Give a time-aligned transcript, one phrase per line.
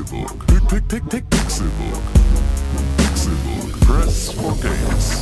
[0.00, 0.46] Pixelbook.
[0.46, 2.02] Pick, pick, pick, Pixelbook.
[2.96, 3.80] Pixelbook.
[3.80, 5.20] Press for games.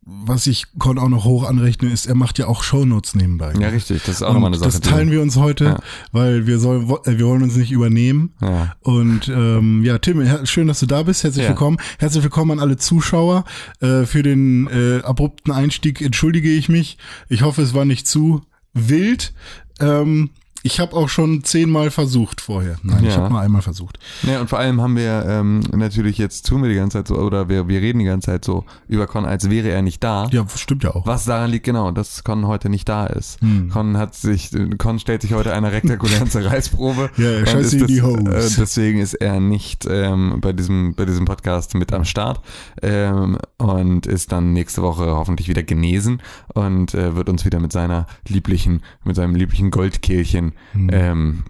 [0.09, 3.53] was ich Con auch noch hoch anrechne, ist, er macht ja auch Shownotes nebenbei.
[3.59, 4.71] Ja, richtig, das ist auch nochmal eine Sache.
[4.71, 5.79] das teilen wir uns heute, Ja.
[6.12, 8.33] weil wir sollen, äh, wir wollen uns nicht übernehmen.
[8.41, 8.77] Ja.
[8.83, 11.25] Und ähm, ja, Tim, schön, dass du da bist.
[11.25, 11.51] Herzlich Ja.
[11.51, 11.79] willkommen.
[11.99, 13.45] Herzlich willkommen an alle Zuschauer.
[13.81, 16.99] Äh, für den äh, abrupten Einstieg entschuldige ich mich.
[17.29, 18.43] Ich hoffe, es war nicht zu
[18.75, 19.34] wild.
[19.81, 20.31] Ähm,
[20.67, 22.77] ich habe auch schon zehnmal versucht vorher.
[22.83, 23.22] Nein, ich Ja.
[23.22, 23.98] habe nur einmal versucht.
[24.22, 27.17] ja, und vor allem haben wir ähm, natürlich jetzt tun wir die ganze Zeit so,
[27.17, 30.28] oder wir, wir reden die ganze Zeit so über Con, als wäre er nicht da.
[30.33, 31.06] Ja, stimmt ja auch.
[31.06, 33.41] Was daran liegt, genau, dass Con heute nicht da ist.
[33.41, 33.70] Hm.
[33.70, 37.10] Con hat sich, Con stellt sich heute einer rektakulären Zerreißprobe.
[37.16, 38.19] Ja, ist in die des- Hose.
[38.31, 42.41] Äh, deswegen ist er nicht ähm, bei diesem bei diesem Podcast mit am Start
[42.82, 46.22] ähm, und ist dann nächste Woche hoffentlich wieder genesen
[46.55, 50.91] und äh, wird uns wieder mit seiner lieblichen, mit seinem lieblichen Goldkehlchen Hm.
[50.93, 51.44] ähm,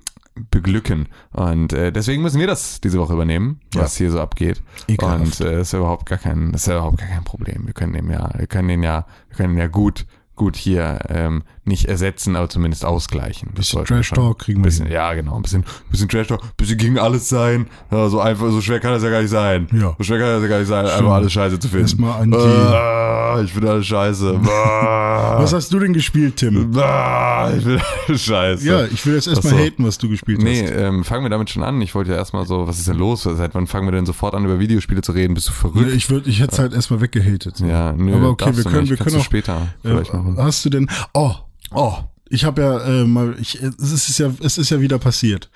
[0.51, 1.09] beglücken.
[1.33, 4.63] Und äh, deswegen müssen wir das diese Woche übernehmen, was hier so abgeht.
[4.87, 5.41] Ekelhaft.
[5.41, 7.67] Und äh, ist ja überhaupt gar kein, das ist ja überhaupt gar kein Problem.
[7.67, 10.99] Wir können den ja, wir können den ja, wir können den ja gut, gut hier
[11.09, 13.49] ähm, nicht ersetzen, aber zumindest ausgleichen.
[13.55, 14.95] Das Bisschen Trash Talk kriegen wir bisschen, hin.
[14.95, 17.67] Ja, genau, ein bisschen, bisschen Trash Talk, bisschen gegen alles sein.
[17.91, 19.69] Ja, so einfach, so schwer kann das ja gar nicht sein.
[19.73, 19.95] Ja.
[19.99, 21.01] So schwer kann das ja gar nicht sein, Stimmt.
[21.01, 21.85] einfach alles scheiße zu finden.
[21.85, 24.41] Erstmal anti- Ah, ich finde alles scheiße.
[24.49, 26.73] Ah, Was hast du denn gespielt, Tim?
[26.79, 28.67] ah, ich finde alles scheiße.
[28.67, 29.59] Ja, ich will jetzt erstmal so.
[29.59, 30.71] haten, was du gespielt Nee, hast.
[30.77, 31.81] ähm, fangen wir damit schon an.
[31.83, 33.23] Ich wollte ja erstmal so, was ist denn los?
[33.25, 35.35] Seit wann fangen wir denn sofort an, über Videospiele zu reden?
[35.35, 35.93] Bist du Nee, verrückt?
[35.95, 37.61] ich würde, ich hätte es halt erstmal weggehatet.
[37.61, 39.95] ja, nö, Aber okay, wir können- wir können auch- später Äh,
[40.39, 40.89] hast du denn?
[41.13, 41.33] Oh,
[41.71, 45.51] Oh, Ich habe ja äh, mal, ich, es ist ja, es ist ja wieder passiert.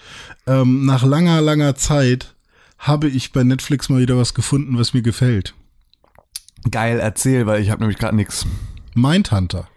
[0.47, 2.35] Ähm, nach langer, langer Zeit
[2.79, 5.55] habe ich bei Netflix mal wieder was gefunden, was mir gefällt.
[6.71, 8.47] geil, erzähl, weil ich habe nämlich gerade nix.
[8.95, 9.69] Mindhunter.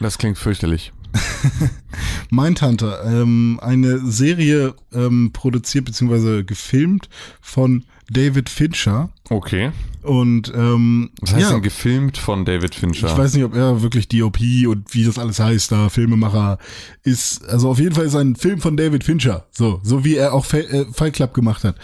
[0.00, 0.92] Das klingt fürchterlich.
[2.30, 6.42] Mindhunter, ähm, eine Serie ähm, produziert bzw.
[6.42, 7.08] gefilmt
[7.40, 9.10] von David Fincher.
[9.28, 9.72] Okay.
[10.02, 13.08] Und ähm, Was heißt ja, denn gefilmt von David Fincher?
[13.08, 14.38] ich weiß nicht, ob er wirklich DOP
[14.68, 16.58] und wie das alles heißt, da Filmemacher
[17.02, 17.44] ist.
[17.48, 19.46] Also auf jeden Fall ist ein Film von David Fincher.
[19.50, 21.74] So, so wie er auch Fa- äh, Fight Club gemacht hat.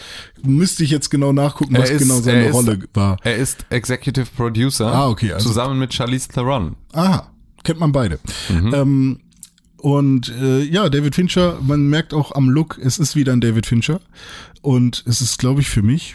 [0.45, 3.17] Müsste ich jetzt genau nachgucken, was ist- genau seine ist- Rolle war.
[3.25, 4.87] er ist Executive Producer.
[4.93, 6.77] Ah, okay, also- zusammen mit Charlize Theron.
[6.93, 7.29] Aha,
[7.65, 8.21] kennt man beide.
[8.49, 8.73] Mhm.
[8.75, 9.21] Ähm,
[9.79, 13.67] und äh, ja, David Fincher, man merkt auch am Look, es ist wieder ein David
[13.67, 14.01] Fincher.
[14.61, 16.15] Und es ist, glaube ich, für mich,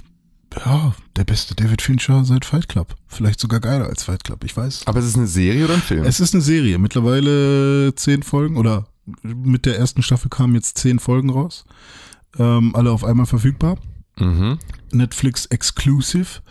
[0.66, 2.96] ja, der beste David Fincher seit Fight Club.
[3.08, 4.84] Vielleicht sogar geiler als Fight Club, ich weiß.
[4.86, 6.04] Aber es ist eine Serie oder ein Film?
[6.04, 8.88] Es ist eine Serie, mittlerweile zehn Folgen oder
[9.24, 11.66] mit der ersten Staffel kamen jetzt zehn Folgen raus.
[12.38, 13.78] Ähm, alle auf einmal verfügbar.
[14.18, 14.60] mhm.
[14.92, 16.42] Netflix Exclusive.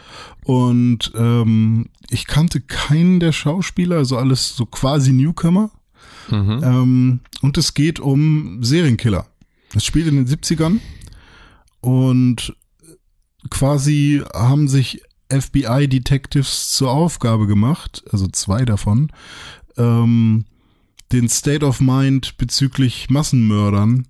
[0.44, 5.70] Und ähm, ich kannte keinen der Schauspieler, also alles so quasi Newcomer.
[6.30, 6.60] Mhm.
[6.62, 9.26] Ähm, und es geht um Serienkiller.
[9.74, 10.80] Es spielt in den 70ern
[11.80, 12.54] und
[13.50, 19.10] quasi haben sich FBI-Detectives zur Aufgabe gemacht, also zwei davon,
[19.76, 20.44] ähm,
[21.12, 24.06] den State of Mind bezüglich Massenmördern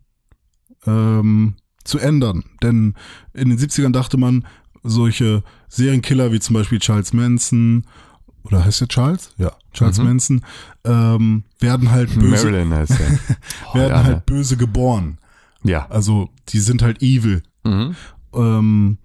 [0.87, 1.55] ähm,
[1.85, 2.45] zu ändern.
[2.63, 2.95] Denn
[3.33, 4.47] in den 70ern dachte man,
[4.83, 7.85] solche Serienkiller wie zum Beispiel Charles Manson
[8.45, 9.31] oder heißt der Charles?
[9.39, 10.05] Ja, Charles Mhm.
[10.05, 10.45] Manson,
[10.85, 13.19] ähm, werden halt böse, Marilyn heißt er.
[13.73, 15.19] Oh, werden ja, halt böse geboren.
[15.65, 15.87] ja.
[15.89, 17.43] Also die sind halt evil.
[17.65, 17.97] Mhm.
[18.35, 18.99] Ähm,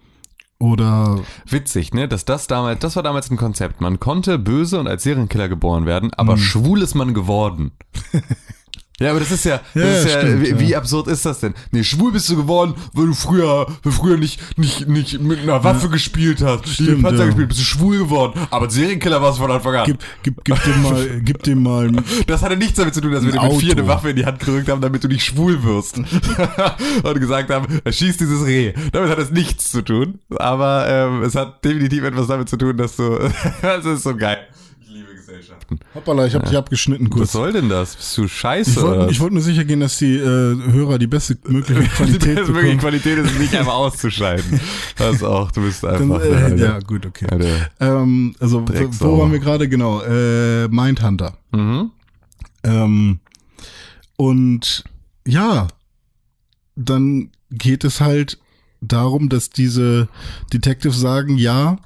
[0.62, 2.08] Oder Witzig, ne?
[2.08, 3.82] Dass das damals, das war damals ein Konzept.
[3.82, 7.72] Man konnte böse und als Serienkiller geboren werden, aber schwul ist man geworden.
[9.02, 10.60] Ja, aber das ist ja, das Ja, ist ja, ja, stimmt, wie, ja.
[10.60, 11.54] wie absurd ist das denn?
[11.72, 15.90] Nee, schwul bist du geworden, weil du früher, früher nicht, nicht, nicht mit einer Waffe
[15.90, 17.26] gespielt hast, Stimmt, Panzer ja.
[17.26, 18.40] gespielt, bist du schwul geworden.
[18.52, 19.86] Aber Serienkiller warst du von Anfang an.
[19.86, 21.92] gib, gib, gib dem mal, gib dem mal,
[22.28, 23.88] Das hatte nichts damit zu tun, dass wir dir mit vier eine.
[23.88, 25.98] Waffe in die Hand gerückt haben, damit du nicht schwul wirst.
[27.04, 28.74] und gesagt haben, schieß dieses Reh.
[28.92, 30.20] Damit hat es nichts zu tun.
[30.38, 33.18] Aber ähm, es hat definitiv etwas damit zu tun, dass du.
[33.62, 34.40] das ist so geil.
[35.42, 35.80] Gesellschaften.
[35.96, 37.32] hoppala, ich hab dich abgeschnitten Was kurz.
[37.32, 37.96] soll denn das?
[37.96, 38.72] Bist du scheiße?
[38.72, 39.20] Ich wollte was?
[39.20, 40.22] wollte nur sicher gehen, dass die äh,
[40.72, 42.78] Hörer die beste mögliche die Qualität bestmögliche bekommen.
[42.80, 44.60] Qualität ist nicht einfach auszuschalten.
[44.98, 46.22] Das auch, du bist Dann, einfach.
[46.22, 47.26] äh, äh, ja, gut, okay.
[47.80, 49.68] Ähm, also, wo waren wir gerade?
[49.68, 51.38] Genau, äh, Mindhunter.
[51.52, 51.92] Mhm.
[52.64, 53.20] Ähm,
[54.18, 54.84] und
[55.26, 55.68] ja,
[56.76, 58.38] dann geht es halt
[58.82, 60.08] darum, dass diese
[60.54, 61.78] Detectives sagen, ja,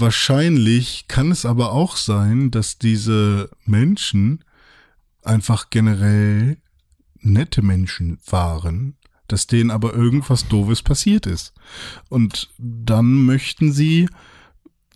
[0.00, 4.44] wahrscheinlich kann es aber auch sein, dass diese Menschen
[5.22, 6.58] einfach generell
[7.20, 8.96] nette Menschen waren,
[9.26, 11.52] dass denen aber irgendwas Doofes passiert ist.
[12.08, 14.08] Und dann möchten sie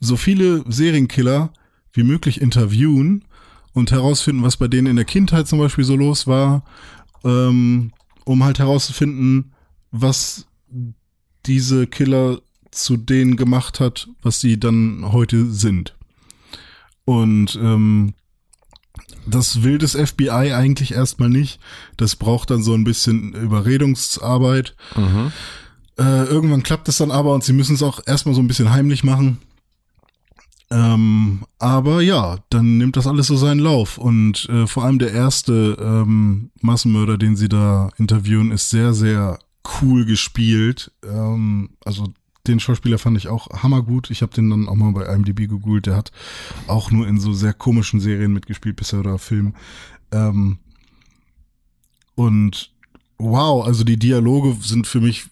[0.00, 1.52] so viele Serienkiller
[1.92, 3.24] wie möglich interviewen
[3.72, 6.64] und herausfinden, was bei denen in der Kindheit zum Beispiel so los war,
[7.24, 7.92] ähm,
[8.24, 9.52] um halt herauszufinden,
[9.90, 10.46] was
[11.46, 12.40] diese Killer
[12.72, 15.94] zu denen gemacht hat, was sie dann heute sind.
[17.04, 18.14] Und ähm,
[19.26, 21.60] das will das FBI eigentlich erstmal nicht.
[21.96, 24.74] Das braucht dann so ein bisschen Überredungsarbeit.
[24.96, 25.32] Mhm.
[25.98, 28.70] Äh, irgendwann klappt es dann aber und sie müssen es auch erstmal so ein bisschen
[28.70, 29.38] heimlich machen.
[30.70, 33.98] Ähm, aber ja, dann nimmt das alles so seinen Lauf.
[33.98, 39.38] Und äh, vor allem der erste ähm, Massenmörder, den sie da interviewen, ist sehr, sehr
[39.80, 40.90] cool gespielt.
[41.04, 42.08] Ähm, also
[42.46, 44.10] den Schauspieler fand ich auch hammergut.
[44.10, 45.86] Ich habe den dann auch mal bei IMDb gegoogelt.
[45.86, 46.12] Der hat
[46.66, 49.54] auch nur in so sehr komischen Serien mitgespielt bisher oder Filmen.
[50.10, 50.58] Ähm,
[52.14, 52.72] und
[53.18, 55.26] wow, also die Dialoge sind für mich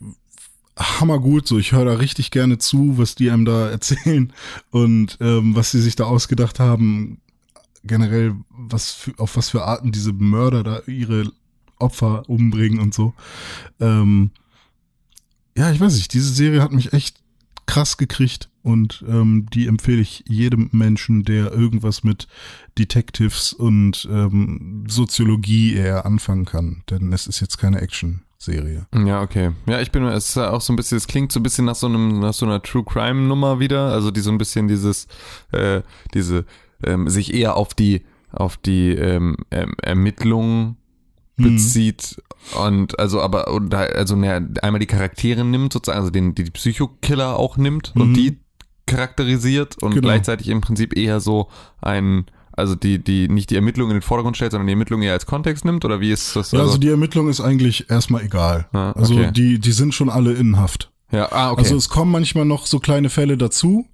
[0.76, 1.48] hammergut.
[1.48, 4.32] So, ich höre da richtig gerne zu, was die einem da erzählen
[4.70, 7.20] und ähm, was sie sich da ausgedacht haben.
[7.82, 11.32] Generell, was für, auf was für Arten diese Mörder da ihre
[11.78, 13.14] Opfer umbringen und so.
[13.80, 14.30] Ähm,
[15.56, 17.16] ja, ich weiß nicht, diese Serie hat mich echt
[17.66, 22.26] krass gekriegt und ähm, die empfehle ich jedem Menschen, der irgendwas mit
[22.78, 28.86] Detectives und ähm, Soziologie eher anfangen kann, denn es ist jetzt keine Action-Serie.
[28.92, 29.52] Ja, okay.
[29.66, 31.76] Ja, ich bin, es ist auch so ein bisschen, es klingt so ein bisschen nach
[31.76, 35.06] so einem, nach so einer True Crime Nummer wieder, also die so ein bisschen dieses,
[35.52, 35.82] äh,
[36.12, 36.44] diese,
[36.82, 38.02] ähm, sich eher auf die,
[38.32, 40.76] auf die ähm, ähm, Ermittlungen
[41.40, 41.54] Hm.
[41.54, 42.22] bezieht
[42.64, 46.44] und also aber und da- also ne, einmal die Charaktere nimmt sozusagen, also den die
[46.44, 48.14] Psychokiller auch nimmt und Mhm.
[48.14, 48.38] die
[48.86, 50.02] charakterisiert und Genau.
[50.02, 51.48] gleichzeitig im Prinzip eher so
[51.80, 55.12] ein also die die nicht die Ermittlungen in den Vordergrund stellt, sondern die Ermittlungen eher
[55.14, 56.50] als Kontext nimmt oder wie ist das?
[56.52, 58.66] Ja, also die Ermittlung ist eigentlich erstmal egal.
[58.72, 59.30] Ah, Also okay.
[59.32, 60.90] die, die sind schon alle in Haft.
[61.12, 61.62] ja, ah, okay.
[61.62, 63.86] Also es kommen manchmal noch so kleine Fälle dazu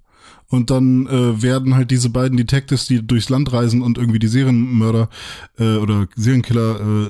[0.49, 4.27] und dann äh, werden halt diese beiden Detectives, die durchs Land reisen und irgendwie die
[4.27, 5.09] Serienmörder
[5.59, 7.09] äh, oder Serienkiller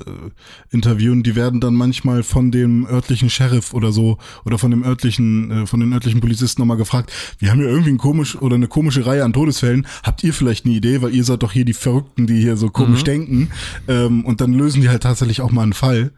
[0.70, 5.50] interviewen, die werden dann manchmal von dem örtlichen Sheriff oder so oder von dem örtlichen,
[5.50, 8.68] äh, von den örtlichen Polizisten nochmal gefragt, wir haben ja irgendwie ein komisch oder eine
[8.68, 11.74] komische Reihe an Todesfällen, habt ihr vielleicht eine Idee, weil ihr seid doch hier die
[11.74, 13.50] Verrückten, die hier so komisch denken
[13.86, 16.12] ähm, und dann lösen die halt tatsächlich auch mal einen Fall,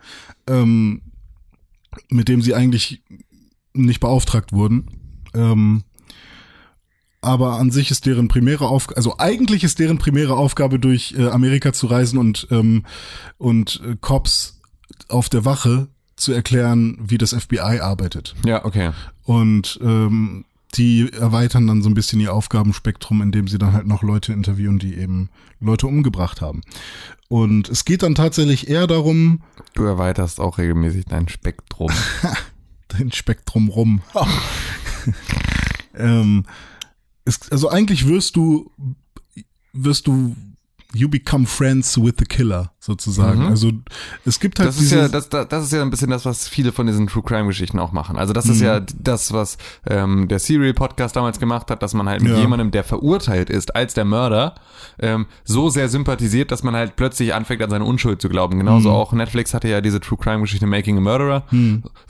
[0.48, 1.02] ähm,
[2.08, 3.02] mit dem sie eigentlich
[3.74, 4.86] nicht beauftragt wurden.
[5.34, 5.84] Ähm,
[7.20, 11.28] aber an sich ist deren primäre Aufgabe, also eigentlich ist deren primäre Aufgabe, durch äh,
[11.28, 12.84] Amerika zu reisen und, ähm,
[13.38, 14.60] und äh, Cops
[15.08, 18.34] auf der Wache zu erklären, wie das FBI arbeitet.
[18.44, 18.90] ja, okay.
[19.24, 24.02] Und ähm, die erweitern dann so ein bisschen ihr Aufgabenspektrum, indem sie dann halt noch
[24.02, 26.60] Leute interviewen, die eben Leute umgebracht haben.
[27.28, 29.42] Und es geht dann tatsächlich eher darum,
[29.74, 31.90] Du erweiterst auch regelmäßig dein Spektrum.
[32.88, 34.02] dein Spektrum rum.
[35.94, 36.44] ähm,
[37.24, 38.70] es, also eigentlich wirst du,
[39.72, 40.34] wirst du,
[40.92, 43.42] you become friends with the killer, sozusagen.
[43.42, 43.46] Mhm.
[43.46, 43.70] Also
[44.24, 46.72] es gibt halt Das ist ja, das, das ist ja ein bisschen das, was viele
[46.72, 48.16] von diesen True Crime Geschichten auch machen.
[48.16, 48.64] Also das ist Mhm.
[48.66, 52.38] ja das, was ähm, der Serial Podcast damals gemacht hat, dass man halt mit Ja.
[52.40, 54.56] jemandem, der verurteilt ist als der Mörder,
[54.98, 58.58] ähm, so sehr sympathisiert, dass man halt plötzlich anfängt an seine Unschuld zu glauben.
[58.58, 58.94] Genauso Mhm.
[58.96, 61.44] auch Netflix hatte ja diese True Crime Geschichte Making a Murderer,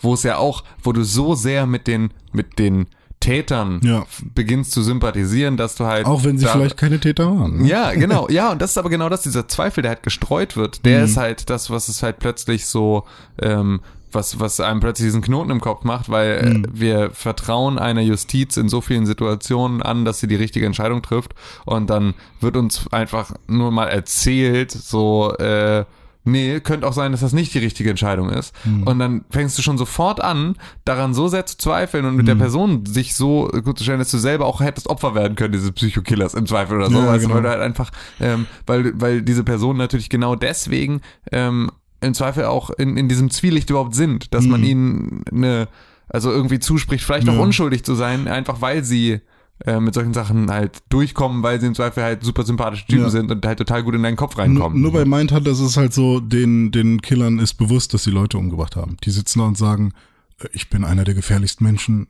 [0.01, 2.87] wo es ja auch, wo du so sehr mit den mit den
[3.21, 4.05] Tätern Ja.
[4.35, 7.63] beginnst zu sympathisieren, dass du halt auch wenn sie da- vielleicht keine Täter waren.
[7.63, 7.69] ne?
[7.69, 8.27] ja, genau.
[8.31, 11.17] Ja, und das ist aber genau das, dieser Zweifel, der halt gestreut wird, der ist
[11.17, 13.05] halt das, was es halt plötzlich so,
[13.41, 13.81] ähm,
[14.13, 16.67] was, was einem plötzlich diesen Knoten im Kopf macht, weil äh, Mhm.
[16.73, 21.35] wir vertrauen einer Justiz in so vielen Situationen an, dass sie die richtige Entscheidung trifft
[21.65, 25.85] und dann wird uns einfach nur mal erzählt, so, äh,
[26.25, 28.55] nee, könnte auch sein, dass das nicht die richtige Entscheidung ist.
[28.65, 28.83] Mhm.
[28.85, 32.27] Und dann fängst du schon sofort an, daran so sehr zu zweifeln und mit Mhm.
[32.29, 35.53] der Person sich so gut zu stellen, dass du selber auch hättest Opfer werden können,
[35.53, 36.99] dieses Psychokillers im Zweifel oder so.
[36.99, 37.35] Ja, weißt du, genau.
[37.37, 41.01] weil du halt einfach, ähm, weil, weil diese Personen natürlich genau deswegen
[41.33, 41.71] ähm,
[42.03, 44.67] im Zweifel auch in, in diesem Zwielicht überhaupt sind, dass man Mhm.
[44.67, 45.69] ihnen eine,
[46.09, 47.41] also irgendwie zuspricht, vielleicht auch Ja.
[47.41, 49.21] unschuldig zu sein, einfach weil sie
[49.67, 53.11] äh, mit solchen Sachen halt durchkommen, weil sie im Zweifel halt super sympathische Typen Ja.
[53.11, 54.81] sind und halt total gut in deinen Kopf Nur, reinkommen.
[54.81, 58.39] nur bei Mindhunter ist es halt so, den, den Killern ist bewusst, dass sie Leute
[58.39, 58.97] umgebracht haben.
[59.05, 59.93] Die sitzen da und sagen,
[60.39, 62.07] äh, ich bin einer der gefährlichsten Menschen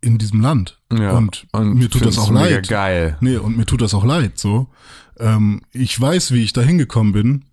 [0.00, 0.78] in diesem Land.
[0.92, 1.12] ja.
[1.16, 2.68] Und, mir tut das auch leid.
[2.68, 3.16] geil.
[3.20, 4.66] Nee, und mir tut das auch leid, so.
[5.20, 7.44] Ähm, ich weiß, wie ich da hingekommen bin.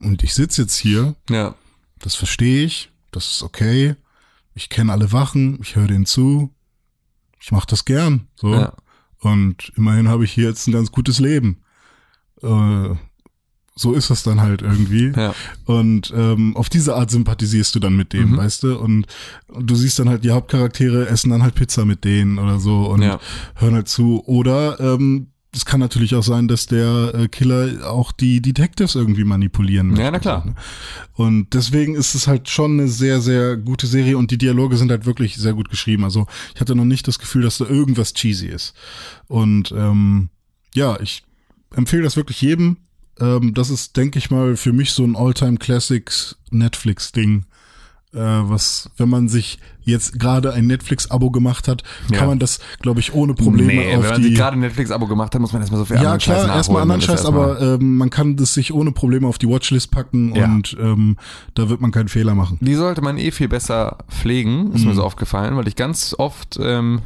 [0.00, 1.16] Und ich sitze jetzt hier.
[1.28, 1.56] Ja.
[1.98, 2.90] Das verstehe ich.
[3.10, 3.96] Das ist okay.
[4.54, 5.58] Ich kenne alle Wachen.
[5.60, 6.50] Ich höre denen zu.
[7.40, 8.26] Ich mache das gern.
[8.36, 8.52] So.
[8.54, 8.74] Ja.
[9.20, 11.62] Und immerhin habe ich hier jetzt ein ganz gutes Leben.
[12.42, 12.94] Äh,
[13.76, 15.12] so ist das dann halt irgendwie.
[15.16, 15.34] Ja.
[15.64, 18.36] Und ähm, auf diese Art sympathisierst du dann mit dem, Mhm.
[18.36, 18.78] weißt du?
[18.78, 19.06] Und,
[19.48, 22.86] und du siehst dann halt, die Hauptcharaktere essen dann halt Pizza mit denen oder so
[22.90, 23.18] und Ja.
[23.56, 24.22] hören halt zu.
[24.26, 29.24] Oder ähm, es kann natürlich auch sein, dass der äh, Killer auch die Detectives irgendwie
[29.24, 30.02] manipulieren möchte.
[30.04, 30.46] Ja, na klar.
[30.46, 30.54] ne?
[31.14, 34.90] Und deswegen ist es halt schon eine sehr, sehr gute Serie und die Dialoge sind
[34.90, 36.04] halt wirklich sehr gut geschrieben.
[36.04, 38.74] Also ich hatte noch nicht das Gefühl, dass da irgendwas cheesy ist.
[39.26, 40.28] Und ähm,
[40.74, 41.24] ja, ich
[41.74, 42.76] empfehle das wirklich jedem.
[43.18, 47.40] Ähm, das ist, denke ich mal, für mich so ein All-Time-Classics Netflix-Ding.
[47.40, 47.49] Äh,
[48.18, 52.18] was, wenn man sich jetzt gerade ein Netflix-Abo gemacht hat, Ja.
[52.18, 54.60] kann man das, glaube ich, ohne Probleme nee, auf wenn man die sich gerade ein
[54.60, 56.56] Netflix-Abo gemacht hat, muss man erstmal so viel ja, anderen Scheiß klar, nachholen.
[56.58, 60.34] erstmal anderen Scheiß, aber ähm, man kann das sich ohne Probleme auf die Watchlist packen
[60.34, 60.44] Ja.
[60.44, 61.16] und ähm,
[61.54, 62.58] da wird man keinen Fehler machen.
[62.60, 64.88] Die sollte man eh viel besser pflegen, ist Mhm.
[64.88, 67.02] mir so aufgefallen, weil ich ganz oft, ähm,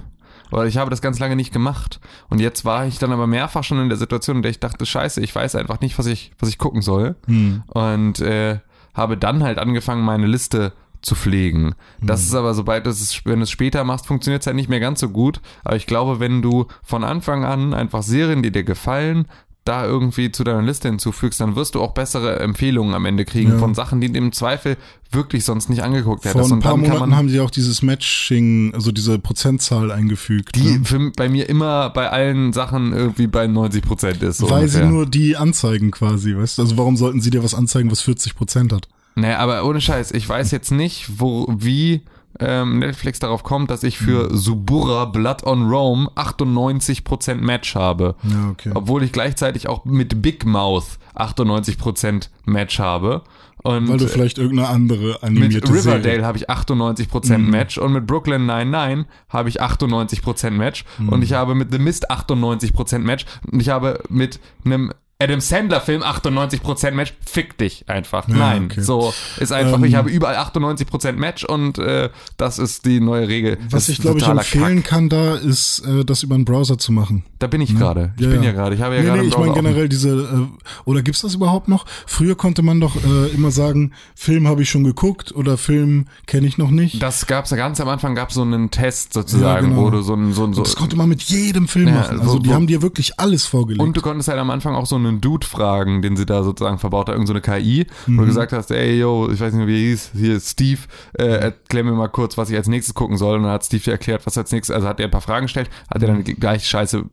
[0.51, 2.01] oder ich habe das ganz lange nicht gemacht.
[2.31, 4.87] Und jetzt war ich dann aber mehrfach schon in der Situation, in der ich dachte,
[4.87, 7.17] scheiße, ich weiß einfach nicht, was ich, was ich gucken soll.
[7.27, 7.63] Hm.
[7.67, 8.59] Und äh,
[8.95, 10.73] habe dann halt angefangen, meine Liste
[11.05, 11.75] zu pflegen.
[12.03, 12.27] Das Mhm.
[12.29, 14.81] ist aber, sobald du es, wenn du es später machst, funktioniert es halt nicht mehr
[14.81, 15.41] ganz so gut.
[15.65, 19.27] Aber ich glaube, wenn du von Anfang an einfach Serien, die dir gefallen,
[19.67, 23.53] da irgendwie zu deiner Liste hinzufügst, dann wirst du auch bessere Empfehlungen am Ende kriegen
[23.53, 23.59] Ja.
[23.59, 24.77] von Sachen, die im Zweifel
[25.11, 26.51] wirklich sonst nicht angeguckt Vor hättest.
[26.51, 30.55] ein Und paar Monaten haben sie auch dieses Matching, also diese Prozentzahl eingefügt.
[30.57, 30.85] die ne?
[30.85, 34.37] für, bei mir immer bei allen Sachen irgendwie bei 90 Prozent ist.
[34.37, 34.83] So Weil ungefähr.
[34.87, 36.63] sie nur die anzeigen quasi, weißt du?
[36.63, 38.87] Also warum sollten sie dir was anzeigen, was 40 Prozent hat?
[39.17, 42.03] Naja, aber ohne Scheiß, ich weiß jetzt nicht, wo, wie
[42.41, 44.37] ähm, Netflix darauf kommt, dass ich für Hm.
[44.37, 48.17] Suburra Blood on Rome 98% Match habe.
[48.25, 48.73] Ja, okay.
[48.75, 53.23] Obwohl ich gleichzeitig auch mit Big Mouth 98% Match habe.
[53.63, 56.19] Und Weil du vielleicht irgendeine andere mit animierte Riverdale Serie.
[56.19, 56.25] Mhm.
[56.27, 61.09] habe ich 98% Match und mit Brooklyn 99 habe ich 98% Match Mhm.
[61.09, 65.81] und ich habe mit The Mist 98% Match und ich habe mit einem Adam Sandler
[65.81, 68.29] Film 98% Match, fick dich einfach.
[68.29, 68.81] Ja, Nein, okay.
[68.83, 73.29] so ist einfach, Ähm, ich habe überall 98% Match und äh, das ist die neue
[73.29, 73.59] Regel.
[73.71, 74.85] Was Das ich glaube ich empfehlen Kack.
[74.91, 77.25] kann da, ist äh, das über einen Browser zu machen.
[77.39, 78.13] Da bin ich gerade.
[78.17, 78.49] Ich Ja, bin ja.
[78.51, 78.75] ja gerade.
[78.75, 80.47] Ich habe ja nee, gerade nee, ich meine generell diese, äh,
[80.85, 81.87] oder gibt's das überhaupt noch?
[82.07, 86.47] Früher konnte man doch äh, immer sagen, Film habe ich schon geguckt oder Film kenne
[86.49, 87.01] ich noch nicht.
[87.03, 89.83] Das gab's ja ganz am Anfang gab so einen Test sozusagen, genau.
[89.83, 92.19] wo du so ein so ein so Und das konnte man mit jedem Film machen.
[92.21, 93.81] Also wo- die wo- haben dir wirklich alles vorgelegt.
[93.81, 96.79] Und du konntest halt am Anfang auch so einen Dude fragen, den sie da sozusagen
[96.79, 98.17] verbaut hat, irgend so eine KI, wo Mhm.
[98.19, 100.81] du gesagt hast, ey, yo, ich weiß nicht wie er hieß, hier ist Steve,
[101.19, 103.37] äh, erklär mir mal kurz, was ich als nächstes gucken soll.
[103.37, 105.47] Und dann hat Steve dir erklärt, was als nächstes, also hat er ein paar Fragen
[105.47, 106.25] gestellt, hat er Mhm.
[106.25, 107.05] dann gleich Scheiße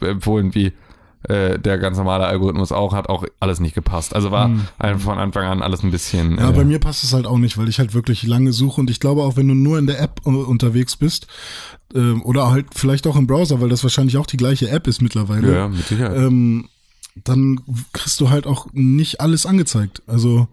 [0.00, 0.72] empfohlen, wie
[1.28, 4.12] äh, der ganz normale Algorithmus auch, hat auch alles nicht gepasst.
[4.16, 6.30] Also war einfach von Anfang an alles ein bisschen.
[6.32, 6.38] Mhm.
[6.38, 8.80] Ja, äh, bei mir passt es halt auch nicht, weil ich halt wirklich lange suche
[8.80, 11.28] und ich glaube auch, wenn du nur in der App äh, unterwegs bist
[11.94, 15.00] ähm, oder halt vielleicht auch im Browser, weil das wahrscheinlich auch die gleiche App ist
[15.00, 16.16] mittlerweile, ja, mit Sicherheit.
[16.18, 16.68] ähm,
[17.16, 17.60] dann
[17.92, 20.02] kriegst du halt auch nicht alles angezeigt.
[20.06, 20.48] Also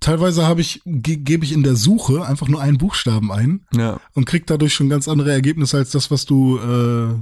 [0.00, 4.00] teilweise habe ich ge gebe ich in der Suche einfach nur einen Buchstaben ein ja.
[4.14, 7.14] und krieg dadurch schon ganz andere Ergebnisse als das, was du äh,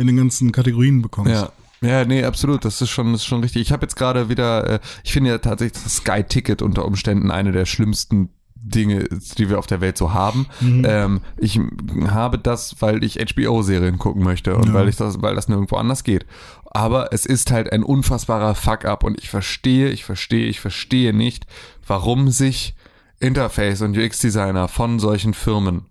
[0.00, 1.32] in den ganzen Kategorien bekommst.
[1.32, 1.52] Ja.
[1.82, 2.64] Ja, nee, absolut.
[2.64, 3.60] Das ist schon, das ist schon richtig.
[3.62, 7.32] Ich habe jetzt gerade wieder, äh, ich finde ja tatsächlich das Sky Ticket unter Umständen
[7.32, 8.30] eine der schlimmsten
[8.64, 10.46] Dinge, die wir auf der Welt so haben.
[10.60, 10.84] Mhm.
[10.88, 11.60] Ähm, ich
[12.06, 14.74] habe das, weil ich HBO-Serien gucken möchte und Ja.
[14.74, 16.24] weil ich das, weil das nirgendwo anders geht.
[16.70, 21.46] Aber es ist halt ein unfassbarer Fuck-up und ich verstehe, ich verstehe, ich verstehe nicht,
[21.86, 22.74] warum sich
[23.20, 25.86] Interface und UX-Designer von solchen Firmen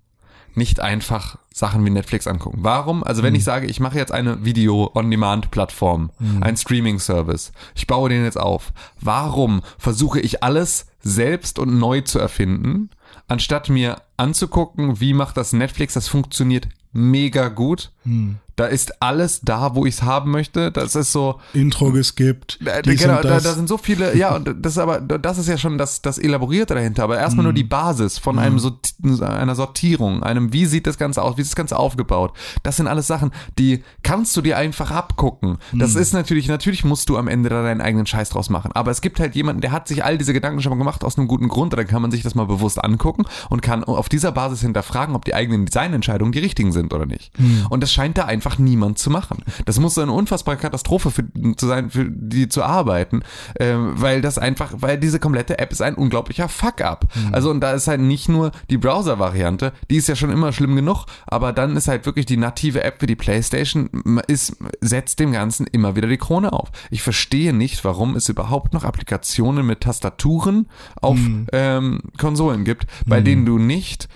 [0.58, 2.60] nicht einfach Sachen wie Netflix angucken.
[2.62, 3.04] Warum?
[3.04, 8.40] Also wenn ich sage, ich mache jetzt eine Video-on-Demand-Plattform, ein Streaming-Service, ich baue den jetzt
[8.40, 12.90] auf, warum versuche ich alles selbst und neu zu erfinden,
[13.28, 17.92] anstatt mir anzugucken, wie macht das Netflix, das funktioniert mega gut.
[18.04, 18.38] Hm.
[18.62, 20.72] Da ist alles da, wo ich es haben möchte.
[20.72, 22.60] Das ist so, Intro geskippt.
[22.66, 25.48] äh, dies genau, da, da sind so viele, ja, und das ist aber, das ist
[25.48, 27.48] ja schon das, das Elaborierte dahinter, aber erstmal Mhm.
[27.48, 31.42] nur die Basis von einem Sort, einer Sortierung, einem, wie sieht das Ganze aus, wie
[31.42, 32.34] ist das Ganze aufgebaut.
[32.64, 35.58] Das sind alles Sachen, die kannst du dir einfach abgucken.
[35.74, 36.02] Das Mhm.
[36.02, 39.02] ist natürlich, natürlich musst du am Ende da deinen eigenen Scheiß draus machen, aber es
[39.02, 41.48] gibt halt jemanden, der hat sich all diese Gedanken schon mal gemacht aus einem guten
[41.48, 45.16] Grund, dann kann man sich das mal bewusst angucken und kann auf dieser Basis hinterfragen,
[45.16, 47.32] ob die eigenen Designentscheidungen die richtigen sind oder nicht.
[47.70, 49.44] Und das scheint da einfach niemand zu machen.
[49.66, 51.24] Das muss so eine unfassbare Katastrophe für,
[51.56, 53.24] zu sein, für die zu arbeiten,
[53.60, 57.08] ähm, weil das einfach, weil diese komplette App ist ein unglaublicher Fuck-up.
[57.32, 60.76] Also und da ist halt nicht nur die Browser-Variante, die ist ja schon immer schlimm
[60.76, 63.90] genug, aber dann ist halt wirklich die native App für die Playstation,
[64.28, 66.70] ist, setzt dem Ganzen immer wieder die Krone auf.
[66.90, 70.68] Ich verstehe nicht, warum es überhaupt noch Applikationen mit Tastaturen
[71.02, 71.20] auf
[71.52, 74.08] ähm, Konsolen gibt, bei denen du nicht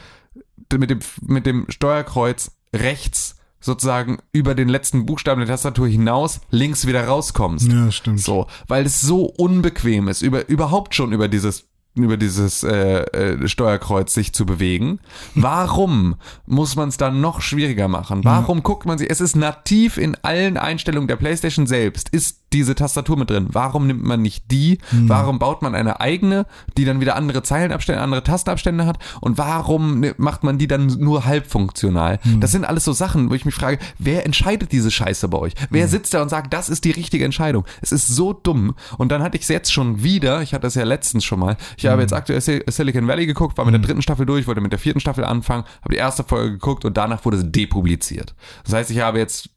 [0.74, 6.86] mit dem, mit dem Steuerkreuz rechts sozusagen über den letzten Buchstaben der Tastatur hinaus links
[6.86, 7.72] wieder rauskommst.
[7.72, 8.22] ja, stimmt.
[8.22, 11.66] So, weil es so unbequem ist, über, überhaupt schon über dieses
[11.98, 15.00] über dieses äh, äh, Steuerkreuz sich zu bewegen.
[15.36, 18.26] Warum muss man es dann noch schwieriger machen?
[18.26, 19.10] Warum guckt man sich?
[19.10, 22.10] Es ist nativ in allen Einstellungen der PlayStation selbst.
[22.10, 23.48] Ist diese Tastatur mit drin?
[23.52, 24.80] Warum nimmt man nicht die?
[24.92, 26.46] Warum baut man eine eigene,
[26.78, 28.98] die dann wieder andere Zeilenabstände, andere Tastenabstände hat?
[29.22, 32.20] Und warum macht man die dann nur halb funktional?
[32.40, 35.54] Das sind alles so Sachen, wo ich mich frage, wer entscheidet diese Scheiße bei euch?
[35.70, 37.66] Wer sitzt da und sagt, das ist die richtige Entscheidung?
[37.82, 38.76] Es ist so dumm.
[38.98, 41.58] Und dann hatte ich es jetzt schon wieder, ich hatte es ja letztens schon mal,
[41.78, 44.62] ich habe jetzt aktuell Sil- Silicon Valley geguckt, war mit der dritten Staffel durch, wollte
[44.62, 48.34] mit der vierten Staffel anfangen, habe die erste Folge geguckt und danach wurde es depubliziert.
[48.64, 49.50] Das heißt, ich habe jetzt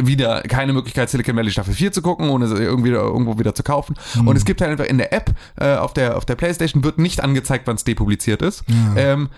[0.00, 3.62] wieder keine Möglichkeit, Silicon Valley Staffel 4 zu gucken, ohne sie irgendwie irgendwo wieder zu
[3.62, 3.94] kaufen.
[4.24, 6.98] Und es gibt halt einfach in der App, äh, auf, der, auf der Playstation wird
[6.98, 8.64] nicht angezeigt, wann es depubliziert ist.
[8.96, 9.28] Ähm,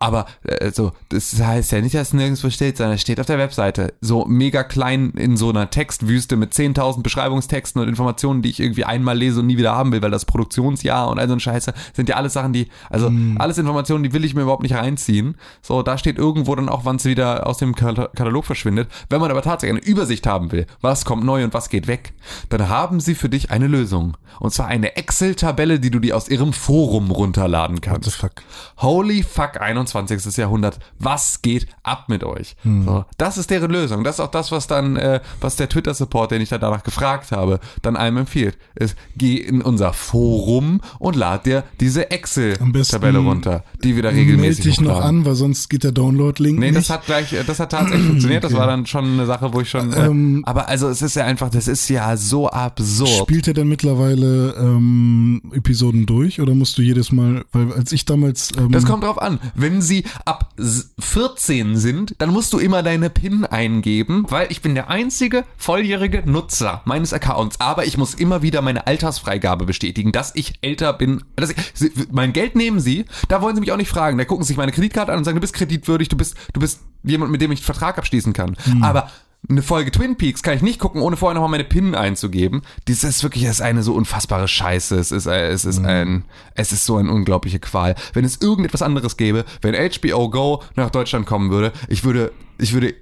[0.00, 3.26] aber äh, so, das heißt ja nicht, dass es nirgendwo steht, sondern es steht auf
[3.26, 3.94] der Webseite.
[4.00, 8.84] So mega klein in so einer Textwüste mit 10.000 Beschreibungstexten und Informationen, die ich irgendwie
[8.84, 11.74] einmal lese und nie wieder haben will, weil das Produktionsjahr und all so ein Scheiße
[11.92, 15.36] sind ja alles Sachen, die, also alles Informationen, die will ich mir überhaupt nicht reinziehen.
[15.62, 18.88] So, da steht irgendwo dann auch, wann es wieder aus dem Kata- Katalog verschwindet.
[19.10, 22.14] Wenn man aber tatsächlich eine Übersicht haben will, was kommt neu und was geht weg,
[22.48, 24.16] dann haben sie für dich eine Lösung.
[24.40, 28.16] Und zwar eine Excel-Tabelle, die du dir aus ihrem Forum runterladen What the kannst.
[28.16, 28.32] fuck?
[28.78, 30.36] Holy fuck, 21.
[30.36, 30.80] Jahrhundert.
[30.98, 32.56] Was geht ab mit euch?
[32.64, 34.02] So, das ist deren Lösung.
[34.02, 37.30] Das ist auch das, was dann, äh, was der Twitter-Support, den ich da danach gefragt
[37.30, 38.58] habe, dann einem empfiehlt.
[38.74, 44.64] Ist, geh in unser Forum und lad dir diese Excel-Tabelle runter, die wieder Meld regelmäßig
[44.64, 46.76] dich noch an, weil sonst geht der Download-Link Nee, nicht.
[46.78, 48.42] das hat gleich, das hat tatsächlich funktioniert.
[48.44, 48.60] Das Okay.
[48.60, 49.92] war dann schon eine Sache, wo ich schon.
[49.92, 53.08] Äh, Ähm, aber also es ist ja einfach, das ist ja so absurd.
[53.28, 58.04] Spielt er denn mittlerweile ähm, Episoden durch oder musst du jedes Mal, weil als ich
[58.04, 59.38] damals ähm, Das kommt drauf an.
[59.54, 64.60] Wenn sie ab s- 14 sind, dann musst du immer deine PIN eingeben, weil ich
[64.62, 67.60] bin der einzige volljährige Nutzer meines Accounts.
[67.60, 71.22] Aber ich muss immer wieder meine Altersfreigabe bestätigen, dass ich älter bin.
[71.36, 74.18] Dass ich, sie, mein Geld nehmen sie, da wollen sie mich auch nicht fragen.
[74.18, 76.60] Da gucken sie sich meine Kreditkarte an und sagen, du bist kreditwürdig, du bist, du
[76.60, 78.56] bist jemand, mit dem ich einen Vertrag abschließen kann.
[78.80, 79.10] Aber
[79.48, 82.62] eine Folge Twin Peaks kann ich nicht gucken, ohne vorher nochmal meine PIN einzugeben.
[82.86, 84.96] Das ist wirklich, das ist eine so unfassbare Scheiße.
[84.96, 87.94] Es ist, äh, es ist ein, es ist so eine unglaubliche Qual.
[88.14, 92.72] Wenn es irgendetwas anderes gäbe, wenn HBO Go nach Deutschland kommen würde, ich würde, ich
[92.72, 92.94] würde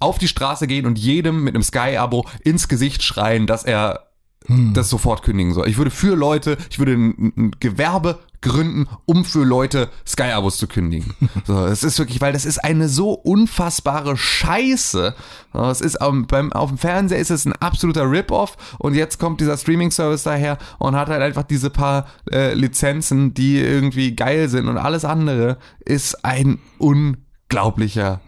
[0.00, 4.06] auf die Straße gehen und jedem mit einem Sky-Abo ins Gesicht schreien, dass er
[4.46, 5.68] das sofort kündigen soll.
[5.68, 10.66] Ich würde für Leute, ich würde ein, ein Gewerbe gründen, um für Leute Sky-Abos zu
[10.66, 11.14] kündigen.
[11.46, 15.14] So, es ist wirklich, weil das ist eine so unfassbare Scheiße.
[15.52, 19.40] Es ist am- beim, auf dem Fernseher ist es ein absoluter Rip-Off und jetzt kommt
[19.40, 24.68] dieser Streaming-Service daher und hat halt einfach diese paar äh, Lizenzen, die irgendwie geil sind
[24.68, 28.20] und alles andere ist ein unglaublicher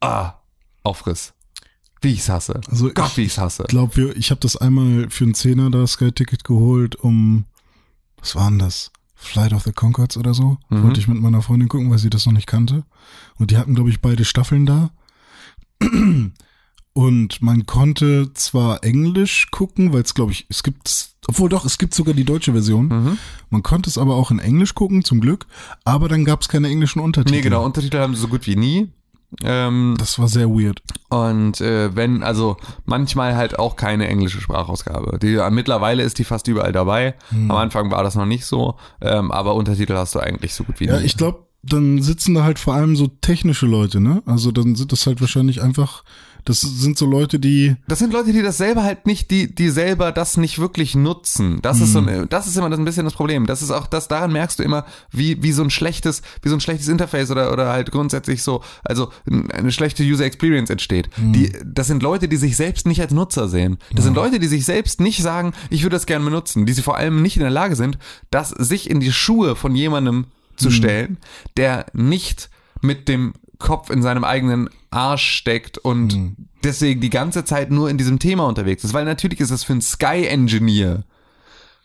[0.00, 0.34] ah,
[0.82, 1.34] Aufriss.
[2.04, 2.60] Wie ich's hasse.
[2.70, 3.64] Also Gott, ich- wie ich's hasse.
[3.68, 7.44] glaube, wir- ich habe das einmal für einen Zehner da Sky-Ticket geholt, um,
[8.18, 8.90] was war denn das?
[9.16, 10.58] Flight of the Concords oder so.
[10.68, 10.82] Mhm.
[10.84, 12.84] Wollte ich mit meiner Freundin gucken, weil sie das noch nicht kannte.
[13.36, 14.90] Und die hatten, glaube ich, beide Staffeln da.
[16.96, 21.76] Und man konnte zwar Englisch gucken, weil es, glaube ich, es gibt, obwohl doch, es
[21.78, 22.86] gibt sogar die deutsche Version.
[22.86, 23.18] Mhm.
[23.50, 25.46] Man konnte es aber auch in Englisch gucken, zum Glück.
[25.84, 27.34] Aber dann gab es keine englischen Untertitel.
[27.36, 28.92] Nee, genau, Untertitel haben sie so gut wie nie.
[29.42, 30.82] Ähm, Das war sehr weird.
[31.08, 35.18] und äh, wenn, also manchmal halt auch keine englische Sprachausgabe.
[35.18, 37.14] Die, äh, mittlerweile ist die fast überall dabei.
[37.30, 37.50] Hm.
[37.50, 40.80] Am Anfang war das noch nicht so, ähm, aber Untertitel hast du eigentlich so gut
[40.80, 40.92] wie nie.
[40.92, 44.22] Ja, ich glaube, dann sitzen da halt vor allem so technische Leute, ne?
[44.26, 46.04] Also dann sind das halt wahrscheinlich einfach,
[46.44, 49.70] das sind so Leute, die, Das sind Leute, die das selber halt nicht, die, die
[49.70, 51.60] selber das nicht wirklich nutzen.
[51.62, 53.46] Das ist so, ein, das ist immer das ein bisschen das Problem.
[53.46, 56.56] Das ist auch, das, daran merkst du immer, wie, wie so ein schlechtes, wie so
[56.56, 61.08] ein schlechtes Interface oder, oder halt grundsätzlich so, also eine schlechte User Experience entsteht.
[61.16, 63.78] Die, das sind Leute, die sich selbst nicht als Nutzer sehen.
[63.94, 66.82] Das sind Leute, die sich selbst nicht sagen, ich würde das gerne benutzen, die sie
[66.82, 67.98] vor allem nicht in der Lage sind,
[68.30, 70.26] das sich in die Schuhe von jemandem
[70.56, 71.18] zu stellen,
[71.56, 73.32] der nicht mit dem
[73.64, 78.46] Kopf in seinem eigenen Arsch steckt und deswegen die ganze Zeit nur in diesem Thema
[78.46, 78.92] unterwegs ist.
[78.92, 81.04] Weil natürlich ist das für einen Sky-Engineer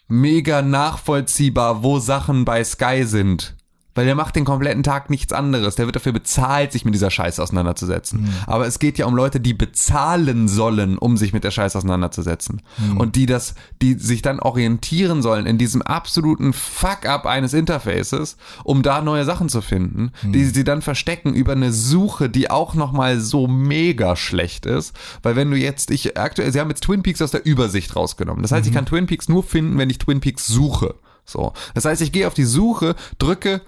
[0.10, 3.56] mega nachvollziehbar, wo Sachen bei Sky sind.
[4.00, 5.76] Weil der macht den kompletten Tag nichts anderes.
[5.76, 8.34] Der wird dafür bezahlt, sich mit dieser Scheiße auseinanderzusetzen.
[8.48, 12.62] Aber es geht ja um Leute, die bezahlen sollen, um sich mit der Scheiße auseinanderzusetzen.
[12.98, 18.84] Und die das, die sich dann orientieren sollen in diesem absoluten Fuck-up eines Interfaces, um
[18.84, 23.20] da neue Sachen zu finden, die sie dann verstecken über eine Suche, die auch nochmal
[23.20, 24.96] so mega schlecht ist.
[25.24, 28.44] Weil wenn du jetzt, ich aktuell, sie haben jetzt Twin Peaks aus der Übersicht rausgenommen.
[28.44, 30.96] Das heißt, ich kann Twin Peaks nur finden, wenn ich Twin Peaks suche.
[31.26, 31.52] So.
[31.74, 33.62] Das heißt, ich gehe auf die Suche, drücke,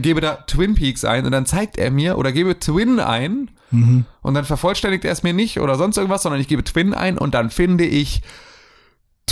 [0.00, 3.50] gebe da Twin Peaks ein und dann zeigt er mir oder gebe Twin ein
[4.22, 7.16] und dann vervollständigt er es mir nicht oder sonst irgendwas, sondern ich gebe Twin ein
[7.18, 8.22] und dann finde ich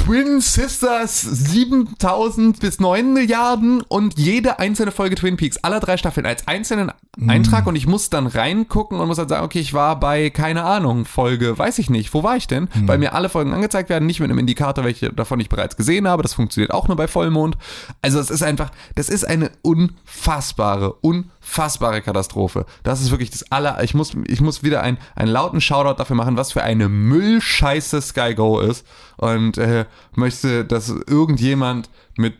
[0.01, 6.25] Twin Sisters 7000 bis 9 Milliarden und jede einzelne Folge Twin Peaks, alle drei Staffeln
[6.25, 6.91] als einzelnen
[7.29, 10.65] Eintrag und ich muss dann reingucken und muss dann sagen, okay, ich war bei, keine
[10.65, 12.69] Ahnung, Folge, weiß ich nicht, wo war ich denn?
[12.87, 16.09] Weil mir alle Folgen angezeigt werden, nicht mit einem Indikator, welche davon ich bereits gesehen
[16.09, 17.59] habe, das funktioniert auch nur bei Vollmond.
[18.01, 22.65] Also es ist einfach, das ist eine unfassbare, unfassbare Katastrophe.
[22.85, 26.17] Das ist wirklich das aller, ich muss, ich muss wieder ein, einen lauten Shoutout dafür
[26.17, 28.87] machen, was für eine Müllscheiße Sky Go ist
[29.21, 32.35] und äh, möchte, dass irgendjemand mit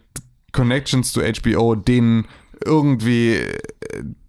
[0.53, 2.27] Connections zu HBO denen
[2.65, 3.53] irgendwie äh,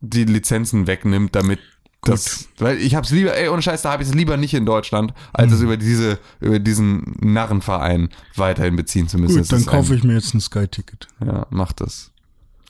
[0.01, 1.59] die Lizenzen wegnimmt, damit
[2.03, 4.65] das, weil ich hab's lieber, ey, ohne Scheiß, da habe ich es lieber nicht in
[4.65, 9.37] Deutschland, als es über diese, über diesen Narrenverein weiterhin beziehen zu müssen.
[9.37, 11.07] gut, dann kaufe ich mir jetzt ein Sky-Ticket.
[11.23, 12.11] Ja, mach das.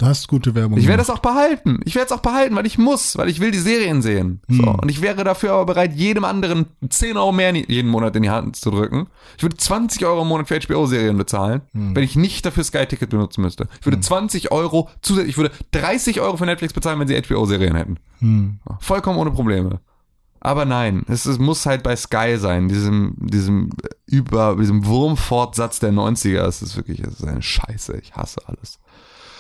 [0.02, 0.80] Da hast gute Werbung.
[0.80, 1.80] Ich werde das auch behalten.
[1.86, 4.42] Ich werde es auch behalten, weil ich muss, weil ich will die Serien sehen.
[4.48, 4.64] So.
[4.64, 4.76] Hm.
[4.80, 8.32] Und ich wäre dafür aber bereit, jedem anderen 10 Euro mehr jeden Monat in die
[8.32, 9.06] Hand zu drücken.
[9.38, 11.96] Ich würde 20 Euro im Monat für HBO-Serien bezahlen, Hm.
[11.96, 13.68] wenn ich nicht dafür Sky-Ticket benutzen müsste.
[13.80, 17.76] Ich würde 20 Euro zusätzlich, ich würde 30 Euro für Netflix bezahlen, wenn sie HBO-Serien
[17.76, 17.98] hätten.
[18.22, 18.58] Hm.
[18.80, 19.82] Vollkommen ohne Probleme.
[20.40, 23.70] Aber nein, es, es muss halt bei Sky sein, diesem, diesem
[24.08, 26.42] über, diesem Wurmfortsatz der 90er.
[26.48, 28.00] Es ist wirklich, es ist eine Scheiße.
[28.02, 28.80] Ich hasse alles.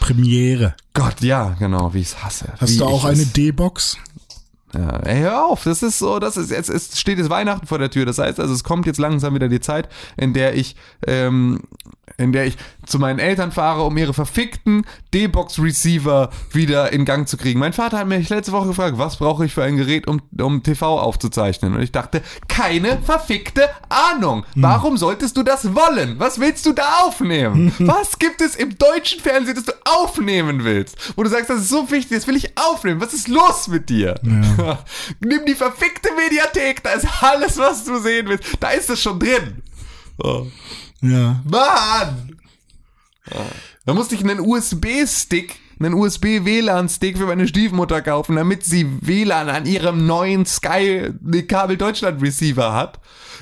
[0.01, 0.75] Premiere.
[0.93, 2.51] Gott, ja, genau, wie ich es hasse.
[2.59, 3.97] Hast wie du auch eine D-Box?
[4.73, 7.77] Ja, ey, hör auf, das ist so, das ist jetzt, es steht jetzt Weihnachten vor
[7.77, 8.05] der Tür.
[8.05, 10.75] Das heißt, also es kommt jetzt langsam wieder die Zeit, in der ich,
[11.07, 11.61] ähm,
[12.21, 17.37] in der ich zu meinen Eltern fahre, um ihre verfickten D-Box-Receiver wieder in Gang zu
[17.37, 17.59] kriegen.
[17.59, 20.63] Mein Vater hat mich letzte Woche gefragt, was brauche ich für ein Gerät, um, um
[20.63, 21.75] TV aufzuzeichnen?
[21.75, 24.45] Und ich dachte, keine verfickte Ahnung.
[24.55, 26.19] Warum solltest du das wollen?
[26.19, 27.73] Was willst du da aufnehmen?
[27.79, 30.97] Was gibt es im deutschen Fernsehen, das du aufnehmen willst?
[31.15, 33.01] Wo du sagst, das ist so wichtig, das will ich aufnehmen.
[33.01, 34.15] Was ist los mit dir?
[35.19, 38.45] Nimm die verfickte Mediathek, da ist alles, was du sehen willst.
[38.59, 39.61] Da ist es schon drin.
[40.23, 40.47] Oh.
[41.01, 41.41] Ja.
[41.43, 42.37] Mann!
[43.85, 49.65] Da musste ich einen USB-Stick, einen USB-WLAN-Stick für meine Stiefmutter kaufen, damit sie WLAN an
[49.65, 51.11] ihrem neuen Sky
[51.47, 52.99] Kabel Deutschland Receiver hat,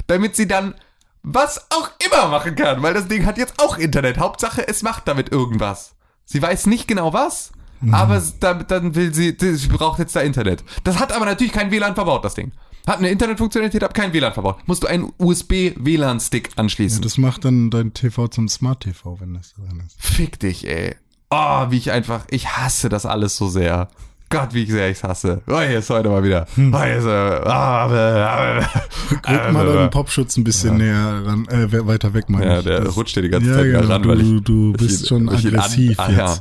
[0.07, 0.75] damit sie dann
[1.23, 4.17] was auch immer machen kann, weil das Ding hat jetzt auch Internet.
[4.19, 5.95] Hauptsache, es macht damit irgendwas.
[6.25, 7.51] Sie weiß nicht genau was,
[7.91, 10.63] aber es- dann, dann will sie, sie braucht jetzt da Internet.
[10.83, 12.51] Das hat aber natürlich kein WLAN verbaut, das Ding.
[12.87, 14.57] Hat eine Internetfunktionalität, aber kein WLAN verbaut.
[14.65, 17.01] Musst du einen USB-WLAN-Stick anschließen.
[17.01, 19.95] Das macht dann dein TV zum Smart TV, wenn das drin ist.
[19.99, 20.95] Fick dich, ey.
[21.29, 23.89] Oh, wie ich einfach, ich hasse das alles so sehr.
[24.31, 25.41] Gott, wie sehr ich's hasse.
[25.47, 26.45] Oh, hier ist heute mal wieder.
[26.55, 26.71] Hm.
[26.73, 28.65] Oh, hier ist, äh, ah, äh, äh,
[29.11, 32.57] Rück mal äh, deinen Popschutz ein bisschen näher ran, äh, we- weiter weg, meine Ja,
[32.59, 32.63] ich.
[32.65, 34.71] der Das- rutscht dir die ganze ja, Zeit wieder genau, ran, du, weil ich- du
[34.71, 36.37] ich bist ihn- schon ich ihn an- aggressiv ah, ja.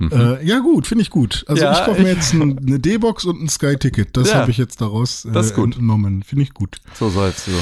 [0.00, 0.12] Jetzt.
[0.12, 1.44] Äh, ja gut, finde ich gut.
[1.48, 4.16] Also Ja, ich kaufe mir jetzt ein, eine D-Box und ein Sky-Ticket.
[4.16, 5.76] Das Ja, habe ich jetzt daraus äh, das gut.
[5.76, 6.22] entnommen.
[6.22, 6.76] Finde ich gut.
[6.94, 7.52] So soll's so.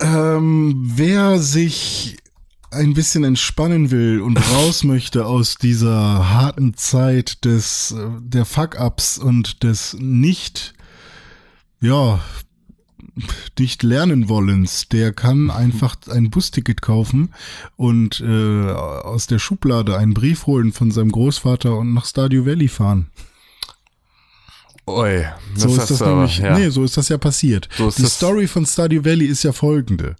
[0.00, 2.16] Ähm, wer sich
[2.70, 9.18] ein bisschen entspannen will und raus möchte aus dieser harten Zeit des äh, der Fuck-ups
[9.18, 10.74] und des nicht
[11.80, 12.18] ja
[13.58, 17.34] nicht lernen wollens, der kann einfach ein Busticket kaufen
[17.76, 22.68] und äh, aus der Schublade einen Brief holen von seinem Großvater und nach Stadio Valley
[22.68, 23.06] fahren.
[24.86, 26.58] Ui, das So ist das aber, nämlich, ja.
[26.58, 27.68] nee, so ist das ja passiert.
[27.78, 30.16] So ist Die Story von Stardew Valley ist ja folgende.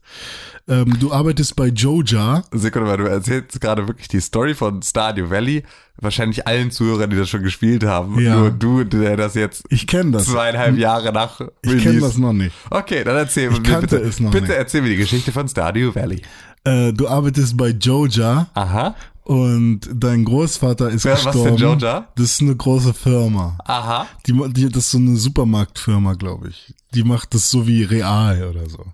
[0.67, 2.43] Ähm, du arbeitest bei Joja.
[2.51, 5.63] Sekunde mal, du erzählst gerade wirklich die Story von Stardew Valley.
[6.01, 8.19] Wahrscheinlich allen Zuhörern, die das schon gespielt haben.
[8.19, 8.37] Ja.
[8.37, 10.25] Nur du, der das jetzt Ich kenne das.
[10.25, 12.55] zweieinhalb Jahre nach Ich kenne das noch nicht.
[12.71, 14.57] Okay, dann erzähl Ich mir bitte, es noch bitte nicht.
[14.57, 16.23] erzähl mir die Geschichte von Stardew Valley.
[16.65, 21.57] Äh, du arbeitest bei Joja Aha, und dein Großvater ist Ja, was gestorben.
[21.57, 22.09] denn Joja?
[22.17, 23.57] Das ist eine große Firma.
[23.65, 24.07] aha.
[24.27, 26.75] Die, die, das ist so eine Supermarktfirma, glaube ich.
[26.95, 28.85] Die macht das so wie Real oder so.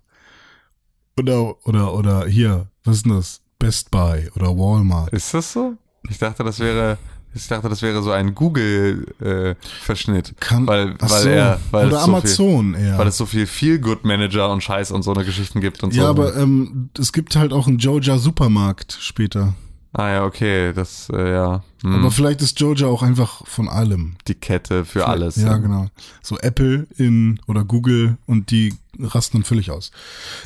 [1.19, 3.41] Oder, oder, oder hier, was ist denn das?
[3.59, 5.13] Best Buy oder Walmart.
[5.13, 5.75] Ist das so?
[6.09, 6.97] Ich dachte, das wäre,
[7.35, 10.35] ich dachte, das wäre so ein Google-Verschnitt.
[10.41, 11.29] Kann, weil, weil so.
[11.29, 12.97] er, weil oder es so viel, Amazon eher.
[12.99, 16.01] weil es so viel Feel-Good-Manager und Scheiß und so eine Geschichten gibt und so.
[16.01, 19.53] ja, aber ähm, es gibt halt auch einen Joja Supermarkt später.
[19.93, 21.65] Ah ja, okay, das, äh, ja.
[21.83, 24.17] Hm, Aber vielleicht ist Joja auch einfach von allem.
[24.29, 25.37] die Kette für alles.
[25.37, 25.89] Ja, genau.
[26.23, 29.91] So Apple in oder Google und die rasten dann völlig aus.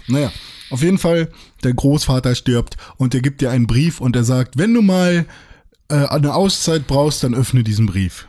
[0.07, 0.31] Naja,
[0.71, 1.31] auf jeden Fall,
[1.63, 5.27] der Großvater stirbt und der gibt dir einen Brief und er sagt, wenn du mal
[5.89, 8.29] äh, eine Auszeit brauchst, dann öffne diesen Brief.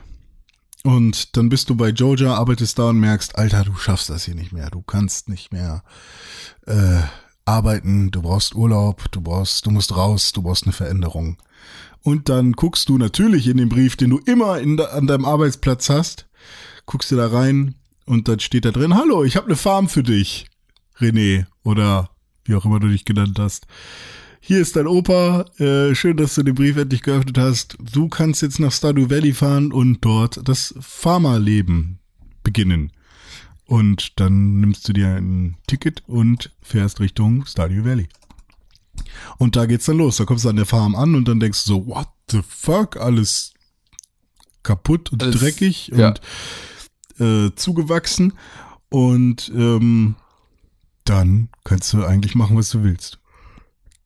[0.82, 4.36] Und dann bist du bei Joja, arbeitest da und merkst, Alter, du schaffst das hier
[4.36, 4.70] nicht mehr.
[4.70, 5.82] Du kannst nicht mehr
[6.66, 7.00] äh,
[7.46, 11.38] arbeiten, du brauchst Urlaub, du brauchst, du musst raus, du brauchst eine Veränderung.
[12.02, 15.88] Und dann guckst du natürlich in den Brief, den du immer in, an deinem Arbeitsplatz
[15.88, 16.28] hast,
[16.84, 20.02] guckst du da rein und dann steht da drin, hallo, ich habe eine Farm für
[20.02, 20.46] dich,
[20.98, 22.10] René, oder
[22.44, 23.66] wie auch immer du dich genannt hast.
[24.40, 27.76] Hier ist dein Opa, äh, schön, dass du den Brief endlich geöffnet hast.
[27.80, 31.98] Du kannst jetzt nach Stardew Valley fahren und dort das Farmerleben
[32.44, 32.92] beginnen.
[33.66, 38.08] Und dann nimmst du dir ein Ticket und fährst Richtung Stardew Valley.
[39.38, 40.16] Und da geht's dann los.
[40.16, 42.96] Da kommst du an der Farm an und dann denkst du so, what the fuck?
[42.96, 43.52] Alles
[44.62, 46.08] kaputt und Alles- dreckig ja.
[46.08, 46.20] und
[47.20, 48.34] äh, zugewachsen.
[48.88, 50.14] Und ähm,
[51.04, 53.18] dann kannst du eigentlich machen, was du willst.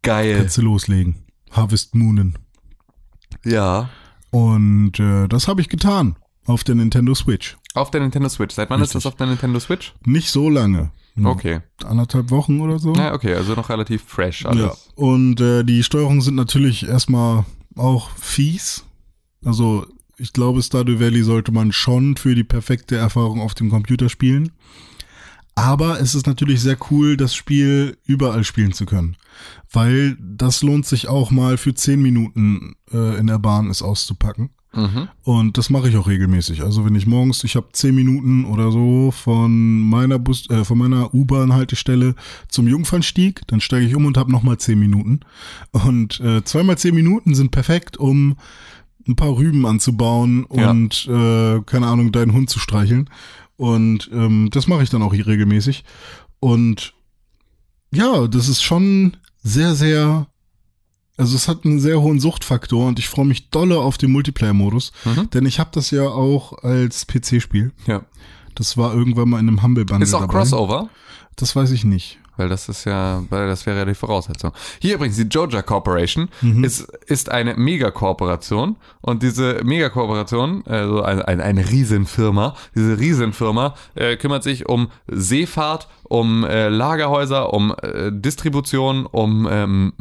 [0.03, 0.39] Geil.
[0.39, 1.17] Kannst du loslegen.
[1.51, 2.39] Harvest Moonen.
[3.45, 3.91] Ja.
[4.31, 7.57] Und äh, das habe ich getan auf der Nintendo Switch.
[7.75, 8.55] Auf der Nintendo Switch.
[8.55, 9.03] Seit wann ist Richtig.
[9.05, 9.95] das auf der Nintendo Switch?
[10.05, 10.91] Nicht so lange.
[11.23, 11.61] Okay.
[11.85, 12.95] Anderthalb Wochen oder so.
[12.95, 14.51] Ja, okay, also noch relativ fresh Ja.
[14.51, 14.89] alles.
[14.95, 17.45] Und äh, die Steuerungen sind natürlich erstmal
[17.77, 18.85] auch fies.
[19.45, 24.09] Also ich glaube, Stardew Valley sollte man schon für die perfekte Erfahrung auf dem Computer
[24.09, 24.53] spielen.
[25.55, 29.17] Aber es ist natürlich sehr cool, das Spiel überall spielen zu können.
[29.71, 34.51] Weil das lohnt sich auch mal für 10 Minuten äh, in der Bahn es auszupacken.
[34.73, 35.09] Mhm.
[35.25, 36.63] Und das mache ich auch regelmäßig.
[36.63, 40.79] Also wenn ich morgens, ich habe zehn Minuten oder so von meiner Bus, äh, von
[40.79, 42.15] meiner U-Bahn-Haltestelle
[42.49, 45.21] zum Jungfernstieg, dann steige ich um und habe nochmal zehn Minuten.
[45.73, 48.37] Und äh, zweimal zehn Minuten sind perfekt, um
[49.09, 50.71] ein paar Rüben anzubauen Ja.
[50.71, 53.11] und äh, keine Ahnung, deinen Hund zu streicheln.
[53.57, 55.85] Und ähm, das mache ich dann auch hier regelmäßig.
[56.39, 56.95] Und
[57.93, 60.27] ja, das ist schon sehr, sehr
[61.21, 64.93] also es hat einen sehr hohen Suchtfaktor und ich freue mich dolle auf den Multiplayer-Modus,
[65.05, 65.31] Mhm.
[65.31, 67.73] denn ich habe das ja auch als PC-Spiel.
[67.87, 68.03] Ja.
[68.55, 70.33] Das war irgendwann mal in einem Humble Bundle Ist auch dabei.
[70.33, 70.89] Crossover?
[71.37, 72.19] Das weiß ich nicht.
[72.41, 74.53] Weil das ist ja, weil das wäre ja die Voraussetzung.
[74.81, 76.65] Hier übrigens, die Joja Corporation Mhm.
[76.65, 84.17] ist, ist eine Megakooperation und diese Megakooperation, also eine, eine, eine Riesenfirma, diese Riesenfirma äh,
[84.17, 89.93] kümmert sich um Seefahrt, um äh, Lagerhäuser, um äh, Distribution, um ähm,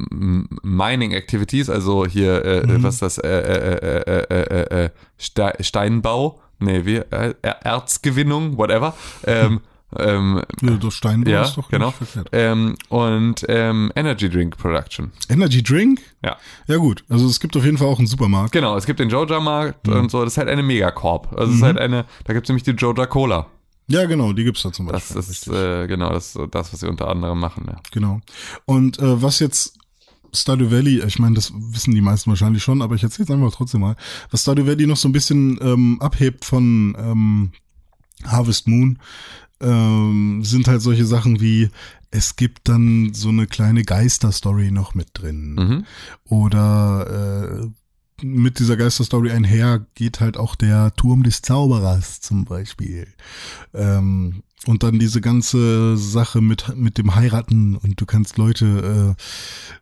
[0.63, 2.83] Mining Activities, also hier, äh, Mhm.
[2.83, 8.57] was ist das, äh, äh, äh, äh, äh, äh, Ste Steinbau, nee, wie, äh, Erzgewinnung,
[8.57, 8.93] whatever,
[9.25, 9.59] ähm,
[9.97, 11.93] ähm, Ja, Das Steinbau ja, ist doch genau.
[12.31, 15.11] Ähm, und ähm, Energy Drink Production.
[15.29, 15.99] Energy Drink?
[16.23, 16.37] Ja.
[16.67, 18.51] Ja gut, also es gibt auf jeden Fall auch einen Supermarkt.
[18.51, 19.93] Genau, es gibt den Joja-Markt Mhm.
[19.93, 20.23] und so.
[20.23, 21.33] Das ist halt eine Megacorp.
[21.37, 23.47] Also es ist halt eine, da gibt es nämlich die Joja Cola.
[23.87, 25.19] Ja genau, die gibt's da zum Das Beispiel.
[25.33, 27.65] ist äh, genau das, das, was sie unter anderem machen.
[27.67, 27.77] Ja.
[27.91, 28.21] Genau.
[28.65, 29.79] Und äh, was jetzt
[30.31, 33.51] Stardew Valley, ich meine, das wissen die meisten wahrscheinlich schon, aber ich erzähle es einfach
[33.51, 33.95] trotzdem mal.
[34.29, 37.51] Was Stardew Valley noch so ein bisschen ähm, abhebt von ähm,
[38.27, 38.99] Harvest Moon,
[39.61, 41.69] ähm, sind halt solche Sachen wie,
[42.11, 45.55] es gibt dann so eine kleine Geisterstory noch mit drin.
[45.55, 45.85] Mhm.
[46.25, 53.07] Oder äh, mit dieser Geisterstory einher geht halt auch der Turm des Zauberers zum Beispiel.
[53.73, 59.23] Ähm, und dann diese ganze Sache mit, mit dem Heiraten und du kannst Leute äh,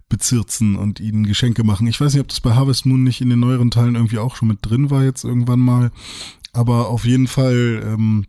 [0.08, 1.88] bezirzen und ihnen Geschenke machen.
[1.88, 4.36] Ich weiß nicht, ob das bei Harvest Moon nicht in den neueren Teilen irgendwie auch
[4.36, 5.92] schon mit drin war jetzt irgendwann mal.
[6.54, 8.26] Aber auf jeden Fall, ähm,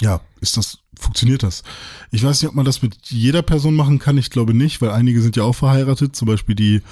[0.00, 1.62] ja, ist das, funktioniert das.
[2.10, 4.18] Ich weiß nicht, ob man das mit jeder Person machen kann.
[4.18, 6.16] Ich glaube nicht, weil einige sind ja auch verheiratet.
[6.16, 6.82] Zum Beispiel die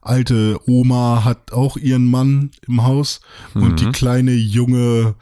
[0.00, 3.20] alte Oma hat auch ihren Mann im Haus
[3.54, 5.16] und die kleine junge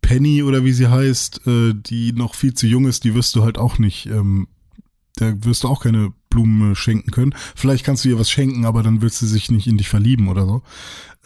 [0.00, 3.44] Penny oder wie sie heißt, äh, die noch viel zu jung ist, die wirst du
[3.44, 4.48] halt auch nicht, ähm,
[5.16, 7.34] da wirst du auch keine Blumen schenken können.
[7.54, 10.28] Vielleicht kannst du ihr was schenken, aber dann wird sie sich nicht in dich verlieben
[10.28, 10.62] oder so.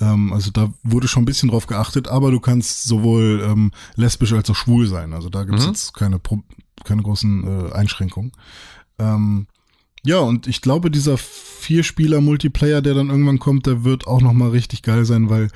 [0.01, 4.33] Ähm, also da wurde schon ein bisschen drauf geachtet, aber du kannst sowohl ähm, lesbisch
[4.33, 5.13] als auch schwul sein.
[5.15, 5.69] Also da gibt's Mhm.
[5.71, 6.43] jetzt keine, Pro
[6.85, 8.33] keine großen äh, Einschränkungen.
[8.99, 9.47] Ähm,
[10.05, 14.83] ja, und ich glaube, dieser Vier-Spieler-Multiplayer, der dann irgendwann kommt, der wird auch nochmal richtig
[14.83, 15.49] geil sein, weil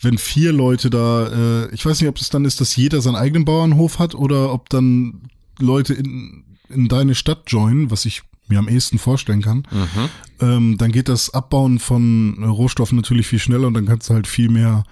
[0.00, 1.26] wenn vier Leute da,
[1.64, 4.52] äh, ich weiß nicht, ob es dann ist, dass jeder seinen eigenen Bauernhof hat oder
[4.52, 5.22] ob dann
[5.58, 10.08] Leute in, in deine Stadt joinen, was ich mir am ehesten vorstellen kann, Mhm.
[10.40, 14.26] ähm, dann geht das Abbauen von Rohstoffen natürlich viel schneller und dann kannst du halt
[14.26, 14.84] viel mehr,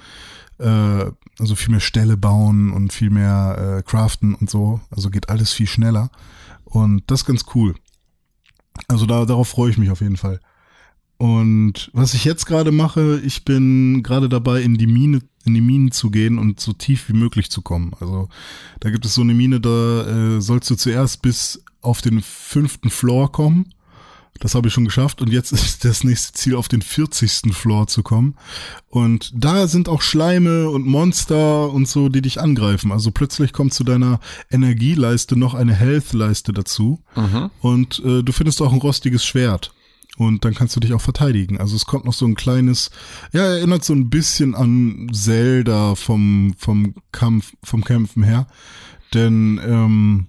[0.58, 4.80] äh, also viel mehr Ställe bauen und viel mehr äh, craften und so.
[4.90, 6.10] Also geht alles viel schneller.
[6.64, 7.74] Und das ist ganz cool.
[8.88, 10.40] Also da, darauf freue ich mich auf jeden Fall.
[11.18, 15.62] Und was ich jetzt gerade mache, ich bin gerade dabei, in die Mine, in die
[15.62, 17.92] Minen zu gehen und so tief wie möglich zu kommen.
[18.00, 18.28] Also
[18.80, 22.90] da gibt es so eine Mine, da äh, sollst du zuerst bis auf den fünften
[22.90, 23.72] Floor kommen.
[24.40, 27.54] Das habe ich schon geschafft und jetzt ist das nächste Ziel, auf den 40.
[27.54, 28.34] Floor zu kommen.
[28.88, 32.92] Und da sind auch Schleime und Monster und so, die dich angreifen.
[32.92, 34.20] Also plötzlich kommt zu deiner
[34.50, 37.02] Energieleiste noch eine Health-Leiste dazu.
[37.14, 37.50] Mhm.
[37.60, 39.72] Und äh, du findest auch ein rostiges Schwert.
[40.18, 41.58] Und dann kannst du dich auch verteidigen.
[41.58, 42.90] Also es kommt noch so ein kleines,
[43.32, 48.46] ja, erinnert so ein bisschen an Zelda vom, vom Kampf, vom Kämpfen her.
[49.12, 50.26] Denn, ähm,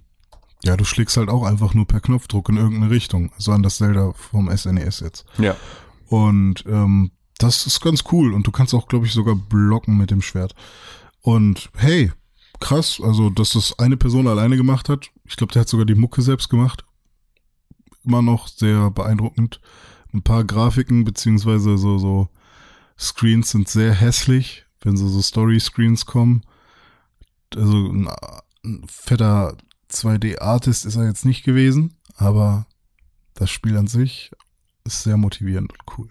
[0.64, 3.32] ja, du schlägst halt auch einfach nur per Knopfdruck in irgendeine Richtung.
[3.34, 5.24] Also an das Zelda vom SNES jetzt.
[5.38, 5.56] Ja.
[6.08, 8.34] Und ähm, das ist ganz cool.
[8.34, 10.54] Und du kannst auch, glaube ich, sogar blocken mit dem Schwert.
[11.20, 12.12] Und hey,
[12.60, 15.10] krass, also dass das eine Person alleine gemacht hat.
[15.24, 16.84] Ich glaube, der hat sogar die Mucke selbst gemacht.
[18.04, 19.60] Immer noch sehr beeindruckend.
[20.12, 22.28] Ein paar Grafiken beziehungsweise so so
[22.98, 26.42] Screens sind sehr hässlich, wenn so so Story Screens kommen.
[27.54, 28.08] Also ein,
[28.64, 29.56] ein fetter
[29.90, 32.66] 2D Artist ist er jetzt nicht gewesen, aber
[33.34, 34.30] das Spiel an sich
[34.84, 36.10] ist sehr motivierend und cool.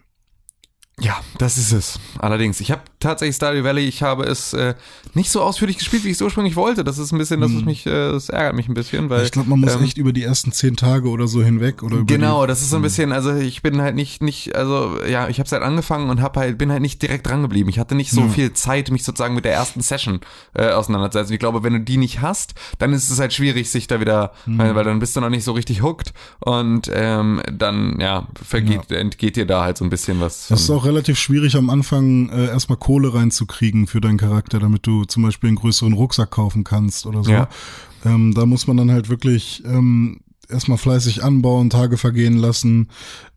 [0.99, 1.99] Ja, das ist es.
[2.17, 4.73] Allerdings, ich habe tatsächlich Stardew Valley, ich habe es äh,
[5.13, 6.83] nicht so ausführlich gespielt, wie ich es ursprünglich wollte.
[6.83, 9.31] Das ist ein bisschen, das ist mich, äh, das ärgert mich ein bisschen, weil ich
[9.31, 12.05] glaube, man muss ähm, echt über die ersten zehn Tage oder so hinweg oder über
[12.11, 15.39] Genau, das ist so ein bisschen, also ich bin halt nicht, nicht, also ja, ich
[15.39, 17.69] habe halt angefangen und hab halt, bin halt nicht direkt dran geblieben.
[17.69, 18.29] Ich hatte nicht so Ja.
[18.29, 20.21] viel Zeit, mich sozusagen mit der ersten Session
[20.55, 21.31] äh, auseinanderzusetzen.
[21.31, 24.31] Ich glaube, wenn du die nicht hast, dann ist es halt schwierig, sich da wieder,
[24.47, 24.57] Mhm.
[24.57, 28.91] weil, weil dann bist du noch nicht so richtig hooked und ähm, dann, ja, vergeht,
[28.91, 30.47] entgeht dir da halt so ein bisschen was.
[30.47, 34.87] Das ist auch relativ schwierig am Anfang äh, erstmal Kohle reinzukriegen für deinen Charakter, damit
[34.87, 37.31] du zum Beispiel einen größeren Rucksack kaufen kannst oder so.
[37.31, 37.49] Ja.
[38.05, 42.89] Ähm, da muss man dann halt wirklich ähm, erstmal fleißig anbauen, Tage vergehen lassen,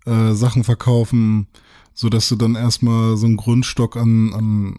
[0.07, 1.49] äh, Sachen verkaufen,
[1.93, 4.79] so dass du dann erstmal so einen Grundstock an, an,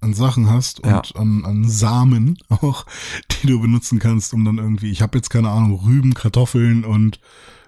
[0.00, 1.02] an Sachen hast und Ja.
[1.14, 2.84] an, an Samen auch,
[3.42, 7.20] die du benutzen kannst, um dann irgendwie, ich habe jetzt keine Ahnung, Rüben, Kartoffeln und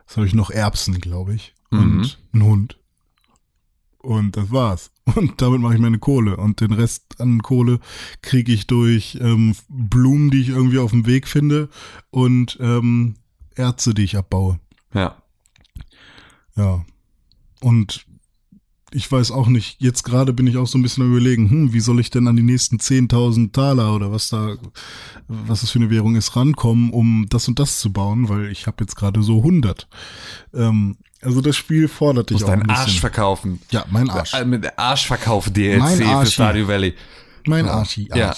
[0.07, 1.55] was habe ich noch, Erbsen, glaube ich.
[1.70, 2.11] Und Mhm.
[2.35, 2.78] einen Hund.
[4.03, 4.91] Und das war's.
[5.15, 6.37] Und damit mache ich meine Kohle.
[6.37, 7.81] Und den Rest an Kohle
[8.21, 11.69] kriege ich durch ähm, Blumen, die ich irgendwie auf dem Weg finde
[12.11, 13.15] und ähm,
[13.55, 14.59] Erze, die ich abbaue.
[14.95, 15.17] ja.
[16.57, 16.85] Ja.
[17.61, 18.05] Und
[18.95, 21.81] ich weiß auch nicht, jetzt gerade bin ich auch so ein bisschen überlegen, hm, wie
[21.81, 24.57] soll ich denn an die nächsten 10.000 Taler oder was da,
[25.29, 28.67] was das für eine Währung ist, rankommen, um das und das zu bauen, weil ich
[28.67, 29.88] habe jetzt gerade so 100.
[30.53, 32.77] Ähm, also das Spiel fordert dich auch ein deinen bisschen.
[32.85, 33.61] Arsch verkaufen.
[33.71, 34.35] ja, mein Arsch.
[34.35, 36.27] Äh, Mit Arschverkauf-DLC Mein für.
[36.33, 36.95] Stardew Valley.
[37.47, 38.35] Mein Arschi, Ja.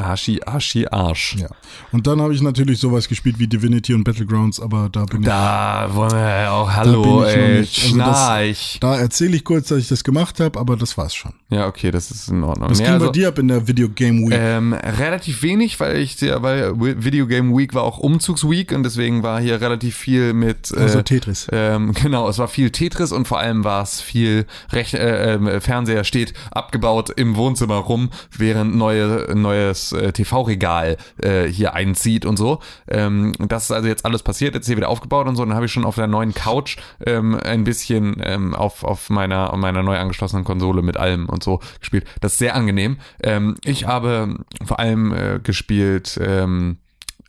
[0.00, 0.10] Arsch.
[0.20, 1.36] Arschi, Arschi, Arsch.
[1.38, 1.48] Ja.
[1.92, 5.88] Und dann habe ich natürlich sowas gespielt wie Divinity und Battlegrounds, aber da bin Da
[5.92, 7.24] wollen wir ja auch, Da hallo,
[7.60, 8.10] ich noch ey.
[8.10, 11.14] Also das- ich, da erzähle ich kurz, dass ich das gemacht habe, aber das war's
[11.14, 11.32] schon.
[11.50, 12.70] Ja, okay, das ist in Ordnung.
[12.70, 14.38] Was Ja, ging also, bei dir ab in der Video Game Week?
[14.38, 19.22] Ähm, relativ wenig, weil ich ja, weil Video Game Week war auch Umzugsweek und deswegen
[19.22, 21.46] war hier relativ viel mit äh, also Tetris.
[21.52, 25.60] ähm, genau, es war viel Tetris und vor allem war es viel Rech äh, ähm,
[25.60, 32.36] Fernseher steht abgebaut im Wohnzimmer rum, während neue neues äh, TV-Regal äh, hier einzieht und
[32.36, 32.60] so.
[32.88, 35.44] Ähm, das ist also jetzt alles passiert, jetzt hier wieder aufgebaut und so.
[35.44, 36.76] Dann habe ich schon auf der neuen Couch
[37.06, 41.60] ähm, ein bisschen ähm, auf, auf meiner, meiner neu angeschlossenen Konsole mit allem und so
[41.80, 42.06] gespielt.
[42.20, 42.98] Das ist sehr angenehm.
[43.22, 46.78] Ähm, ich habe vor allem äh, gespielt ähm,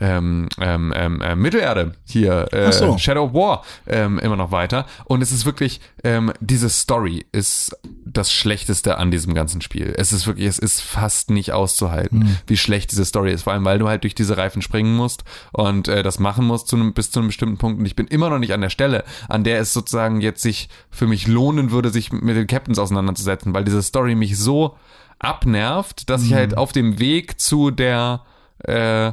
[0.01, 2.97] ähm, ähm, ähm, äh, Mittelerde hier, äh, so.
[2.97, 4.87] Shadow of War ähm, immer noch weiter.
[5.05, 9.93] Und es ist wirklich, ähm, diese Story ist das Schlechteste an diesem ganzen Spiel.
[9.95, 13.43] Es ist wirklich, es ist fast nicht auszuhalten, wie schlecht diese Story ist.
[13.43, 16.67] Vor allem, weil du halt durch diese Reifen springen musst und äh, das machen musst
[16.67, 17.79] zu einem, bis zu einem bestimmten Punkt.
[17.79, 20.67] Und ich bin immer noch nicht an der Stelle, an der es sozusagen jetzt sich
[20.89, 24.75] für mich lohnen würde, sich mit den Captains auseinanderzusetzen, weil diese Story mich so
[25.19, 28.21] abnervt, dass ich halt auf dem Weg zu der
[28.63, 29.11] äh,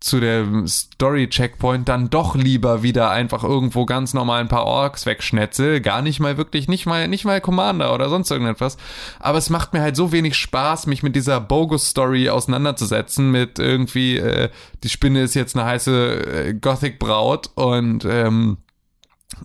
[0.00, 5.82] zu dem Story-Checkpoint dann doch lieber wieder einfach irgendwo ganz normal ein paar Orks wegschnetzel.
[5.82, 8.78] Gar nicht mal wirklich, nicht mal, nicht mal Commander oder sonst irgendetwas.
[9.18, 14.16] Aber es macht mir halt so wenig Spaß, mich mit dieser Bogus-Story auseinanderzusetzen, mit irgendwie,
[14.16, 14.48] äh,
[14.82, 18.56] die Spinne ist jetzt eine heiße äh, Gothic-Braut und ähm,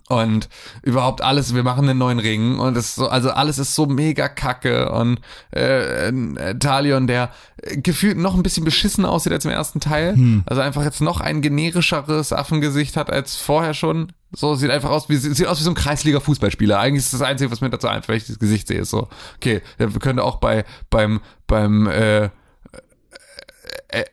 [0.08, 0.48] und
[0.82, 4.28] überhaupt alles, wir machen einen neuen Ring und es so, also alles ist so mega
[4.28, 5.20] kacke und
[5.54, 7.30] äh, äh, Talion, der
[7.62, 10.42] äh, gefühlt noch ein bisschen beschissen aussieht als im ersten Teil, Hm.
[10.46, 14.12] also einfach jetzt noch ein generischeres Affengesicht hat als vorher schon.
[14.32, 16.78] So sieht einfach aus wie sieht aus wie so ein Kreisliga Fußballspieler.
[16.78, 19.08] Eigentlich ist das einzige, was mir dazu einfällt, wenn ich das Gesicht sehe, ist so
[19.36, 22.30] okay, der könnte auch bei beim beim äh, äh,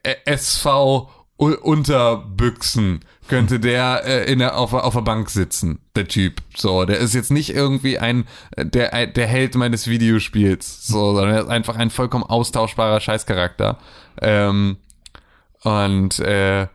[0.03, 6.41] äh, SV Unterbüchsen könnte der äh, in der, auf, auf der Bank sitzen, der Typ.
[6.55, 8.25] So, der ist jetzt nicht irgendwie ein
[8.57, 13.79] der der Held meines Videospiels, so, sondern er ist einfach ein vollkommen austauschbarer Scheißcharakter.
[14.21, 14.77] Ähm,
[15.63, 16.67] und äh,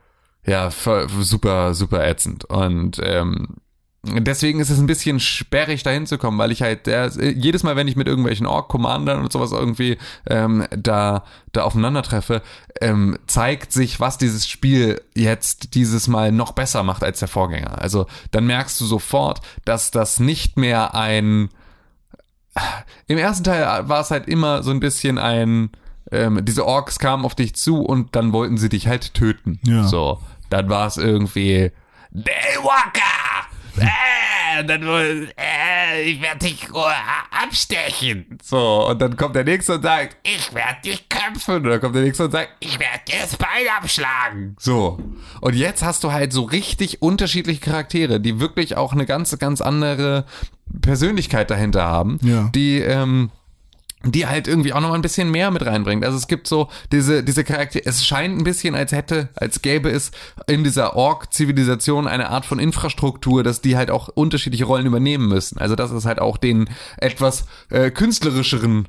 [0.46, 3.56] ja, super super ätzend und ähm,
[4.04, 7.74] Deswegen ist es ein bisschen sperrig dahin zu kommen, weil ich halt der, jedes Mal,
[7.74, 12.42] wenn ich mit irgendwelchen Ork-Commandern und sowas irgendwie ähm, da, da aufeinander treffe,
[12.80, 17.82] ähm, zeigt sich, was dieses Spiel jetzt dieses Mal noch besser macht als der Vorgänger.
[17.82, 21.50] Also dann merkst du sofort, dass das nicht mehr ein
[23.06, 25.70] im ersten Teil war es halt immer so ein bisschen ein,
[26.10, 29.60] ähm, diese Orks kamen auf dich zu und dann wollten sie dich halt töten.
[29.64, 29.84] Ja.
[29.84, 30.20] So,
[30.50, 31.72] dann war es irgendwie
[32.10, 33.47] Daywalker!
[33.80, 38.38] Äh, dann wohl, äh, ich werde dich äh, abstechen.
[38.42, 41.56] So, und dann kommt der Nächste und sagt, ich werde dich kämpfen.
[41.56, 44.56] Und dann kommt der Nächste und sagt, ich werde dir das Bein abschlagen.
[44.58, 44.98] So.
[45.40, 49.60] Und jetzt hast du halt so richtig unterschiedliche Charaktere, die wirklich auch eine ganz, ganz
[49.60, 50.24] andere
[50.80, 52.18] Persönlichkeit dahinter haben.
[52.22, 52.50] Ja.
[52.54, 53.30] Die, ähm,
[54.04, 56.04] die halt irgendwie auch noch mal ein bisschen mehr mit reinbringt.
[56.04, 59.90] Also es gibt so diese, diese Charaktere, es scheint ein bisschen, als hätte, als gäbe
[59.90, 60.12] es
[60.46, 65.58] in dieser Ork-Zivilisation eine Art von Infrastruktur, dass die halt auch unterschiedliche Rollen übernehmen müssen.
[65.58, 68.88] Also dass es halt auch den etwas äh, künstlerischeren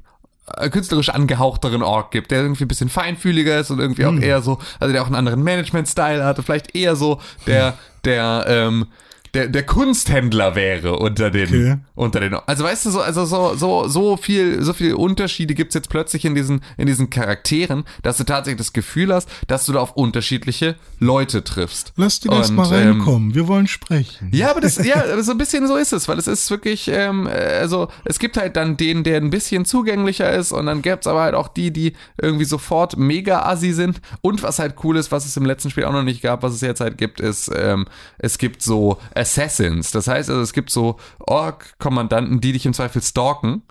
[0.57, 4.41] äh, künstlerisch angehauchteren Ork gibt, der irgendwie ein bisschen feinfühliger ist und irgendwie auch eher
[4.41, 8.87] so, also der auch einen anderen Management-Style hat und vielleicht eher so der, der, ähm,
[9.33, 11.77] der, der Kunsthändler wäre unter den, Okay.
[11.95, 15.75] unter den, also weißt du, so, also so, so, so viel, so viele Unterschiede gibt's
[15.75, 19.73] jetzt plötzlich in diesen, in diesen Charakteren, dass du tatsächlich das Gefühl hast, dass du
[19.73, 21.93] da auf unterschiedliche Leute triffst.
[21.95, 23.35] Lass den erst mal ähm, reinkommen.
[23.35, 24.29] Wir wollen sprechen.
[24.31, 27.27] ja, aber das, ja, so ein bisschen so ist es, weil es ist wirklich, ähm,
[27.27, 31.07] äh, also es gibt halt dann den, der ein bisschen zugänglicher ist und dann gibt's
[31.07, 34.01] aber halt auch die, die irgendwie sofort mega assi sind.
[34.21, 36.53] Und was halt cool ist, was es im letzten Spiel auch noch nicht gab, was
[36.53, 37.85] es jetzt halt gibt, ist, ähm,
[38.17, 39.91] es gibt so Assassins.
[39.91, 43.63] Das heißt also, es gibt so Ork-Kommandanten, die dich im Zweifel stalken.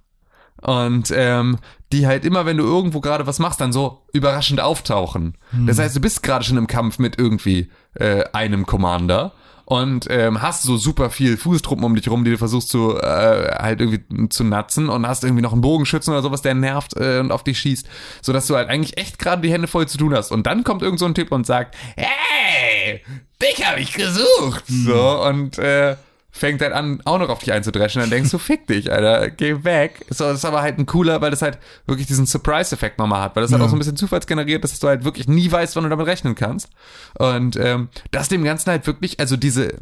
[0.61, 1.59] Und ähm,
[1.93, 5.39] die halt immer, wenn du irgendwo gerade was machst, dann so überraschend auftauchen.
[5.67, 9.33] Das heißt, du bist gerade schon im Kampf mit irgendwie äh, einem Commander
[9.69, 13.55] und ähm, hast so super viel Fußtruppen um dich rum, die du versuchst zu äh,
[13.59, 17.19] halt irgendwie zu natzen und hast irgendwie noch einen Bogenschützen oder sowas, der nervt äh,
[17.19, 17.87] und auf dich schießt,
[18.23, 20.33] so dass du halt eigentlich echt gerade die Hände voll zu tun hast.
[20.33, 23.03] Und dann kommt irgend so ein Typ und sagt, hey,
[23.43, 24.65] dich habe ich gesucht.
[24.69, 25.97] So und äh,
[26.31, 29.65] fängt halt an, auch noch auf dich einzudreschen, dann denkst du, fick dich, Alter, geh
[29.65, 30.05] weg.
[30.11, 33.35] So, das ist aber halt ein cooler, weil das halt wirklich diesen Surprise-Effekt nochmal hat,
[33.35, 33.67] weil das halt Ja.
[33.67, 36.35] auch so ein bisschen zufallsgeneriert, dass du halt wirklich nie weißt, wann du damit rechnen
[36.35, 36.69] kannst.
[37.19, 39.75] Und ähm, das dem Ganzen halt wirklich, also diese,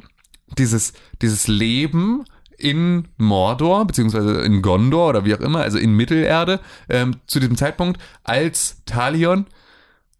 [0.57, 2.25] dieses, dieses Leben
[2.59, 7.57] in Mordor, beziehungsweise in Gondor oder wie auch immer, also in Mittelerde, ähm, zu diesem
[7.57, 9.47] Zeitpunkt als Talion,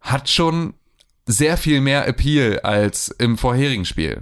[0.01, 0.73] hat schon
[1.25, 4.21] sehr viel mehr Appeal als im vorherigen Spiel.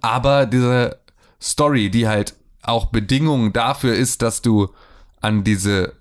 [0.00, 0.98] Aber diese
[1.40, 4.70] Story, die halt auch Bedingung dafür ist, dass du
[5.20, 5.94] an diese,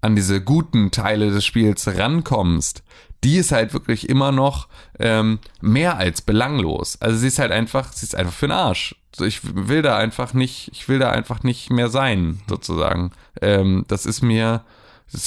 [0.00, 2.82] an diese guten Teile des Spiels rankommst,
[3.24, 4.68] die ist halt wirklich immer noch
[4.98, 7.00] ähm, mehr als belanglos.
[7.00, 8.94] Also sie ist halt einfach, sie ist einfach für den Arsch.
[9.20, 13.12] Ich will da einfach nicht, ich will da einfach nicht mehr sein, sozusagen.
[13.40, 14.62] Ähm, das ist mir,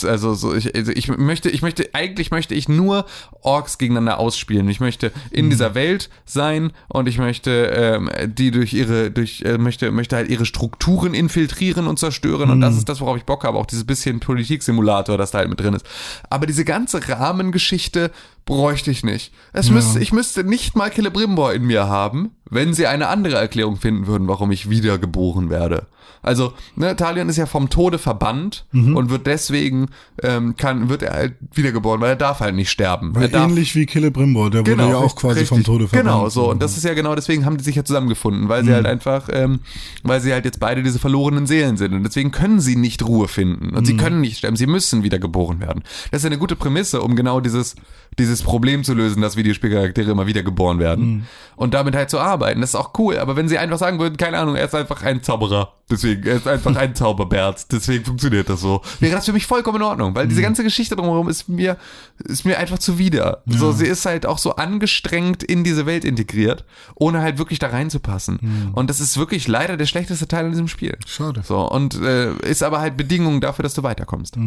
[0.04, 3.06] also so, ich, also ich möchte, ich möchte, eigentlich möchte ich nur
[3.42, 4.68] Orks gegeneinander ausspielen.
[4.70, 9.58] Ich möchte in dieser Welt sein und ich möchte ähm, die durch ihre, durch, äh,
[9.58, 12.50] möchte, möchte halt ihre Strukturen infiltrieren und zerstören.
[12.50, 13.58] Und das ist das, worauf ich Bock habe.
[13.58, 15.86] Auch dieses bisschen Politiksimulator, das da halt mit drin ist.
[16.30, 18.12] Aber diese ganze Rahmengeschichte
[18.50, 19.32] bräuchte ich nicht.
[19.54, 23.78] Es müsste, ich müsste nicht mal Celebrimbor in mir haben, wenn sie eine andere Erklärung
[23.78, 25.88] finden würden, warum ich wiedergeboren werde.
[26.22, 29.88] Also, ne, Talion ist ja vom Tode verbannt und wird deswegen,
[30.22, 33.14] ähm, kann, wird er halt wiedergeboren, weil er darf halt nicht sterben.
[33.16, 36.10] Er ähnlich wie Celebrimbor, der wurde ja auch quasi vom Tode verbannt.
[36.10, 36.50] Genau, so.
[36.50, 39.30] Und das ist ja genau deswegen haben die sich ja zusammengefunden, weil sie halt einfach,
[39.32, 39.60] ähm,
[40.04, 41.94] weil sie halt jetzt beide diese verlorenen Seelen sind.
[41.94, 43.76] Und deswegen können sie nicht Ruhe finden.
[43.76, 44.58] Und sie können nicht sterben.
[44.58, 45.84] Sie müssen wieder geboren werden.
[46.12, 47.76] Das ist ja eine gute Prämisse, um genau dieses,
[48.18, 51.28] dieses Problem zu lösen, dass Videospielcharaktere immer wieder geboren werden.
[51.56, 52.62] Und damit halt zu arbeiten.
[52.62, 53.18] Das ist auch cool.
[53.18, 55.74] Aber wenn sie einfach sagen würden, keine Ahnung, er ist einfach ein Zauberer.
[55.92, 57.72] Deswegen, er ist einfach ein Zauberbert.
[57.72, 58.82] Deswegen funktioniert das so.
[59.00, 61.78] Wäre das für mich vollkommen in Ordnung, weil diese ganze Geschichte drumherum ist mir,
[62.24, 63.42] ist mir einfach zuwider.
[63.48, 66.64] So, sie ist halt auch so angestrengt in diese Welt integriert,
[66.96, 68.72] ohne halt wirklich da reinzupassen.
[68.74, 70.98] Und das ist wirklich leider der schlechteste Teil in diesem Spiel.
[71.08, 71.42] Schade.
[71.44, 74.38] So, und äh, ist aber halt Bedingung dafür, dass du weiterkommst.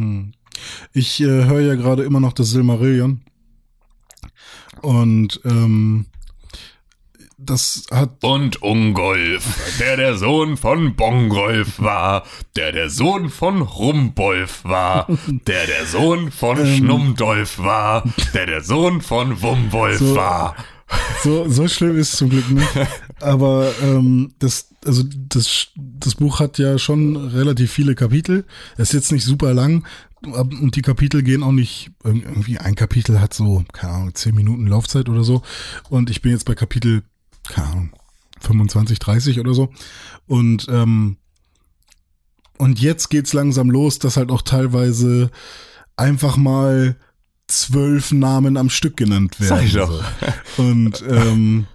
[0.93, 3.21] Ich äh, höre ja gerade immer noch das Silmarillion.
[4.81, 6.07] Und ähm,
[7.45, 9.45] das hat Und Ungolf,
[9.81, 12.25] der der Sohn von Bongolf war,
[12.57, 18.05] der der Sohn von Rumbolf war, der der Sohn von Schnummdolf war,
[18.35, 20.15] der der Sohn von Wumwolf So.
[20.15, 20.55] war.
[21.23, 22.69] so, so schlimm ist es zum Glück nicht.
[23.21, 28.45] Aber ähm, das, also das, das Buch hat ja schon relativ viele Kapitel.
[28.77, 29.85] Es ist jetzt nicht super lang.
[30.27, 34.35] Und die Kapitel gehen auch nicht, irg- irgendwie ein Kapitel hat so, keine Ahnung, zehn
[34.35, 35.43] Minuten Laufzeit oder so.
[35.89, 37.03] Und ich bin jetzt bei Kapitel,
[37.49, 37.91] keine Ahnung,
[38.41, 39.71] 25, 30 oder so.
[40.27, 41.17] Und, ähm,
[42.59, 45.31] und jetzt geht's langsam los, dass halt auch teilweise
[45.97, 46.97] einfach mal
[47.49, 49.49] zwölf Namen am Stück genannt werden.
[49.49, 50.05] Sag ich doch.
[50.59, 51.67] Und ähm,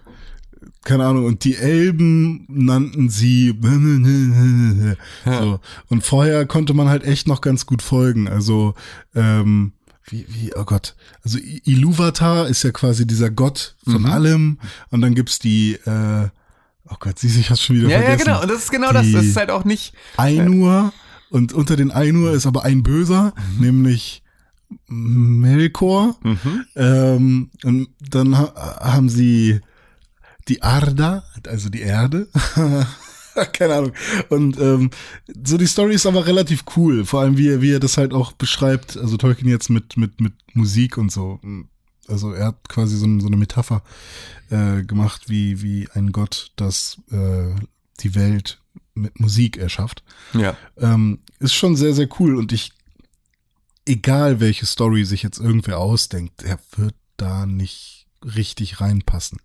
[0.88, 3.54] keine Ahnung, und die Elben nannten sie
[5.26, 5.60] so.
[5.90, 8.28] Und vorher konnte man halt echt noch ganz gut folgen.
[8.28, 8.74] Also,
[9.16, 9.74] ähm,
[10.10, 10.96] wie, wie, oh Gott.
[11.24, 14.60] Also I- Iluvatar ist ja quasi dieser Gott von allem.
[14.90, 16.28] Und dann gibt's die, äh,
[16.90, 18.26] oh Gott, siehst du, ich hab's schon wieder Ja, ja, vergessen.
[18.26, 18.42] genau.
[18.42, 19.06] Und das ist genau das.
[19.06, 19.94] Die- Das ist halt auch nicht.
[20.16, 20.94] Ainur
[21.30, 23.66] und unter den Ainur ist aber ein Böser, Mhm.
[23.66, 24.24] nämlich
[24.88, 26.18] Melkor.
[26.76, 29.60] Ähm, und dann ha haben sie
[30.48, 32.28] die Arda, also die Erde.
[33.54, 33.94] Keine Ahnung.
[34.30, 34.90] Und ähm,
[35.46, 38.14] so die Story ist aber relativ cool, vor allem wie er, wie er das halt
[38.14, 38.98] auch beschreibt.
[38.98, 41.40] Also Tolkien jetzt mit mit mit Musik und so.
[42.08, 43.84] Also er hat quasi so, so eine Metapher
[44.50, 47.54] äh, gemacht, wie wie ein Gott, das äh,
[48.00, 48.60] die Welt
[48.94, 50.04] mit Musik erschafft.
[50.34, 50.58] Ja.
[50.78, 52.72] Ähm, ist schon sehr, sehr cool und ich,
[53.86, 59.40] egal welche Story sich jetzt irgendwer ausdenkt, er wird da nicht richtig reinpassen.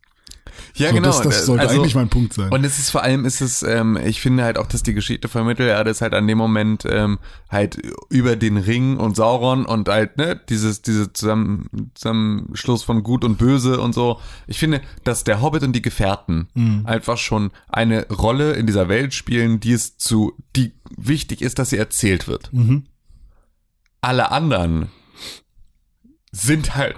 [0.74, 1.08] Ja, so, genau.
[1.08, 2.50] Das, das sollte Also- eigentlich mein Punkt sein.
[2.50, 5.28] Und es ist vor allem, ist es, ähm, ich finde halt auch, dass die Geschichte
[5.28, 7.18] von Mittelerde ist halt an dem Moment ähm,
[7.50, 7.78] halt
[8.10, 13.38] über den Ring und Sauron und halt, ne, dieses, diese Zusammen, Zusammenschluss von Gut und
[13.38, 14.20] Böse und so.
[14.46, 16.86] Ich finde, dass der Hobbit und die Gefährten Mhm.
[16.86, 21.70] einfach schon eine Rolle in dieser Welt spielen, die es zu, die wichtig ist, dass
[21.70, 22.52] sie erzählt wird.
[22.52, 22.84] Mhm.
[24.00, 24.88] Alle anderen
[26.32, 26.96] sind halt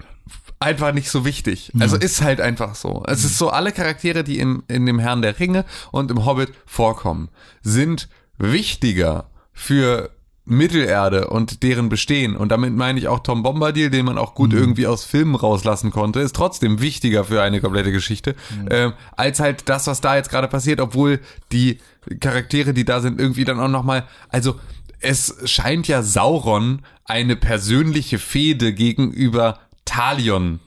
[0.60, 1.72] einfach nicht so wichtig.
[1.78, 3.02] Also ist halt einfach so.
[3.06, 6.52] Es ist so, alle Charaktere, die in, in dem Herrn der Ringe und im Hobbit
[6.66, 7.28] vorkommen,
[7.62, 10.10] sind wichtiger für
[10.46, 12.36] Mittelerde und deren Bestehen.
[12.36, 15.90] Und damit meine ich auch Tom Bombadil, den man auch gut irgendwie aus Filmen rauslassen
[15.90, 18.34] konnte, ist trotzdem wichtiger für eine komplette Geschichte,
[18.70, 21.78] ähm, als halt das, was da jetzt gerade passiert, obwohl die
[22.20, 24.56] Charaktere, die da sind, irgendwie dann auch nochmal, also
[25.00, 30.60] es scheint ja Sauron eine persönliche Fehde gegenüber Talion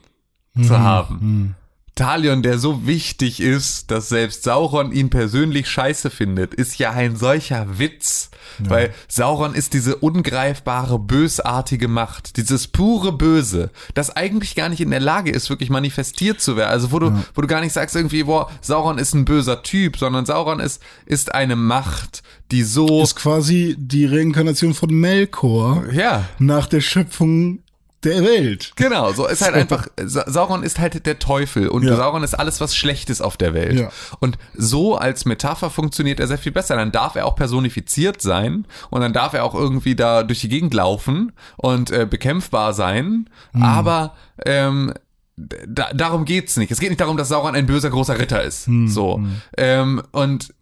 [0.62, 1.56] zu haben.
[1.98, 7.16] Talion, der so wichtig ist, dass selbst Sauron ihn persönlich scheiße findet, ist ja ein
[7.16, 8.30] solcher Witz.
[8.60, 14.92] Weil Sauron ist diese ungreifbare, bösartige Macht, dieses pure Böse, das eigentlich gar nicht in
[14.92, 16.72] der Lage ist, wirklich manifestiert zu werden.
[16.72, 19.98] Also wo du, wo du gar nicht sagst irgendwie, boah, Sauron ist ein böser Typ,
[19.98, 26.26] sondern Sauron ist, ist eine Macht, die so, ist quasi die Reinkarnation von Melkor ja,
[26.40, 27.60] nach der Schöpfung
[28.08, 28.72] der Welt.
[28.76, 31.96] Genau, so ist halt einfach, Sa- Sauron ist halt der Teufel und Ja.
[31.96, 33.80] Sauron ist alles, was schlecht ist auf der Welt.
[33.80, 33.90] Ja.
[34.20, 36.76] Und so als Metapher funktioniert er sehr viel besser.
[36.76, 40.50] Dann darf er auch personifiziert sein und dann darf er auch irgendwie da durch die
[40.50, 43.64] Gegend laufen und äh, bekämpfbar sein, Hm.
[43.64, 44.94] aber ähm,
[45.38, 46.72] da, darum geht's nicht.
[46.72, 48.66] Es geht nicht darum, dass Sauron ein böser großer Ritter ist.
[48.68, 48.88] Hm.
[48.88, 49.22] So.
[49.58, 50.54] Ähm, und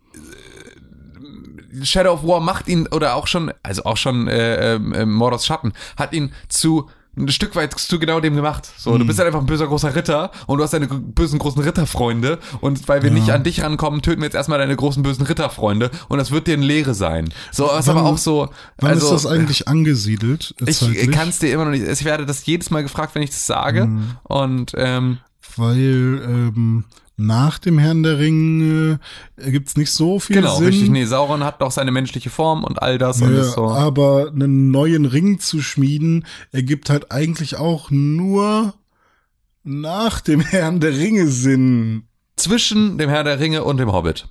[1.83, 5.45] Shadow of War macht ihn, oder auch schon, also auch schon äh, ähm, äh, Mordors
[5.45, 8.69] Schatten, hat ihn zu ein Stück weit zu genau dem gemacht.
[8.77, 11.61] So, du bist halt einfach ein böser großer Ritter und du hast deine bösen großen
[11.61, 15.25] Ritterfreunde und weil wir nicht an dich rankommen, töten wir jetzt erstmal deine großen bösen
[15.25, 17.29] Ritterfreunde und das wird dir eine Lehre sein.
[17.51, 18.49] So, was aber auch so.
[18.77, 20.55] Wann also, ist das eigentlich angesiedelt?
[20.65, 21.87] Ich kann es dir immer noch nicht.
[21.87, 23.85] Ich werde das jedes Mal gefragt, wenn ich das sage.
[23.85, 24.11] Mhm.
[24.23, 25.19] Und ähm,
[25.55, 26.85] Weil ähm,
[27.17, 28.99] nach dem Herrn der Ringe
[29.37, 30.67] äh, gibt's nicht so viel Genau, Sinn.
[30.67, 30.89] richtig.
[30.89, 33.69] Nee, Sauron hat doch seine menschliche Form und all das und Ja, ist so.
[33.69, 38.73] Aber einen neuen Ring zu schmieden, ergibt halt eigentlich auch nur
[39.63, 42.03] nach dem Herrn der Ringe Sinn.
[42.35, 44.27] Zwischen dem Herr der Ringe und dem Hobbit.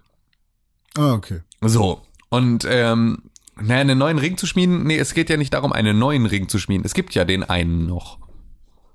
[0.97, 1.41] Ah, okay.
[1.63, 2.03] So.
[2.29, 3.23] Und ähm,
[3.61, 6.49] naja, einen neuen Ring zu schmieden, nee, es geht ja nicht darum, einen neuen Ring
[6.49, 6.85] zu schmieden.
[6.85, 8.19] Es gibt ja den einen noch.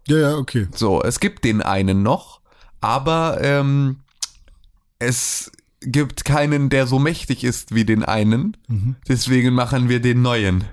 [0.08, 0.68] Ja, ja, okay.
[0.76, 2.39] So, es gibt den einen noch,
[2.82, 3.98] aber ähm,
[5.00, 5.52] es
[5.82, 8.58] gibt keinen, der so mächtig ist wie den einen.
[8.68, 8.96] Mhm.
[9.08, 10.64] Deswegen machen wir den neuen.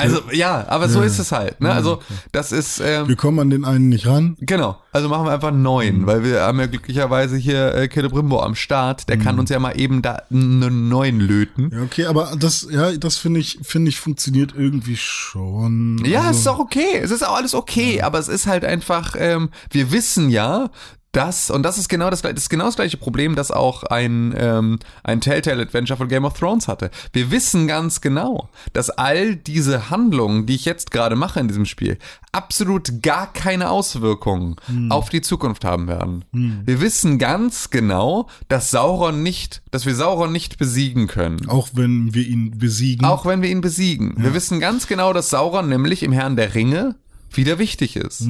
[0.00, 1.06] Also ja, aber so Ja.
[1.06, 1.60] ist es halt.
[1.60, 1.72] Ne?
[1.72, 2.00] Also
[2.30, 4.36] das ist ähm, Wir kommen an den einen nicht ran.
[4.38, 4.80] genau.
[4.92, 8.54] Also machen wir einfach einen neuen, weil wir haben ja glücklicherweise hier äh, Celebrimbo am
[8.54, 9.08] Start.
[9.08, 11.70] Der kann uns ja mal eben da einen neuen löten.
[11.72, 15.98] Ja, okay, aber das, ja, das finde ich, finde ich, funktioniert irgendwie schon.
[16.04, 16.98] Ja, Also, es ist auch okay.
[17.02, 20.70] Es ist auch alles okay, aber es ist halt einfach, ähm, wir wissen ja,
[21.12, 24.34] dass, und das ist genau das, das ist genau das gleiche Problem, das auch ein,
[24.36, 26.90] ähm, ein Telltale Adventure von Game of Thrones hatte.
[27.12, 31.64] Wir wissen ganz genau, dass all diese Handlungen, die ich jetzt gerade mache in diesem
[31.64, 31.98] Spiel,
[32.32, 34.56] absolut gar keine Auswirkungen
[34.90, 36.24] auf die Zukunft haben werden.
[36.32, 41.48] Wir wissen ganz genau, dass Sauron nicht, dass wir Sauron nicht besiegen können.
[41.48, 43.06] Auch wenn wir ihn besiegen.
[43.06, 44.14] Auch wenn wir ihn besiegen.
[44.18, 46.96] Wir wissen ganz genau, dass Sauron nämlich im Herrn der Ringe
[47.32, 48.28] wieder wichtig ist.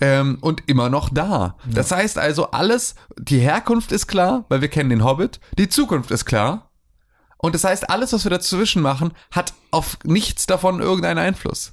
[0.00, 1.56] Ähm, und immer noch da.
[1.66, 6.10] Das heißt also, alles, die Herkunft ist klar, weil wir kennen den Hobbit, die Zukunft
[6.10, 6.70] ist klar.
[7.38, 11.72] Und das heißt, alles, was wir dazwischen machen, hat auf nichts davon irgendeinen Einfluss.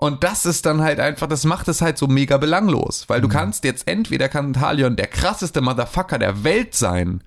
[0.00, 3.28] Und das ist dann halt einfach, das macht es halt so mega belanglos, weil du
[3.28, 7.22] kannst jetzt entweder kann Talion der krasseste Motherfucker der Welt sein,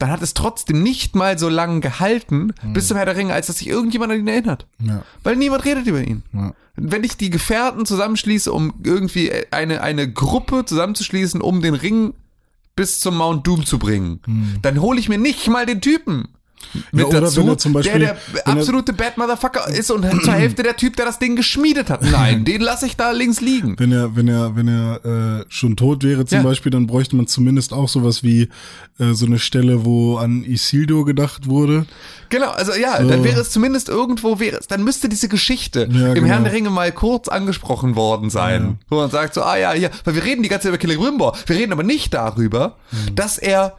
[0.00, 3.46] dann hat es trotzdem nicht mal so lange gehalten, bis zum Herr der Ringe, als
[3.46, 4.66] dass sich irgendjemand an ihn erinnert.
[4.80, 5.04] Ja.
[5.22, 6.24] Weil niemand redet über ihn.
[6.32, 6.52] Ja.
[6.74, 12.12] Wenn ich die Gefährten zusammenschließe, um irgendwie eine, eine Gruppe zusammenzuschließen, um den Ring
[12.74, 16.26] bis zum Mount Doom zu bringen, dann hole ich mir nicht mal den Typen
[16.92, 20.76] mit oder dazu, Beispiel- der der er- absolute Bad Motherfucker ist und zur Hälfte der
[20.76, 22.02] Typ, der das Ding geschmiedet hat.
[22.02, 23.76] Nein, den lasse ich da links liegen.
[23.78, 26.44] Wenn er, wenn er, wenn er äh, schon tot wäre zum Ja.
[26.44, 28.48] Beispiel, dann bräuchte man zumindest auch sowas wie
[28.98, 31.86] äh, so eine Stelle, wo an Isildur gedacht wurde.
[32.28, 33.08] Genau, also ja, So.
[33.08, 36.26] dann wäre es zumindest irgendwo, wäre es, dann müsste diese Geschichte Ja, im genau.
[36.26, 38.78] Herrn der Ringe mal kurz angesprochen worden sein.
[38.88, 41.36] Wo man sagt so, ah ja, ja, weil wir reden die ganze Zeit über Celebrimbor,
[41.46, 43.14] wir reden aber nicht darüber, Mhm.
[43.14, 43.76] dass er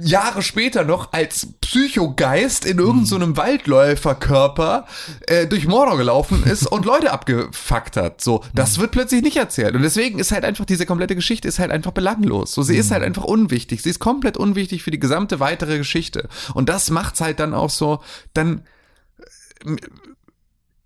[0.00, 2.82] Jahre später noch als Psychogeist in Mhm.
[2.82, 4.86] irgendeinem so einem Waldläuferkörper
[5.28, 8.20] äh, durch Mordor gelaufen ist und Leute abgefuckt hat.
[8.20, 8.48] So, Mhm.
[8.54, 9.74] das wird plötzlich nicht erzählt.
[9.76, 12.52] Und deswegen ist halt einfach diese komplette Geschichte ist halt einfach belanglos.
[12.52, 12.94] So, sie ist Mhm.
[12.94, 13.82] halt einfach unwichtig.
[13.82, 16.28] Sie ist komplett unwichtig für die gesamte weitere Geschichte.
[16.52, 18.00] Und das macht's halt dann auch so,
[18.34, 18.62] dann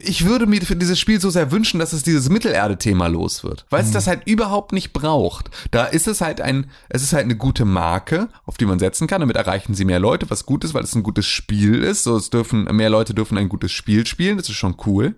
[0.00, 3.66] ich würde mir für dieses Spiel so sehr wünschen, dass es dieses Mittelerde-Thema los wird,
[3.68, 5.50] weil es das halt überhaupt nicht braucht.
[5.72, 9.08] Da ist es halt ein, es ist halt eine gute Marke, auf die man setzen
[9.08, 9.20] kann.
[9.20, 12.04] Damit erreichen sie mehr Leute, was gut ist, weil es ein gutes Spiel ist.
[12.04, 14.36] So, es dürfen mehr Leute dürfen ein gutes Spiel spielen.
[14.36, 15.16] Das ist schon cool.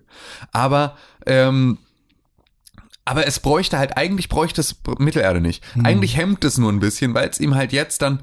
[0.51, 1.77] Aber ähm,
[3.05, 5.63] aber es bräuchte halt, eigentlich bräuchte es Mittelerde nicht.
[5.83, 8.21] Eigentlich hemmt es nur ein bisschen, weil es ihm halt jetzt dann,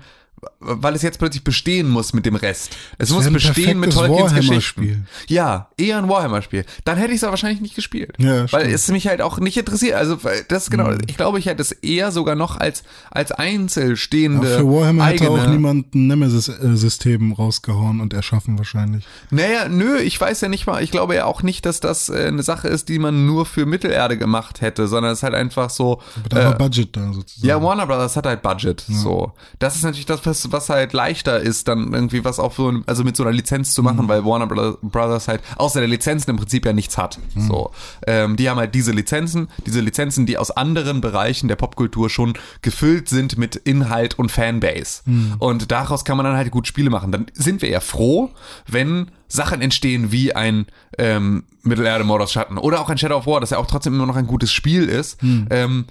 [0.60, 2.76] weil es jetzt plötzlich bestehen muss mit dem Rest.
[2.98, 4.86] Es muss bestehen mit Tolkiens Warhammer-Spiel.
[4.88, 5.08] Geschichten.
[5.28, 6.64] Ja, eher ein Warhammer-Spiel.
[6.84, 8.12] Dann hätte ich es wahrscheinlich nicht gespielt.
[8.18, 9.94] Ja, weil es mich halt auch nicht interessiert.
[9.94, 10.18] Also
[10.48, 10.98] das genau, Mhm.
[11.06, 14.50] ich glaube, ich hätte es eher sogar noch als, als einzelstehende.
[14.50, 19.04] Ja, für Warhammer hätte eigene, auch niemand ein Nemesis-System rausgehauen und erschaffen wahrscheinlich.
[19.30, 22.26] Naja, nö, ich weiß ja nicht mal, ich glaube ja auch nicht, dass das äh,
[22.26, 25.70] eine Sache ist, die man nur für Mittelerde gemacht hätte, sondern es ist halt einfach
[25.70, 26.00] so.
[26.16, 27.46] Aber da war Budget da sozusagen.
[27.46, 29.32] Ja, Warner Brothers hat halt Budget, so.
[29.58, 33.02] Das ist natürlich das, was, was halt leichter ist, dann irgendwie was auch so, also
[33.02, 36.36] mit so einer Lizenz zu machen, weil Warner Bro- Brothers halt außer der Lizenzen im
[36.36, 37.72] Prinzip ja nichts hat, so.
[38.06, 42.34] Ähm, die haben halt diese Lizenzen, diese Lizenzen, die aus anderen Bereichen der Popkultur schon
[42.62, 45.02] gefüllt sind mit Inhalt und Fanbase.
[45.40, 47.10] Und daraus kann man dann halt gut Spiele machen.
[47.10, 48.30] Dann sind wir eher froh,
[48.68, 50.66] wenn Sachen entstehen wie ein
[50.98, 54.06] ähm, Mittelerde Mordors Schatten oder auch ein Shadow of War, das ja auch trotzdem immer
[54.06, 55.18] noch ein gutes Spiel ist,
[55.50, 55.86] ähm,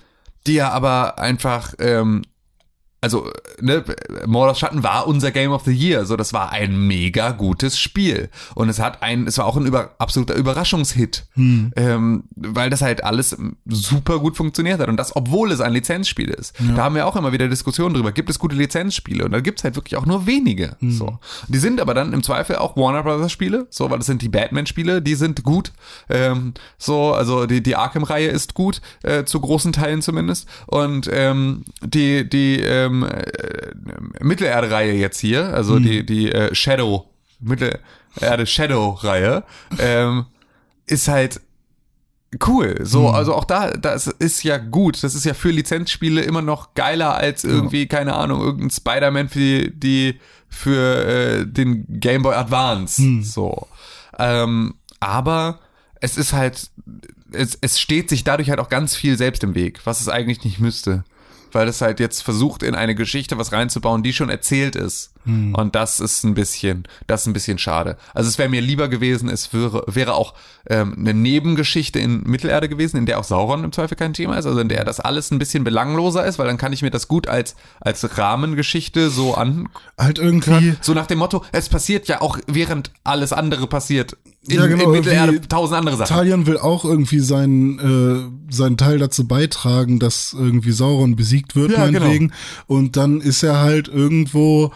[0.47, 2.21] die ja aber einfach ähm,
[2.99, 3.31] also,
[3.61, 3.83] ne,
[4.25, 6.05] Mordors Schatten war unser Game of the Year.
[6.05, 8.29] So, das war ein mega gutes Spiel.
[8.55, 11.27] Und es hat ein, es war auch ein über, absoluter Überraschungshit.
[11.75, 13.37] Ähm, weil das halt alles
[13.67, 14.89] super gut funktioniert hat.
[14.89, 16.55] Und das, obwohl es ein Lizenzspiel ist.
[16.75, 18.11] Da haben wir auch immer wieder Diskussionen drüber.
[18.11, 19.25] Gibt es gute Lizenzspiele?
[19.25, 20.75] Und da gibt's halt wirklich auch nur wenige.
[20.97, 21.19] So.
[21.47, 23.67] Die sind aber dann im Zweifel auch Warner Brothers Spiele.
[23.69, 25.71] So, weil das sind die Batman-Spiele, die sind gut.
[26.09, 30.47] Ähm, so, also die, die Arkham-Reihe ist gut, äh, zu großen Teilen zumindest.
[30.65, 37.09] Und ähm, die, die, ähm, äh, Mittelerde-Reihe jetzt hier, also die, die äh, Shadow,
[37.39, 39.43] Mittelerde Shadow-Reihe,
[39.79, 40.25] ähm,
[40.85, 41.41] ist halt
[42.45, 42.79] cool.
[42.81, 45.03] So, also auch da, das ist ja gut.
[45.03, 49.39] Das ist ja für Lizenzspiele immer noch geiler als irgendwie, keine Ahnung, irgendein Spider-Man für
[49.39, 50.19] die, die
[50.49, 53.01] für äh, den Game Boy Advance.
[53.23, 53.67] So.
[54.17, 55.59] Ähm, aber
[56.01, 56.69] es ist halt,
[57.31, 60.43] es, es steht sich dadurch halt auch ganz viel selbst im Weg, was es eigentlich
[60.43, 61.03] nicht müsste.
[61.51, 65.11] Weil es halt jetzt versucht, in eine Geschichte was reinzubauen, die schon erzählt ist.
[65.53, 67.97] Und das ist ein bisschen, das ist ein bisschen schade.
[68.13, 70.33] Also es wäre mir lieber gewesen, es wäre, wäre auch
[70.69, 74.45] ähm, eine Nebengeschichte in Mittelerde gewesen, in der auch Sauron im Zweifel kein Thema ist,
[74.45, 77.09] also in der das alles ein bisschen belangloser ist, weil dann kann ich mir das
[77.09, 79.67] gut als, als Rahmengeschichte so an,
[79.97, 80.75] Halt irgendwie.
[80.79, 84.15] so nach dem Motto, es passiert ja auch während alles andere passiert.
[84.47, 86.15] In, Ja, genau, in Mittelerde tausend andere Sachen.
[86.15, 91.71] Talion will auch irgendwie seinen, äh, seinen Teil dazu beitragen, dass irgendwie Sauron besiegt wird,
[91.71, 91.99] Ja, genau.
[91.99, 92.33] meinetwegen.
[92.65, 94.71] Und dann ist er halt irgendwo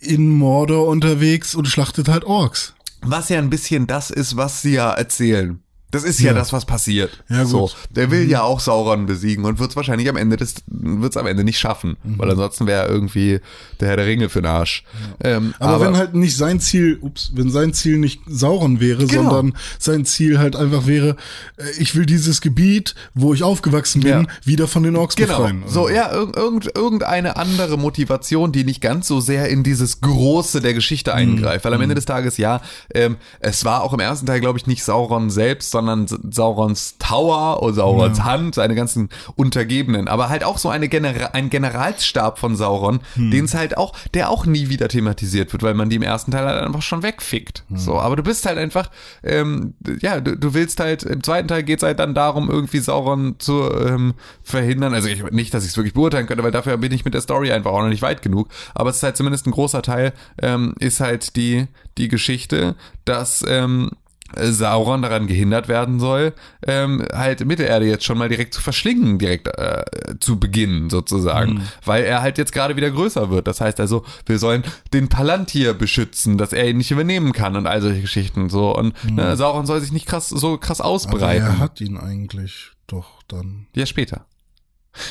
[0.00, 2.74] in Mordor unterwegs und schlachtet halt Orks.
[3.02, 5.60] Was ja ein bisschen das ist, was sie ja erzählen.
[5.90, 6.32] Das ist ja, Ja.
[6.34, 7.24] das, was passiert.
[7.30, 7.50] Ja, gut.
[7.50, 11.16] So, der will ja auch Sauron besiegen und wird es wahrscheinlich am Ende des, wird's
[11.16, 12.18] am Ende nicht schaffen, Mhm.
[12.18, 13.40] weil ansonsten wäre er irgendwie
[13.80, 14.84] der Herr der Ringe für den Arsch.
[15.24, 19.30] Ähm, Aber, wenn halt nicht sein Ziel, ups, wenn sein Ziel nicht Sauron wäre, Genau.
[19.30, 21.16] sondern sein Ziel halt einfach wäre,
[21.56, 24.26] äh, ich will dieses Gebiet, wo ich aufgewachsen bin, Ja.
[24.44, 25.38] wieder von den Orks Genau.
[25.38, 25.62] befreien.
[25.66, 30.60] So, ja, irg irgend, irgendeine andere Motivation, die nicht ganz so sehr in dieses Große
[30.60, 31.64] der Geschichte eingreift.
[31.64, 32.60] Weil am Ende des Tages, ja,
[32.94, 37.62] ähm, es war auch im ersten Teil, glaube ich, nicht Sauron selbst, sondern Saurons Tower
[37.62, 40.08] oder Saurons Hand, seine ganzen Untergebenen.
[40.08, 44.30] Aber halt auch so eine Genera ein Generalsstab von Sauron, den es halt auch, der
[44.30, 47.64] auch nie wieder thematisiert wird, weil man die im ersten Teil halt einfach schon wegfickt.
[47.74, 48.90] So, aber du bist halt einfach,
[49.22, 52.78] ähm, ja, du, du willst halt, im zweiten Teil geht es halt dann darum, irgendwie
[52.78, 54.94] Sauron zu ähm, verhindern.
[54.94, 57.20] Also ich, nicht, dass ich es wirklich beurteilen könnte, weil dafür bin ich mit der
[57.20, 58.48] Story einfach auch noch nicht weit genug.
[58.74, 60.12] Aber es ist halt zumindest ein großer Teil,
[60.42, 61.66] ähm, ist halt die,
[61.98, 62.74] die Geschichte,
[63.04, 63.90] dass ähm,
[64.36, 66.34] Sauron daran gehindert werden soll,
[66.66, 69.84] ähm, halt Mittelerde jetzt schon mal direkt zu verschlingen, direkt äh,
[70.20, 73.46] zu Beginn sozusagen, weil er halt jetzt gerade wieder größer wird.
[73.46, 74.62] Das heißt also, wir sollen
[74.92, 78.74] den Palantir beschützen, dass er ihn nicht übernehmen kann und all solche Geschichten so.
[78.76, 81.46] Und ne, Sauron soll sich nicht krass so krass aber ausbreiten.
[81.46, 83.66] er hat ihn eigentlich doch dann.
[83.74, 84.26] Ja, später.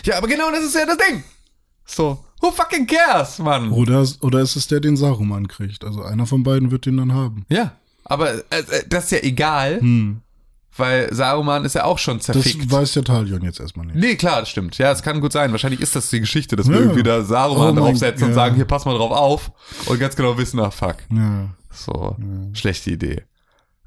[0.04, 1.24] Ja, aber genau das ist ja das Ding.
[1.86, 3.72] So, who fucking cares, Mann?
[3.72, 5.86] Oder, oder ist es der, den Saruman kriegt?
[5.86, 7.46] Also einer von beiden wird den dann haben.
[7.50, 7.78] Ja,
[8.10, 10.22] aber äh, äh, das ist ja egal, Hm.
[10.76, 12.72] weil Saruman ist ja auch schon Das zerfickt.
[12.72, 13.96] weiß ja Talion jetzt erstmal nicht.
[13.98, 14.78] Nee, klar, das stimmt.
[14.78, 15.52] Ja, es kann gut sein.
[15.52, 16.82] Wahrscheinlich ist das die Geschichte, dass wir Ja.
[16.82, 18.36] irgendwie da Saruman Oh mein- draufsetzen und ja.
[18.36, 19.52] sagen, hier, pass mal drauf auf.
[19.86, 20.98] Und ganz genau wissen, ach fuck.
[21.12, 21.50] Ja.
[21.72, 22.16] So,
[22.54, 23.24] schlechte Idee.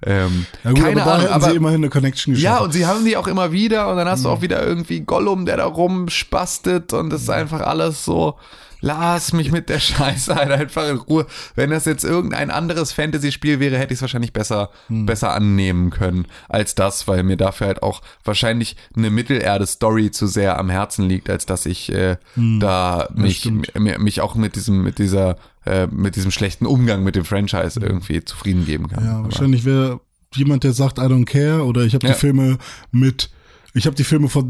[0.03, 2.57] Ähm, Ja gut, keine aber da Ahnung, hätten aber sie immerhin eine Connection geschaffen.
[2.59, 5.01] ja, und sie haben die auch immer wieder und dann hast du auch wieder irgendwie
[5.01, 8.37] Gollum, der da rumspastet und das ist einfach alles so,
[8.81, 11.27] lass mich mit der Scheiße halt einfach in Ruhe.
[11.55, 16.27] Wenn das jetzt irgendein anderes Fantasy-Spiel wäre, hätte ich es wahrscheinlich besser, besser annehmen können
[16.49, 21.29] als das, weil mir dafür halt auch wahrscheinlich eine Mittelerde-Story zu sehr am Herzen liegt,
[21.31, 26.31] als dass ich äh, da mich, mich auch mit diesem, mit dieser, äh, mit diesem
[26.31, 29.05] schlechten Umgang mit dem Franchise irgendwie zufrieden geben kann.
[29.05, 30.01] Ja, wahrscheinlich wäre
[30.35, 32.13] jemand, der sagt, I don't care, oder ich habe Ja.
[32.15, 32.59] die Filme
[32.93, 33.31] mit,
[33.75, 34.45] ich habe die Filme vor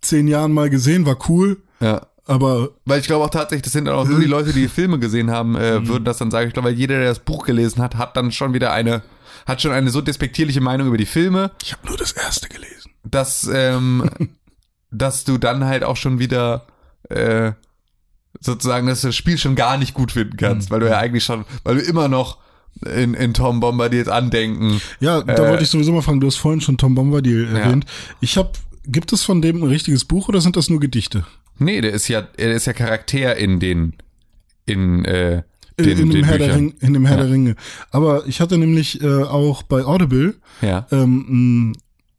[0.00, 2.06] zehn Jahren mal gesehen, war cool, ja.
[2.30, 4.98] Aber Weil ich glaube auch tatsächlich, das sind dann auch nur die Leute, die Filme
[4.98, 6.46] gesehen haben, äh, würden das dann sagen.
[6.48, 9.02] Ich glaube, weil jeder, der das Buch gelesen hat, hat dann schon wieder eine,
[9.46, 12.92] hat schon eine so despektierliche Meinung über die Filme, ich habe nur das erste gelesen.
[13.02, 14.08] dass, ähm,
[14.90, 16.66] dass du dann halt auch schon wieder,
[17.08, 17.52] äh,
[18.40, 21.76] sozusagen, das Spiel schon gar nicht gut finden kannst, weil du ja eigentlich schon, weil
[21.76, 22.38] du immer noch
[22.86, 26.36] in, in Tom Bombadils Andenken, Ja, da Äh, wollte ich sowieso mal fragen, du hast
[26.36, 27.84] vorhin schon Tom Bombadil erwähnt.
[28.20, 28.52] Ich habe,
[28.86, 31.26] gibt es von dem ein richtiges Buch oder sind das nur Gedichte?
[31.60, 33.94] Nee, der ist ja, er ist ja Charakter in den,
[34.66, 35.42] in, äh,
[35.76, 36.56] In, den, in, dem Herr der.
[36.56, 37.22] Ring, in dem Herr Ja.
[37.24, 37.56] der Ringe.
[37.90, 40.86] Aber ich hatte nämlich äh, auch bei Audible Ja.
[40.90, 41.72] ähm,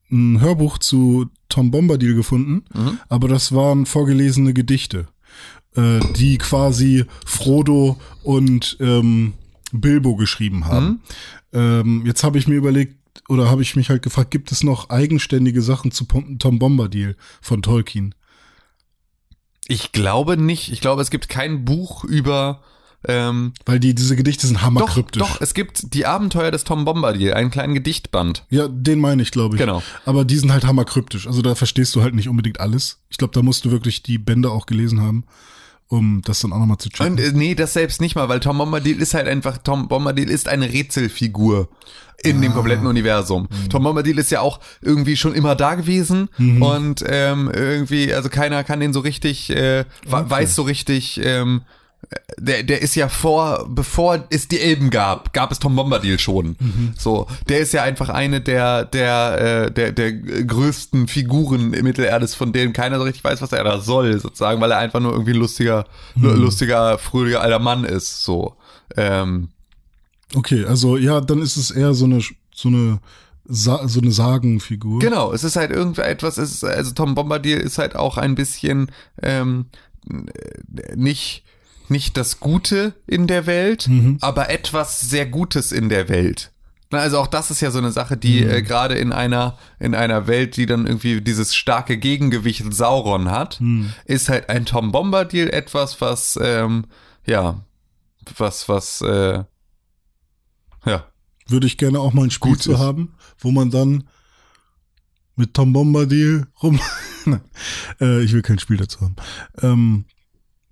[0.10, 3.00] ein, ein Hörbuch zu Tom Bombadil gefunden, Mhm.
[3.10, 5.08] aber das waren vorgelesene Gedichte,
[5.76, 9.34] äh, die quasi Frodo und ähm,
[9.74, 10.86] Bilbo geschrieben haben.
[11.54, 11.60] Mhm.
[11.60, 12.96] Ähm, jetzt habe ich mir überlegt,
[13.30, 17.62] oder habe ich mich halt gefragt, gibt es noch eigenständige Sachen zu Tom Bombadil von
[17.62, 18.16] Tolkien?
[19.68, 20.72] Ich glaube nicht.
[20.72, 22.62] Ich glaube, es gibt kein Buch über.
[23.07, 25.22] Ähm, Weil die, diese Gedichte sind doch, hammerkryptisch.
[25.22, 28.45] doch, es gibt die Abenteuer des Tom Bombadil, einen kleinen Gedichtband.
[28.51, 29.59] Ja, den meine ich, glaube ich.
[29.59, 29.82] Genau.
[30.05, 31.26] Aber die sind halt hammerkryptisch.
[31.26, 32.99] Also da verstehst du halt nicht unbedingt alles.
[33.09, 35.24] Ich glaube, da musst du wirklich die Bände auch gelesen haben,
[35.92, 37.14] um das dann auch nochmal zu checken.
[37.14, 40.30] Und äh, nee, das selbst nicht mal, weil Tom Bombadil ist halt einfach, Tom Bombadil
[40.30, 41.68] ist eine Rätselfigur
[42.24, 43.48] in dem kompletten Universum.
[43.70, 46.30] Tom Bombadil ist ja auch irgendwie schon immer da gewesen
[46.62, 51.62] und ähm, irgendwie, also keiner kann den so richtig, äh, wa- weiß so richtig, ähm,
[52.38, 56.56] der, der ist ja vor, bevor es die Elben gab, gab es Tom Bombadil schon.
[56.97, 62.36] So, der ist ja einfach eine der, der, äh, der, der größten Figuren im Mittelerdes,
[62.36, 65.12] von denen keiner so richtig weiß, was er da soll, sozusagen, weil er einfach nur
[65.14, 65.86] irgendwie ein lustiger,
[66.16, 68.56] lu- lustiger, fröhlicher alter Mann ist, so.
[68.97, 69.49] Ähm,
[70.34, 72.22] Okay, also ja, dann ist es eher so eine,
[72.56, 72.99] so eine,
[73.45, 74.99] Sa so eine Sagenfigur.
[74.99, 78.91] Genau, es ist halt irgendetwas, es ist, also Tom Bombadil ist halt auch ein bisschen
[79.22, 79.66] ähm,
[80.10, 81.43] äh, nicht,
[81.92, 83.89] nicht das Gute in der Welt,
[84.22, 86.52] aber etwas sehr Gutes in der Welt.
[86.89, 90.28] Also auch das ist ja so eine Sache, die äh, gerade in einer in einer
[90.28, 93.62] Welt, die dann irgendwie dieses starke Gegengewicht Sauron hat,
[94.06, 96.86] ist halt ein Tom Bombadil etwas, was ähm,
[97.26, 97.64] ja
[98.38, 99.44] was was äh,
[100.86, 101.06] ja
[101.48, 102.80] Würde ich gerne auch mal ein Spiel Gut zu ist.
[102.80, 104.04] haben, wo man dann
[105.38, 106.80] mit Tom Bombadil rum.
[107.26, 107.42] Nein,
[108.02, 109.16] äh, ich will kein Spiel dazu haben.
[109.62, 110.06] Ähm,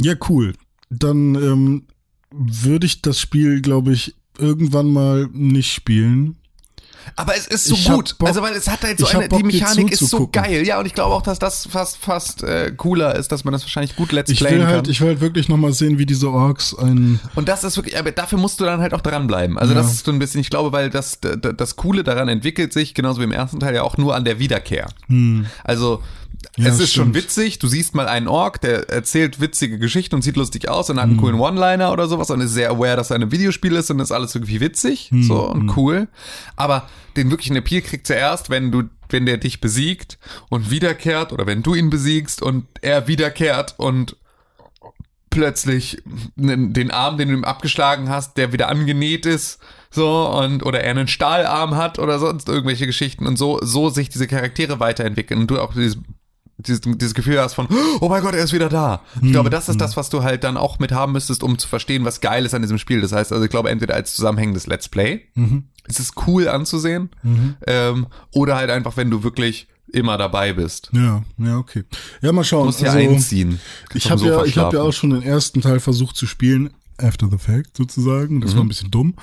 [0.01, 0.53] ja, cool.
[0.89, 1.83] Dann ähm,
[2.31, 6.35] würde ich das Spiel, glaube ich, irgendwann mal nicht spielen.
[7.15, 8.17] Aber es ist so Ich gut.
[8.19, 10.65] Bock- also weil es hat halt so eine, Bock, die Mechanik ist so geil.
[10.67, 13.63] Ja, und ich glaube auch, dass das fast fast äh, cooler ist, dass man das
[13.63, 14.73] wahrscheinlich gut Let's Ich Playen will kann.
[14.75, 17.19] halt, ich will halt wirklich noch mal sehen, wie diese Orks ein.
[17.35, 19.57] und das ist wirklich, aber dafür musst du dann halt auch dranbleiben.
[19.57, 19.81] Also Ja.
[19.81, 22.73] das ist so ein bisschen, ich glaube, weil das, d- d- das Coole daran entwickelt
[22.73, 24.87] sich, genauso wie im ersten Teil ja auch nur an der Wiederkehr.
[25.07, 26.03] Hm, Also
[26.57, 27.15] Ja, es ist schon stimmt.
[27.15, 30.97] witzig, du siehst mal einen Ork, der erzählt witzige Geschichten und sieht lustig aus und
[30.97, 31.11] hat Hm.
[31.11, 33.99] einen coolen One-Liner oder sowas und ist sehr aware, dass er ein Videospiel ist und
[33.99, 36.07] ist alles irgendwie witzig Hm, so und cool.
[36.55, 36.87] Aber
[37.17, 40.17] den wirklichen Appeal kriegt zuerst, wenn du, wenn der dich besiegt
[40.49, 44.15] und wiederkehrt oder wenn du ihn besiegst und er wiederkehrt und
[45.29, 46.01] plötzlich
[46.35, 49.59] den Arm, den du ihm abgeschlagen hast, der wieder angenäht ist,
[49.91, 54.09] so und oder er einen Stahlarm hat oder sonst irgendwelche Geschichten und so so sich
[54.09, 55.97] diese Charaktere weiterentwickeln und du auch dieses
[56.59, 57.67] dieses, dieses Gefühl hast von,
[58.01, 59.01] oh mein Gott, er ist wieder da.
[59.21, 61.67] Ich glaube, das ist das, was du halt dann auch mit haben müsstest, um zu
[61.67, 63.01] verstehen, was geil ist an diesem Spiel.
[63.01, 65.21] Das heißt, also ich glaube, entweder als zusammenhängendes Let's Play,
[65.87, 67.09] es ist cool anzusehen,
[67.65, 70.89] ähm, oder halt einfach, wenn du wirklich immer dabei bist.
[70.93, 71.83] ja, ja, okay.
[72.21, 72.61] Ja, mal schauen.
[72.61, 73.59] Du musst ja Also, einziehen.
[73.95, 76.69] Ich habe ja, ich habe ja auch schon den ersten Teil versucht zu spielen.
[77.01, 78.41] After the fact sozusagen.
[78.41, 79.15] Das war ein bisschen dumm.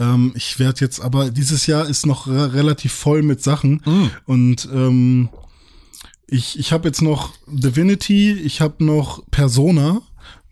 [0.00, 3.82] Ähm, ich werde jetzt aber, dieses Jahr ist noch re relativ voll mit Sachen.
[4.24, 5.28] Und ähm,
[6.28, 10.02] ich, ich habe jetzt noch Divinity, ich habe noch Persona,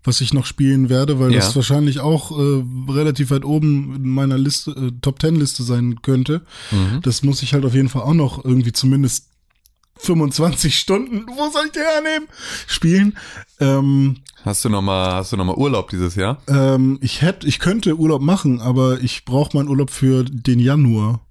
[0.05, 1.41] was ich noch spielen werde, weil Ja.
[1.41, 6.01] das wahrscheinlich auch äh, relativ weit oben in meiner Liste, äh, Top Ten Liste sein
[6.03, 6.43] könnte.
[7.03, 9.31] Das muss ich halt auf jeden Fall auch noch irgendwie zumindest
[9.99, 12.29] 25 Stunden, wo soll ich die hernehmen?
[12.67, 13.17] Spielen.
[13.61, 16.41] Ähm, Hast du noch mal, hast du noch mal Urlaub dieses Jahr?
[16.47, 21.26] ähm, ich hätte, ich könnte Urlaub machen, aber ich brauche meinen Urlaub für den Januar.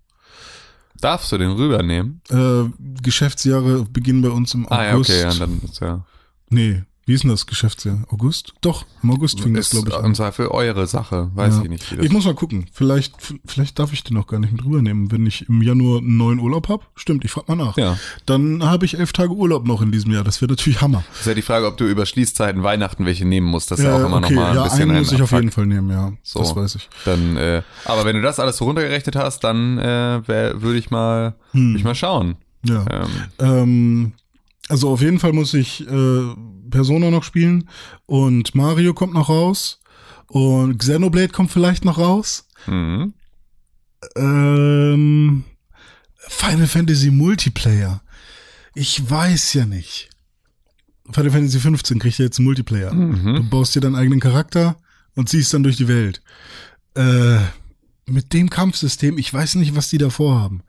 [1.02, 2.22] Darfst du den rübernehmen?
[2.30, 2.64] Äh,
[3.02, 4.80] Geschäftsjahre beginnen bei uns im August.
[4.80, 6.06] Ah ja, okay, ja, dann ist ja.
[6.50, 8.00] Nee, wie ist denn das Geschäftsjahr?
[8.10, 8.54] August?
[8.62, 10.16] Doch, im August fing das, Ist glaube ich, im an.
[10.16, 11.30] Zweifel eure Sache.
[11.36, 11.64] Weiß Ja.
[11.64, 11.92] ich nicht.
[11.92, 12.66] Das Ich muss mal gucken.
[12.74, 13.14] Vielleicht,
[13.46, 16.40] vielleicht darf ich den noch gar nicht mit rübernehmen, wenn ich im Januar einen neuen
[16.40, 16.84] Urlaub habe.
[16.96, 17.78] Stimmt, ich frag mal nach.
[17.78, 17.98] Ja.
[18.26, 20.24] Dann habe ich elf Tage Urlaub noch in diesem Jahr.
[20.24, 21.04] Das wäre natürlich Hammer.
[21.20, 23.70] ist ja die Frage, ob du über Schließzeiten Weihnachten welche nehmen musst.
[23.70, 25.52] Das ist ja auch immer noch mal ein ja, bisschen einen muss ich auf jeden
[25.52, 26.12] Fall nehmen, ja.
[26.24, 26.40] So.
[26.40, 26.90] Das weiß ich.
[27.06, 31.36] Dann, äh, aber wenn du das alles so runtergerechnet hast, dann äh, würde ich mal,
[31.52, 31.70] Hm.
[31.74, 32.36] würd ich mal schauen.
[32.64, 32.84] Ja.
[32.90, 34.14] Ähm, Ähm,
[34.70, 36.34] also auf jeden Fall muss ich äh,
[36.70, 37.70] Persona noch spielen
[38.06, 39.80] und Mario kommt noch raus
[40.28, 42.48] und Xenoblade kommt vielleicht noch raus.
[42.68, 43.14] mhm.
[44.16, 45.44] Ähm,
[46.18, 48.02] Final Fantasy Multiplayer.
[48.74, 50.10] Ich weiß ja nicht.
[51.12, 52.90] Final Fantasy 15 kriegt ja jetzt einen Multiplayer.
[52.92, 53.50] Du Mhm.
[53.50, 54.78] baust dir deinen eigenen Charakter
[55.16, 56.22] und ziehst dann durch die Welt.
[56.96, 57.40] Äh,
[58.08, 60.62] mit dem Kampfsystem, ich weiß nicht, was die da vorhaben.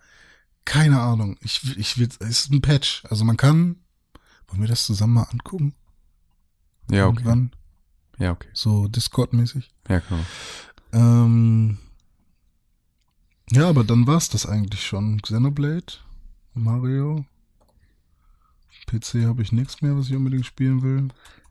[0.65, 1.37] Keine Ahnung.
[1.43, 3.03] Ich, ich will, es ist ein Patch.
[3.09, 3.77] Also man kann,
[4.49, 5.75] wollen wir das zusammen mal angucken?
[6.91, 7.19] Ja, okay.
[7.19, 7.51] Irgendwann?
[8.19, 8.49] Ja, okay.
[8.53, 9.71] So Discord-mäßig.
[9.89, 10.21] Ja, klar.
[10.93, 11.79] Ähm,
[13.51, 15.21] ja, aber dann war's das eigentlich schon.
[15.23, 15.95] Xenoblade,
[16.55, 17.25] Mario.
[18.87, 21.09] PC habe ich nichts mehr, was ich unbedingt spielen will.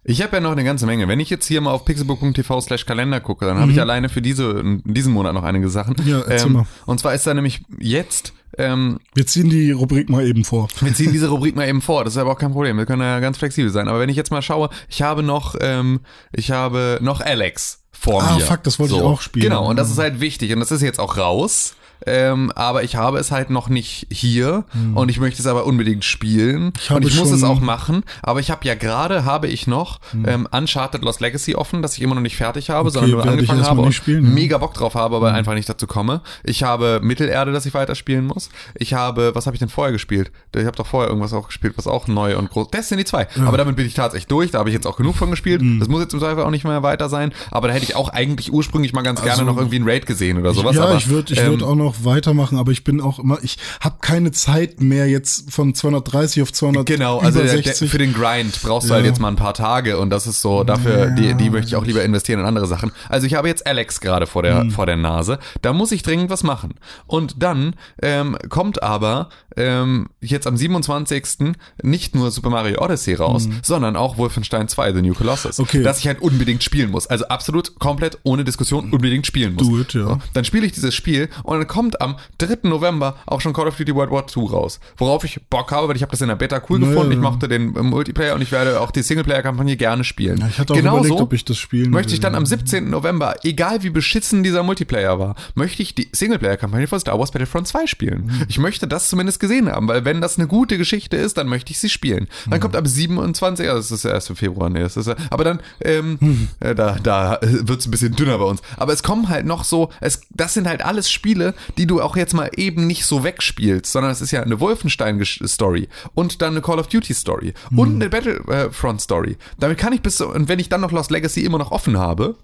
[0.07, 1.07] Ich habe ja noch eine ganze Menge.
[1.07, 4.21] Wenn ich jetzt hier mal auf pixelbook.tv slash Kalender gucke, dann habe ich alleine für
[4.21, 5.95] diese, diesen Monat noch einige Sachen.
[5.99, 6.07] Mhm.
[6.07, 6.65] Ja, ähm, mal.
[6.85, 10.67] Und zwar ist da nämlich jetzt, ähm, Wir ziehen die Rubrik mal eben vor.
[10.79, 12.03] wir ziehen diese Rubrik mal eben vor.
[12.03, 12.77] Das ist aber auch kein Problem.
[12.77, 13.87] Wir können ja ganz flexibel sein.
[13.87, 16.01] Aber wenn ich jetzt mal schaue, ich habe noch, ähm,
[16.31, 18.41] ich habe noch Alex vor Ah, mir.
[18.45, 19.45] fuck, das wollte ich auch spielen.
[19.45, 19.67] Genau.
[19.67, 20.53] Und das ist halt wichtig.
[20.53, 21.73] Und das ist jetzt auch raus.
[22.05, 26.03] Ähm, aber ich habe es halt noch nicht hier und ich möchte es aber unbedingt
[26.03, 26.73] spielen.
[26.79, 29.99] Ich und ich muss es auch machen, aber ich habe ja gerade, habe ich noch
[30.25, 33.63] ähm, Uncharted Lost Legacy offen, das ich immer noch nicht fertig habe, sondern nur angefangen
[33.63, 34.27] habe und spielen, ja.
[34.29, 34.35] Hm.
[34.35, 36.21] mega Bock drauf habe, aber einfach nicht dazu komme.
[36.43, 38.49] Ich habe Mittelerde, das ich weiterspielen muss.
[38.75, 40.31] Ich habe, was habe ich denn vorher gespielt?
[40.55, 42.69] Ich habe doch vorher irgendwas auch gespielt, was auch neu und groß.
[42.69, 43.27] Destiny 2.
[43.45, 45.61] Aber damit bin ich tatsächlich durch, da habe ich jetzt auch genug von gespielt.
[45.61, 45.79] Hm.
[45.79, 48.09] Das muss jetzt im Zweifel auch nicht mehr weiter sein, aber da hätte ich auch
[48.09, 50.69] eigentlich ursprünglich mal ganz gerne noch irgendwie ein Raid gesehen oder sowas.
[50.69, 53.19] Also ja, aber, ich würde ich ähm, würd auch noch weitermachen, aber ich bin auch
[53.19, 57.63] immer, ich habe keine Zeit mehr jetzt von 230 auf 200 Genau, also der, der,
[57.63, 57.89] 60.
[57.89, 58.95] für den Grind brauchst du Ja.
[58.95, 61.75] halt jetzt mal ein paar Tage und das ist so, dafür, die, die möchte ich
[61.75, 62.91] auch lieber investieren in andere Sachen.
[63.09, 66.29] Also ich habe jetzt Alex gerade vor der, vor der Nase, da muss ich dringend
[66.29, 66.75] was machen.
[67.07, 71.53] Und dann ähm, kommt aber ähm, jetzt am 27.
[71.83, 75.83] nicht nur Super Mario Odyssey raus, sondern auch Wolfenstein 2, The New Colossus, Okay.
[75.83, 77.07] das ich halt unbedingt spielen muss.
[77.07, 79.67] Also absolut komplett ohne Diskussion unbedingt spielen muss.
[79.67, 80.03] Do it, ja.
[80.05, 82.67] So, dann spiele ich dieses Spiel und dann kommt am 3.
[82.69, 84.79] November auch schon Call of Duty World War II raus.
[84.97, 87.11] Worauf ich Bock habe, weil ich habe das in der Beta cool Ja, gefunden.
[87.13, 90.37] Ich mochte den äh, Multiplayer und ich werde auch die Singleplayer-Kampagne gerne spielen.
[90.39, 92.89] Ja, ich hatte auch Genauso überlegt, ob ich das spielen möchte ich dann am 17.
[92.89, 97.67] November, egal wie beschissen dieser Multiplayer war, möchte ich die Singleplayer-Kampagne von Star Wars Battlefront
[97.67, 98.25] 2 spielen.
[98.25, 98.45] Mhm.
[98.47, 101.71] Ich möchte das zumindest gesehen haben, weil wenn das eine gute Geschichte ist, dann möchte
[101.71, 102.27] ich sie spielen.
[102.45, 102.51] Mhm.
[102.51, 103.67] Dann kommt am 27.
[103.69, 104.31] Also das ist der 1.
[104.35, 106.47] Februar, nee, das ist aber dann ähm, Mhm.
[106.59, 108.61] äh, da da wird es ein bisschen dünner bei uns.
[108.77, 112.15] Aber es kommen halt noch so, es das sind halt alles Spiele, die du auch
[112.17, 116.61] jetzt mal eben nicht so wegspielst, sondern es ist ja eine Wolfenstein-Story und dann eine
[116.61, 119.37] Call of Duty-Story und eine Battlefront-Story.
[119.59, 122.35] Damit kann ich bis und wenn ich dann noch Lost Legacy immer noch offen habe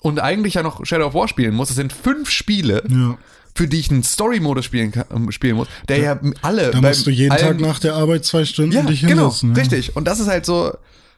[0.00, 3.16] und eigentlich ja noch Shadow of War spielen muss, das sind fünf Spiele, Ja.
[3.54, 7.06] für die ich einen Story-Modus spielen, kann- ähm, spielen muss, der ja, alle Da musst
[7.06, 9.54] du jeden allen- Tag nach der Arbeit zwei Stunden ja, dich genau, hinsetzen.
[9.54, 9.60] ja.
[9.60, 9.96] richtig.
[9.96, 10.72] Und das ist halt so.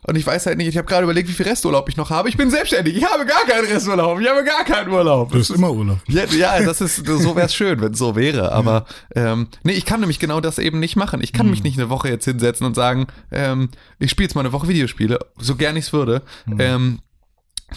[0.07, 2.31] Und ich weiß halt nicht, ich habe gerade überlegt, wie viel Resturlaub ich noch habe.
[2.31, 5.31] Ich bin selbstständig, ich habe gar keinen Resturlaub, ich habe gar keinen Urlaub.
[5.31, 5.99] Du hast immer Urlaub.
[6.09, 8.51] Ja, ja, das ist, so wäre es schön, wenn es so wäre.
[8.53, 11.21] Aber ähm, nee, ich kann nämlich genau das eben nicht machen.
[11.23, 11.51] Ich kann Hm.
[11.51, 13.69] mich nicht eine Woche jetzt hinsetzen und sagen, ähm,
[13.99, 16.23] ich spiele jetzt mal eine Woche Videospiele, so gern ich es würde.
[16.47, 16.57] Hm.
[16.59, 16.99] Ähm,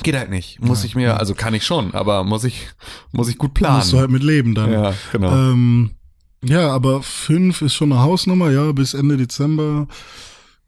[0.01, 0.59] geht halt nicht.
[0.59, 2.67] Muss ich mir, also kann ich schon, aber muss ich,
[3.11, 3.77] muss ich gut planen.
[3.77, 4.71] Musst du halt mit leben dann.
[4.71, 5.31] ja, genau.
[5.31, 5.91] Ähm,
[6.43, 9.87] ja, aber fünf ist schon eine Hausnummer, ja, bis Ende Dezember.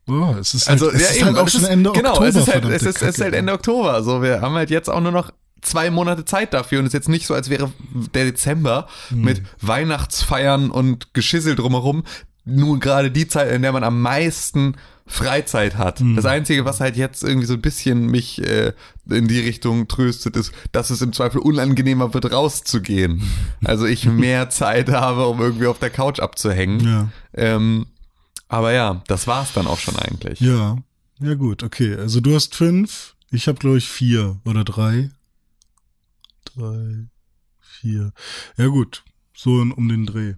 [0.08, 2.10] Oh, es ist halt, Also, es ja, ist eben, halt auch schon ist, Ende genau,
[2.12, 2.28] Oktober.
[2.28, 3.94] es ist halt, es ist, es ist halt Ende Oktober.
[3.94, 6.94] Also wir haben halt jetzt auch nur noch zwei Monate Zeit dafür und es ist
[6.94, 7.72] jetzt nicht so, als wäre
[8.14, 9.22] der Dezember Hm.
[9.22, 12.04] mit Weihnachtsfeiern und Geschissel drumherum
[12.46, 14.76] nur gerade die Zeit, in der man am meisten
[15.08, 15.99] Freizeit hat.
[15.99, 16.16] Hm.
[16.16, 18.74] Das Einzige, was halt jetzt irgendwie so ein bisschen mich äh,
[19.10, 23.22] in die Richtung tröstet, ist, dass es im Zweifel unangenehmer wird, rauszugehen.
[23.64, 26.80] Also ich mehr Zeit habe, um irgendwie auf der Couch abzuhängen.
[26.80, 27.10] Ja.
[27.34, 27.86] Ähm,
[28.47, 30.39] aber ja, das war's dann auch schon eigentlich.
[30.39, 30.78] Ja,
[31.20, 31.95] ja gut, okay.
[31.95, 35.12] Also du hast fünf, ich habe glaube ich vier oder drei.
[36.56, 37.08] Drei,
[37.60, 38.12] vier.
[38.58, 39.03] Ja gut,
[39.36, 40.34] so um den Dreh.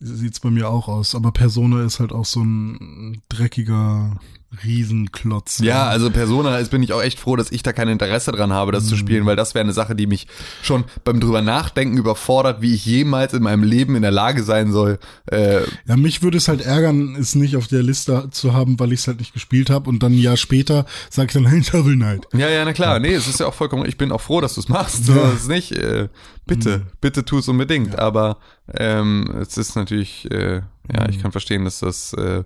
[0.00, 1.14] Sieht's bei mir auch aus.
[1.14, 4.18] Aber Persona ist halt auch so ein dreckiger
[4.64, 5.58] Riesenklotz.
[5.60, 8.52] Ja, also Persona ist, bin ich auch echt froh, dass ich da kein Interesse dran
[8.52, 8.88] habe, das Mhm.
[8.88, 10.26] zu spielen, weil das wäre eine Sache, die mich
[10.62, 14.72] schon beim drüber nachdenken überfordert, wie ich jemals in meinem Leben in der Lage sein
[14.72, 14.98] soll.
[15.30, 18.92] Äh, Ja, mich würde es halt ärgern, es nicht auf der Liste zu haben, weil
[18.92, 21.62] ich es halt nicht gespielt habe und dann ein Jahr später sage ich dann, hey,
[21.62, 22.26] Shovel Knight.
[22.32, 24.54] ja, ja, na klar, nee, es ist ja auch vollkommen, ich bin auch froh, dass
[24.54, 25.04] du es machst.
[25.06, 25.30] So, Ja.
[25.32, 26.08] ist nicht, äh,
[26.46, 27.98] bitte, bitte tu es unbedingt.
[27.98, 28.38] Aber
[28.74, 30.62] ähm, es ist natürlich, äh, ja,
[31.02, 31.10] Mhm.
[31.10, 32.44] ich kann verstehen, dass das, äh,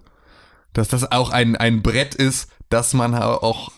[0.72, 3.72] dass das auch ein, ein Brett ist, dass man auch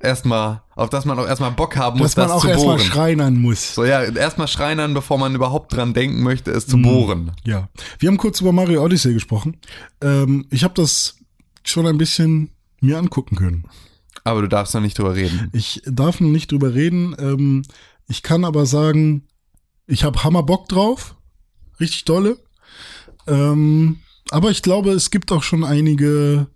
[0.00, 3.36] erstmal, auf das man auch erstmal Bock haben muss, Dass man das auch erstmal schreinern
[3.38, 3.74] muss.
[3.74, 6.82] So, ja, erstmal schreinern, bevor man überhaupt dran denken möchte, es zu Mhm.
[6.82, 7.32] bohren.
[7.44, 7.68] Ja.
[7.98, 9.56] Wir haben kurz über Mario Odyssey gesprochen.
[10.00, 11.16] Ähm, ich habe das
[11.64, 13.64] schon ein bisschen mir angucken können.
[14.24, 15.48] Aber du darfst noch nicht drüber reden.
[15.52, 17.16] Ich darf noch nicht drüber reden.
[17.18, 17.62] Ähm,
[18.06, 19.26] ich kann aber sagen,
[19.86, 21.16] ich habe Hammer Bock drauf.
[21.80, 22.38] Richtig dolle.
[23.26, 24.00] Ähm,
[24.30, 26.46] aber ich glaube, es gibt auch schon einige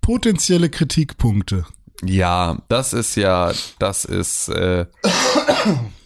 [0.00, 1.66] potenzielle Kritikpunkte.
[2.04, 4.86] Ja, das ist ja, das ist, äh,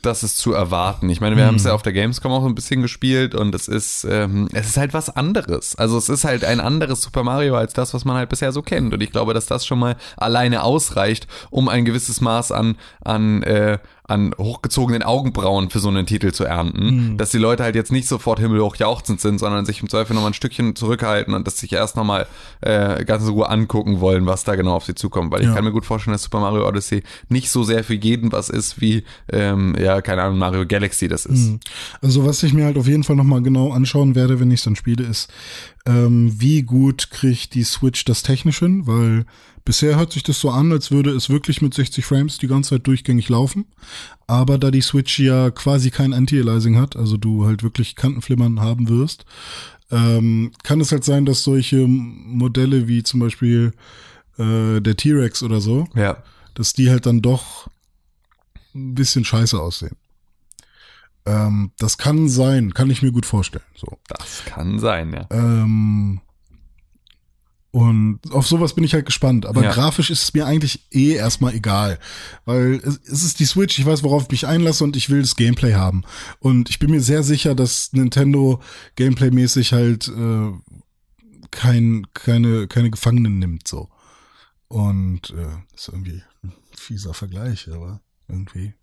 [0.06, 1.10] das ist zu erwarten.
[1.10, 3.54] Ich meine, wir haben es ja auf der Gamescom auch so ein bisschen gespielt und
[3.54, 5.76] es ist, ähm, es ist halt was anderes.
[5.76, 8.62] Also es ist halt ein anderes Super Mario als das, was man halt bisher so
[8.62, 8.94] kennt.
[8.94, 13.42] Und ich glaube, dass das schon mal alleine ausreicht, um ein gewisses Maß an, an,
[13.42, 13.78] äh,
[14.08, 18.06] an hochgezogenen Augenbrauen für so einen Titel zu ernten, dass die Leute halt jetzt nicht
[18.06, 21.72] sofort himmelhoch jauchzend sind, sondern sich im Zweifel nochmal ein Stückchen zurückhalten und das sich
[21.72, 22.28] erst nochmal
[22.60, 25.32] äh, ganz in Ruhe angucken wollen, was da genau auf sie zukommt.
[25.32, 25.54] Weil ich Ja.
[25.54, 28.80] kann mir gut vorstellen, dass Super Mario Odyssey nicht so sehr für jeden was ist
[28.80, 29.02] wie
[29.32, 31.48] ähm, ja keine Ahnung, Mario Galaxy das ist.
[31.50, 31.60] Mhm.
[32.00, 34.76] Also was ich mir halt auf jeden Fall nochmal genau anschauen werde, wenn ich dann
[34.76, 35.30] spiele, ist,
[35.86, 39.24] ähm, wie gut kriegt die Switch das technisch hin, weil
[39.64, 42.70] bisher hört sich das so an, als würde es wirklich mit 60 Frames die ganze
[42.70, 43.64] Zeit durchgängig laufen.
[44.26, 48.88] Aber da die Switch ja quasi kein Anti-Aliasing hat, also du halt wirklich Kantenflimmern haben
[48.88, 49.24] wirst,
[49.90, 53.72] ähm, kann es halt sein, dass solche Modelle wie zum Beispiel
[54.38, 56.18] äh, der T-Rex oder so, Ja.
[56.54, 57.68] dass die halt dann doch
[58.76, 59.96] ein bisschen scheiße aussehen.
[61.24, 63.64] Ähm, das kann sein, kann ich mir gut vorstellen.
[63.74, 63.98] So.
[64.08, 65.26] Das kann sein, ja.
[65.30, 66.20] Ähm,
[67.72, 69.44] und auf sowas bin ich halt gespannt.
[69.44, 69.72] Aber Ja.
[69.72, 71.98] grafisch ist es mir eigentlich eh erstmal egal.
[72.46, 75.20] Weil es, es ist die Switch, ich weiß, worauf ich mich einlasse und ich will
[75.20, 76.04] das Gameplay haben.
[76.38, 78.62] Und ich bin mir sehr sicher, dass Nintendo
[78.96, 80.52] Gameplay-mäßig halt äh,
[81.50, 83.68] kein, keine, keine Gefangenen nimmt.
[83.68, 83.90] so.
[84.68, 88.74] Und äh, ist irgendwie ein fieser Vergleich, aber irgendwie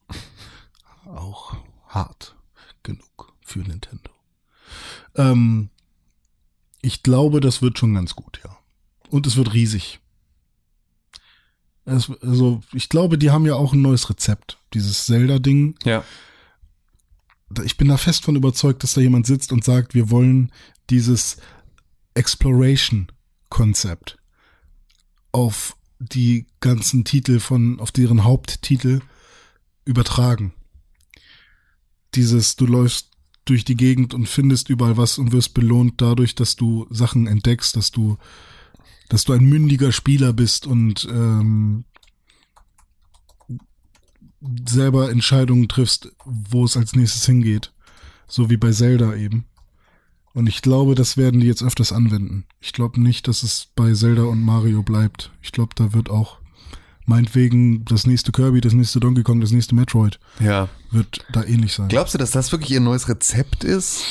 [1.06, 1.56] auch
[1.88, 2.36] hart
[2.84, 4.12] genug für Nintendo.
[5.16, 5.70] Ähm,
[6.82, 8.58] ich glaube, das wird schon ganz gut, ja.
[9.10, 10.00] Und es wird riesig.
[11.86, 14.58] Es, also, ich glaube, die haben ja auch ein neues Rezept.
[14.74, 15.76] Dieses Zelda-Ding.
[15.84, 16.04] Ja.
[17.64, 20.52] Ich bin da fest von überzeugt, dass da jemand sitzt und sagt, wir wollen
[20.90, 21.38] dieses
[22.16, 24.18] Exploration-Konzept
[25.32, 29.02] auf die ganzen Titel von, auf deren Haupttitel
[29.86, 30.54] übertragen.
[32.16, 33.12] Dieses, du läufst
[33.46, 37.76] durch die Gegend und findest überall was und wirst belohnt dadurch, dass du Sachen entdeckst,
[37.76, 38.18] dass du,
[39.10, 41.86] dass du ein mündiger Spieler bist und ähm,
[44.68, 47.74] selber Entscheidungen triffst, wo es als nächstes hingeht.
[48.28, 49.46] So wie bei Zelda eben.
[50.34, 52.46] Und ich glaube, das werden die jetzt öfters anwenden.
[52.60, 55.32] Ich glaube nicht, dass es bei Zelda und Mario bleibt.
[55.42, 56.40] Ich glaube, da wird auch
[57.06, 60.70] meinetwegen das nächste Kirby, das nächste Donkey Kong, das nächste Metroid Ja.
[60.92, 61.88] wird da ähnlich sein.
[61.90, 64.04] Glaubst du, dass das wirklich ihr neues Rezept ist?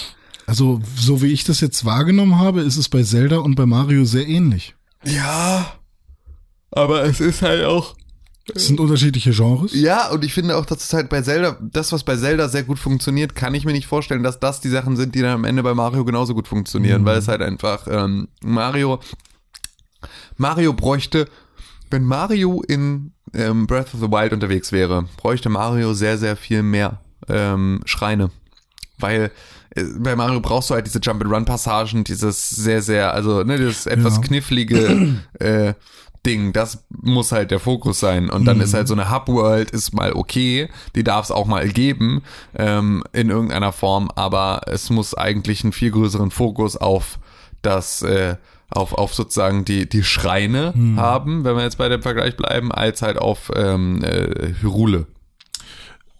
[0.46, 4.04] Also, so wie ich das jetzt wahrgenommen habe, ist es bei Zelda und bei Mario
[4.04, 4.74] sehr ähnlich.
[5.04, 5.72] Ja.
[6.70, 7.94] Aber es ist halt auch.
[8.52, 9.72] Es sind unterschiedliche Genres.
[9.72, 12.64] Ja, und ich finde auch, dass es halt bei Zelda, das, was bei Zelda sehr
[12.64, 15.44] gut funktioniert, kann ich mir nicht vorstellen, dass das die Sachen sind, die dann am
[15.44, 18.98] Ende bei Mario genauso gut funktionieren, weil es halt einfach, ähm, Mario,
[20.36, 21.28] Mario bräuchte,
[21.92, 26.62] wenn Mario in ähm, Breath of the Wild unterwegs wäre, bräuchte Mario sehr, sehr viel
[26.62, 28.30] mehr ähm, Schreine.
[28.98, 29.30] Weil
[29.74, 34.16] äh, bei Mario brauchst du halt diese Jump-and-Run-Passagen, dieses sehr, sehr, also ne, dieses etwas
[34.16, 34.20] Ja.
[34.22, 35.74] knifflige äh,
[36.24, 38.30] Ding, das muss halt der Fokus sein.
[38.30, 41.66] Und dann ist halt so eine Hub-World ist mal okay, die darf es auch mal
[41.68, 42.22] geben
[42.54, 47.18] ähm, in irgendeiner Form, aber es muss eigentlich einen viel größeren Fokus auf
[47.62, 48.36] das, äh,
[48.72, 53.02] auf, auf sozusagen die, die Schreine haben, wenn wir jetzt bei dem Vergleich bleiben, als
[53.02, 55.06] halt auf ähm, äh, Hyrule.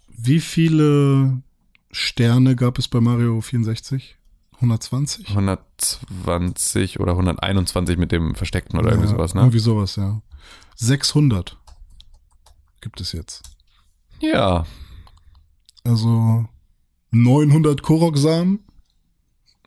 [0.09, 1.43] Wie viele
[1.91, 4.17] Sterne gab es bei Mario 64?
[4.57, 5.29] 120?
[5.31, 9.41] 120 oder 121 mit dem Versteckten oder irgendwie Ja, sowas, ne?
[9.41, 10.23] Irgendwie sowas, ja.
[10.77, 11.59] 600
[12.81, 13.43] gibt es jetzt.
[14.21, 14.65] Ja.
[15.85, 16.47] Also
[17.11, 18.61] 900 Korok-Samen,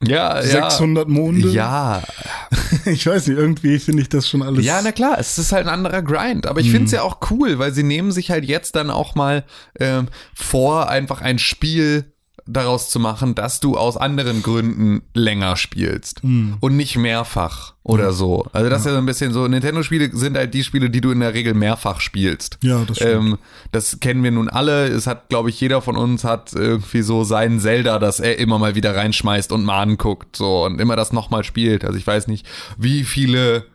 [0.03, 0.69] Ja, ja.
[0.69, 1.49] 600 Monde.
[1.49, 2.03] Ja,
[2.85, 4.65] Ich weiß nicht, irgendwie finde ich das schon alles.
[4.65, 6.45] Ja, na klar, es ist halt ein anderer Grind.
[6.47, 9.15] Aber ich finde es ja auch cool, weil sie nehmen sich halt jetzt dann auch
[9.15, 9.43] mal
[9.79, 12.13] ähm, vor, einfach ein Spiel
[12.47, 18.45] daraus zu machen, dass du aus anderen Gründen länger spielst und nicht mehrfach oder so.
[18.53, 21.11] Also das ist ja so ein bisschen so, Nintendo-Spiele sind halt die Spiele, die du
[21.11, 22.59] in der Regel mehrfach spielst.
[22.61, 23.11] Ja, das stimmt.
[23.13, 23.37] Ähm,
[23.71, 24.87] das kennen wir nun alle.
[24.87, 28.59] Es hat, glaube ich, jeder von uns hat irgendwie so sein Zelda, das er immer
[28.59, 31.83] mal wieder reinschmeißt und mal anguckt, so und immer das nochmal spielt.
[31.83, 32.45] Also ich weiß nicht,
[32.77, 33.65] wie viele,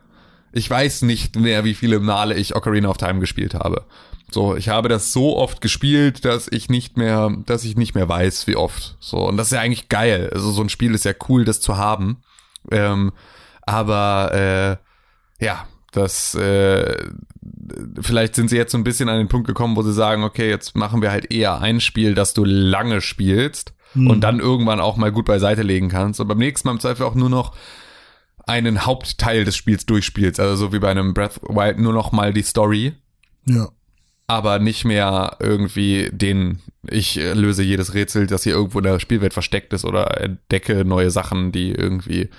[0.53, 3.85] ich weiß nicht mehr, wie viele Male ich Ocarina of Time gespielt habe.
[4.33, 8.07] So, ich habe das so oft gespielt, dass ich nicht mehr, dass ich nicht mehr
[8.07, 8.95] weiß, wie oft.
[8.99, 10.29] So, und das ist ja eigentlich geil.
[10.33, 12.17] Also so ein Spiel ist ja cool, das zu haben.
[12.71, 13.11] Ähm,
[13.63, 14.79] aber
[15.39, 16.97] äh, ja, das äh,
[17.99, 20.49] vielleicht sind sie jetzt so ein bisschen an den Punkt gekommen, wo sie sagen, okay,
[20.49, 23.73] jetzt machen wir halt eher ein Spiel, das du lange spielst
[24.07, 27.05] und dann irgendwann auch mal gut beiseite legen kannst und beim nächsten Mal im Zweifel
[27.05, 27.53] auch nur noch
[28.47, 31.91] einen Hauptteil des Spiels durchspielst, also so wie bei einem Breath of the Wild nur
[31.93, 32.93] noch mal die Story,
[33.45, 33.69] Ja.
[34.27, 39.33] Aber nicht mehr irgendwie den, ich löse jedes Rätsel, das hier irgendwo in der Spielwelt
[39.33, 42.29] versteckt ist oder entdecke neue Sachen, die irgendwie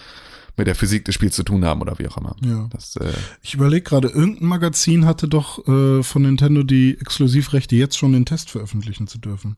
[0.57, 2.37] mit der Physik des Spiels zu tun haben oder wie auch immer.
[2.45, 2.68] Ja.
[2.72, 3.12] Das, äh,
[3.43, 8.26] Ich überlege gerade, irgendein Magazin hatte doch äh, von Nintendo die Exklusivrechte, jetzt schon den
[8.26, 9.57] Test veröffentlichen zu dürfen.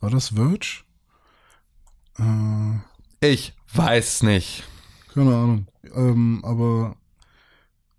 [0.00, 0.82] War das Verge?
[2.18, 4.64] Äh, ich weiß nicht.
[5.12, 5.66] keine Ahnung.
[5.94, 6.96] Ähm, aber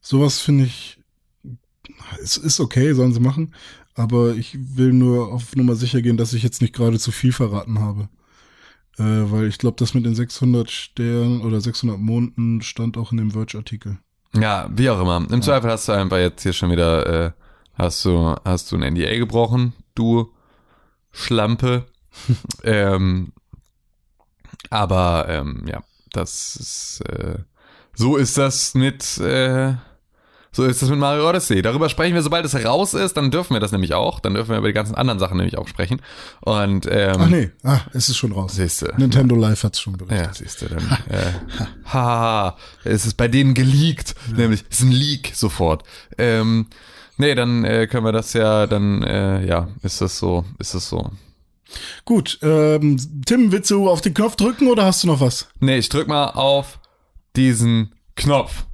[0.02, 1.00] sowas finde ich,
[2.22, 3.54] es ist okay, sollen sie machen.
[3.96, 7.32] Aber ich will nur auf Nummer sicher gehen, dass ich jetzt nicht gerade zu viel
[7.32, 8.10] verraten habe.
[8.98, 13.18] Äh, weil ich glaube, das mit den 600 Sternen oder 600 Monden stand auch in
[13.18, 13.98] dem Verge-Artikel.
[14.34, 15.26] Ja, wie auch immer.
[15.30, 17.32] Im Zweifel hast du einfach jetzt hier schon wieder, äh,
[17.74, 20.32] hast du, hast du ein NDA gebrochen, du
[21.12, 21.86] Schlampe.
[22.64, 23.32] ähm,
[24.70, 27.40] aber ähm, ja, das ist, äh,
[27.94, 29.76] so ist das mit, äh,
[30.56, 31.62] so ist das mit Mario Odyssey.
[31.62, 34.22] Darüber sprechen wir, sobald es raus ist, dann dürfen wir das nämlich auch.
[34.22, 36.02] Dann dürfen wir über die ganzen anderen Sachen nämlich auch sprechen.
[36.40, 38.56] Und ähm, Ach nee, ah, es ist schon raus.
[38.56, 38.94] siehste.
[38.96, 40.28] Nintendo Live hat's schon berichtet.
[40.28, 41.34] Ja, siehst du, dann, äh,
[41.94, 42.56] haha,
[42.86, 45.84] es ist bei denen geleakt, nämlich, es ist ein Leak sofort.
[46.18, 46.68] Ähm,
[47.18, 50.88] nee, dann äh, können wir das ja, dann, äh, ja, ist das so, ist das
[50.88, 51.12] so.
[52.06, 55.50] Gut, ähm, Tim, willst du auf den Knopf drücken oder hast du noch was?
[55.60, 56.80] Nee, ich drück mal auf
[57.36, 58.66] diesen Knopf.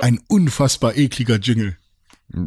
[0.00, 1.76] Ein unfassbar ekliger Jingle.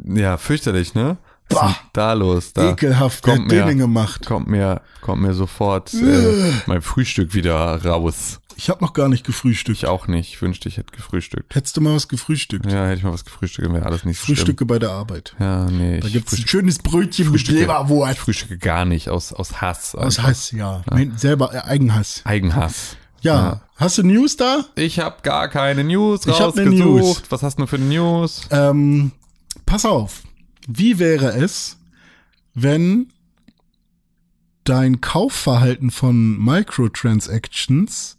[0.05, 1.17] Ja, fürchterlich, ne?
[1.49, 2.53] Was ist denn da los?
[2.53, 4.25] Da Ekelhaft, kommt den mir- gemacht?
[4.25, 8.39] kommt mir, kommt mir sofort äh, mein Frühstück wieder raus.
[8.55, 9.80] Ich habe noch gar nicht gefrühstückt.
[9.80, 10.30] Ich auch nicht.
[10.34, 11.53] Ich wünschte, ich hätte gefrühstückt.
[11.53, 12.71] Hättest du mal was gefrühstückt?
[12.71, 15.35] Ja, hätte ich mal was gefrühstückt, wäre alles nicht so Frühstücke bei der Arbeit.
[15.39, 15.99] Ja, nee.
[15.99, 17.57] Da gibt's ein schönes Brötchen mit Frühstücke.
[17.59, 18.19] Ich Leberwurst.
[18.19, 19.95] frühstücke gar nicht, aus, aus Hass.
[19.95, 20.30] Aus einfach.
[20.30, 20.84] Hass, ja.
[20.89, 22.21] Mein, selber äh, Eigenhass.
[22.25, 22.95] Eigenhass.
[23.23, 23.61] Ja.
[23.75, 24.65] Hast du News da?
[24.75, 26.77] Ich habe gar keine News Ich hab rausgesucht.
[26.77, 27.21] News.
[27.29, 28.41] Was hast du für News?
[28.51, 29.11] Ähm,
[29.65, 30.23] pass auf.
[30.67, 31.77] Wie wäre es,
[32.53, 33.07] wenn
[34.63, 38.17] dein Kaufverhalten von Microtransactions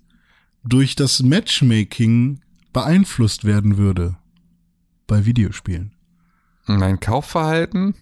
[0.64, 2.40] durch das Matchmaking
[2.72, 4.16] beeinflusst werden würde?
[5.06, 5.93] Bei Videospielen.
[6.66, 7.94] Mein Kaufverhalten?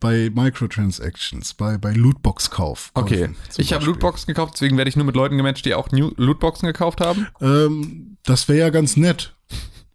[0.00, 2.92] Bei Microtransactions, bei, bei Lootbox-Kauf.
[2.94, 3.30] Okay.
[3.56, 3.84] Ich habe.
[3.84, 7.26] Lootboxen gekauft, deswegen werde ich nur mit Leuten gematcht, die auch New Lootboxen gekauft haben.
[7.40, 9.34] Ähm, das wäre ja ganz nett.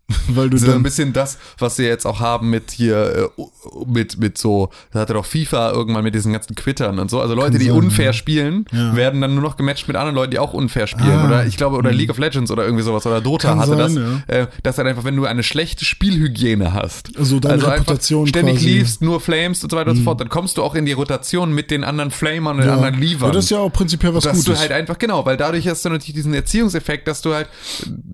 [0.28, 0.84] Weil du Das ist ein dann.
[0.84, 3.42] bisschen das, was sie jetzt auch haben mit hier, äh,
[3.88, 7.22] mit, mit so, da hatte doch FIFA irgendwann mit diesen ganzen Quittern und so.
[7.22, 8.14] Also Leute, die sein, unfair ja.
[8.14, 8.96] spielen, Ja.
[8.96, 11.20] werden dann nur noch gematcht mit anderen Leuten, die auch unfair spielen.
[11.20, 11.26] Ah.
[11.28, 13.06] Oder ich glaube, oder League of Legends oder irgendwie sowas.
[13.06, 14.36] Oder Dota Kann hatte sein, das.
[14.36, 18.56] Äh, dass halt einfach, wenn du eine schlechte Spielhygiene hast, Also deine Reputation einfach ständig
[18.56, 18.78] quasi- Mhm.
[18.78, 20.92] liefst, nur flames und so weiter und so fort, dann kommst du auch in die
[20.94, 23.32] Rotation mit den anderen Flamern und den anderen ja, Leavern.
[23.32, 24.54] das ist ja auch prinzipiell was dass Gutes.
[24.54, 27.48] du halt einfach, genau, weil dadurch hast du natürlich diesen Erziehungseffekt, dass du halt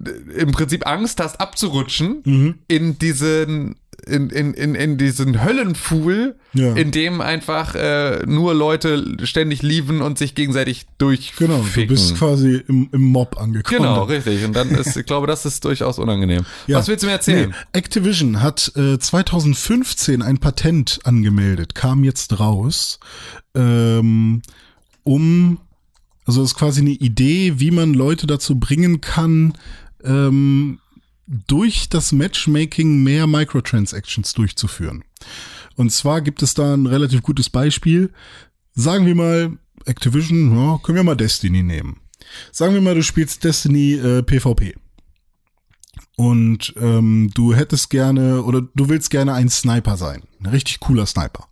[0.05, 1.39] äh, im Prinzip Angst hast,
[1.79, 2.55] abzurutschen Mhm.
[2.67, 3.75] in diesen,
[4.07, 6.73] in, in, in, in diesen Höllenpfuhl, Ja.
[6.73, 11.47] in dem einfach äh, nur Leute ständig lieben und sich gegenseitig durchficken.
[11.55, 13.79] genau, du bist quasi im, im Mob angekommen.
[13.79, 14.43] Genau, richtig.
[14.45, 16.43] Und dann ist, ich glaube, das ist durchaus unangenehm.
[16.67, 16.77] Ja.
[16.77, 17.49] Was willst du mir erzählen?
[17.49, 22.99] Nee, Activision hat äh, 2015 ein Patent angemeldet, kam jetzt raus,
[23.53, 24.41] ähm,
[25.03, 25.59] um,
[26.25, 29.53] also ist quasi eine Idee, wie man Leute dazu bringen kann,
[30.03, 30.78] ähm,
[31.29, 35.03] durch das Matchmaking mehr Microtransactions durchzuführen.
[35.75, 38.11] Und zwar gibt es da ein relativ gutes Beispiel.
[38.73, 41.97] Sagen wir mal, Activision, ja, können wir mal Destiny nehmen.
[42.51, 44.75] Sagen wir mal, du spielst Destiny äh, PvP.
[46.15, 50.23] Und ähm, du hättest gerne oder du willst gerne ein Sniper sein.
[50.41, 51.47] Ein richtig cooler Sniper.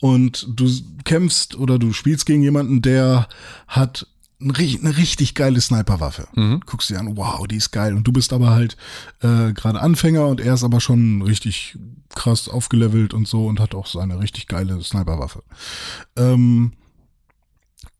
[0.00, 0.68] Und du
[1.04, 3.28] kämpfst oder du spielst gegen jemanden, der
[3.68, 4.08] hat
[4.40, 6.28] eine richtig geile Sniperwaffe.
[6.66, 7.94] Guckst dir an, wow, die ist geil.
[7.94, 8.76] Und du bist aber halt
[9.20, 11.78] äh, gerade Anfänger und er ist aber schon richtig
[12.14, 15.42] krass aufgelevelt und so und hat auch seine richtig geile Sniperwaffe.
[16.16, 16.72] Ähm,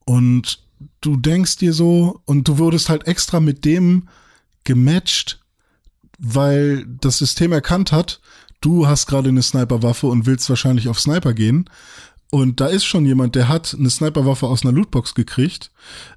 [0.04, 0.60] und
[1.00, 4.08] du denkst dir so, und du wurdest halt extra mit dem
[4.64, 5.40] gematcht,
[6.18, 8.20] weil das System erkannt hat,
[8.60, 11.68] du hast gerade eine Sniperwaffe und willst wahrscheinlich auf Sniper gehen.
[12.34, 15.70] Und da ist schon jemand, der hat eine Sniperwaffe aus einer Lootbox gekriegt.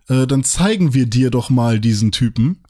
[0.08, 2.64] Äh, dann zeigen wir dir doch mal diesen Typen.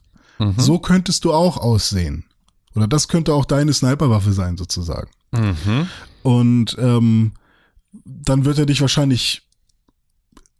[0.58, 2.26] So könntest du auch aussehen.
[2.74, 5.08] Oder das könnte auch deine Sniperwaffe sein, sozusagen.
[5.32, 5.88] Mhm.
[6.22, 7.32] Und ähm,
[8.04, 9.48] dann wird er dich wahrscheinlich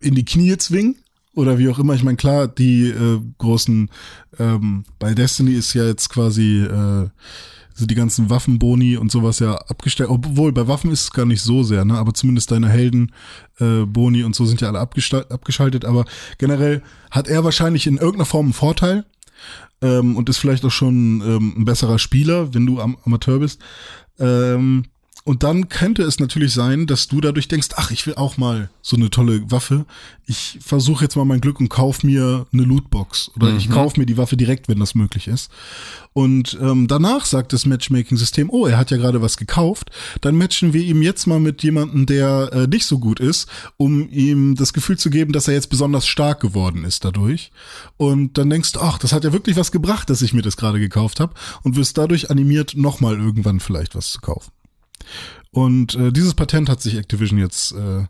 [0.01, 0.97] in die Knie zwingen
[1.35, 1.93] oder wie auch immer.
[1.93, 3.91] Ich meine, klar, die äh, großen
[4.39, 7.11] ähm, bei Destiny ist ja jetzt quasi äh,
[7.87, 10.11] die ganzen Waffenboni und sowas ja abgestellt.
[10.11, 11.99] Obwohl bei Waffen ist es gar nicht so sehr, ne?
[11.99, 13.13] Aber zumindest deine Helden
[13.61, 15.85] äh, und so sind ja alle abgeschaltet.
[15.85, 16.05] Aber
[16.39, 19.05] generell hat er wahrscheinlich in irgendeiner Form einen Vorteil
[19.83, 23.61] ähm, und ist vielleicht auch schon ähm, ein besserer Spieler, wenn du am Amateur bist.
[24.19, 24.85] Ähm,
[25.29, 28.71] und dann könnte es natürlich sein, dass du dadurch denkst, ach, ich will auch mal
[28.81, 29.85] so eine tolle Waffe.
[30.25, 33.33] Ich versuche jetzt mal mein Glück und kauf mir eine Lootbox.
[33.37, 35.51] Oder ich kauf mir die Waffe direkt, wenn das möglich ist.
[36.15, 39.91] Und ähm, danach sagt das Matchmaking-System, oh, er hat ja gerade was gekauft.
[40.23, 44.09] Dann matchen wir ihm jetzt mal mit jemandem, der äh, nicht so gut ist, um
[44.09, 47.53] ihm das Gefühl zu geben, dass er jetzt besonders stark geworden ist dadurch.
[47.99, 50.57] Und dann denkst du, ach, das hat ja wirklich was gebracht, dass ich mir das
[50.57, 51.35] gerade gekauft habe.
[51.65, 54.53] Und wirst dadurch animiert, nochmal irgendwann vielleicht was zu kaufen.
[55.51, 58.05] Und äh, dieses Patent hat sich Activision jetzt äh,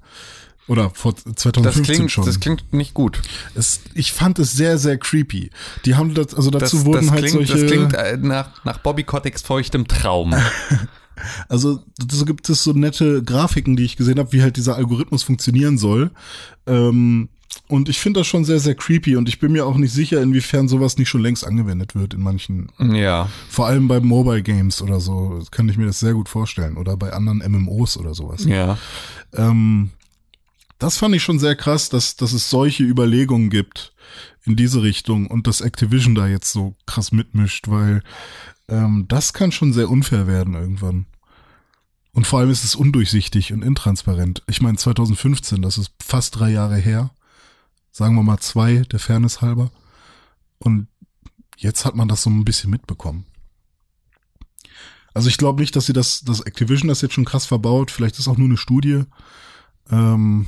[0.66, 2.26] oder vor 2015 Das klingt, schon.
[2.26, 3.22] das klingt nicht gut.
[3.54, 5.50] es, ich fand es sehr, sehr creepy.
[5.86, 7.62] Die haben das, also dazu Das, wurden das, halt klingt, solche.
[7.62, 10.34] das klingt äh, nach, nach Bobby Koticks feuchtem Traum.
[11.48, 11.82] Also
[12.12, 15.76] so gibt es so nette Grafiken, die ich gesehen habe, wie halt dieser Algorithmus funktionieren
[15.76, 16.12] soll.
[16.64, 17.28] Ähm,
[17.68, 20.22] und ich finde das schon sehr, sehr creepy und ich bin mir auch nicht sicher,
[20.22, 23.28] inwiefern sowas nicht schon längst angewendet wird in manchen, ja.
[23.48, 26.76] vor allem bei Mobile Games oder so, kann ich mir das sehr gut vorstellen.
[26.76, 28.44] Oder bei anderen MMOs oder sowas.
[28.44, 28.78] Ja.
[29.34, 29.90] Ähm,
[30.78, 33.92] das fand ich schon sehr krass, dass, dass es solche Überlegungen gibt
[34.44, 38.02] in diese Richtung und dass Activision da jetzt so krass mitmischt, weil
[38.68, 41.06] ähm, das kann schon sehr unfair werden irgendwann.
[42.12, 44.42] Und vor allem ist es undurchsichtig und intransparent.
[44.48, 47.10] Ich meine, 2015, das ist fast drei Jahre her.
[47.98, 49.72] Sagen wir mal zwei, der Fairness halber.
[50.60, 50.86] Und
[51.56, 53.26] jetzt hat man das so ein bisschen mitbekommen.
[55.14, 57.90] Also ich glaube nicht, dass sie das, dass Activision das jetzt schon krass verbaut.
[57.90, 59.02] Vielleicht ist auch nur eine Studie.
[59.90, 60.46] Ähm,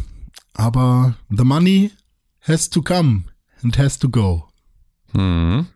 [0.54, 1.90] aber the money
[2.42, 3.24] has to come
[3.64, 4.48] and has to go.
[5.10, 5.66] Hm.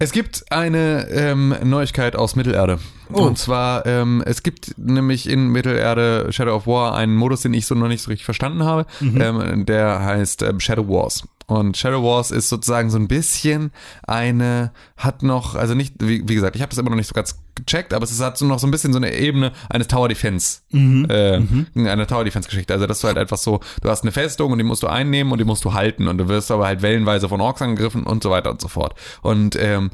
[0.00, 2.78] Es gibt eine ähm, Neuigkeit aus Mittelerde.
[3.12, 3.22] Oh.
[3.22, 7.66] Und zwar, ähm, es gibt nämlich in Mittelerde Shadow of War einen Modus, den ich
[7.66, 8.86] so noch nicht so richtig verstanden habe.
[9.00, 11.24] Ähm, der heißt ähm, Shadow Wars.
[11.46, 13.72] Und Shadow Wars ist sozusagen so ein bisschen
[14.06, 17.14] eine, hat noch, also nicht, wie, wie gesagt, ich habe das immer noch nicht so
[17.14, 20.08] ganz gecheckt, aber es hat so noch so ein bisschen so eine Ebene eines Tower
[20.08, 20.60] Defense,
[21.08, 21.40] äh,
[21.74, 22.72] eine Tower Defense Geschichte.
[22.72, 25.32] Also dass du halt einfach so, du hast eine Festung und die musst du einnehmen
[25.32, 28.22] und die musst du halten und du wirst aber halt wellenweise von Orks angegriffen und
[28.22, 28.94] so weiter und so fort.
[29.22, 29.90] Und ähm,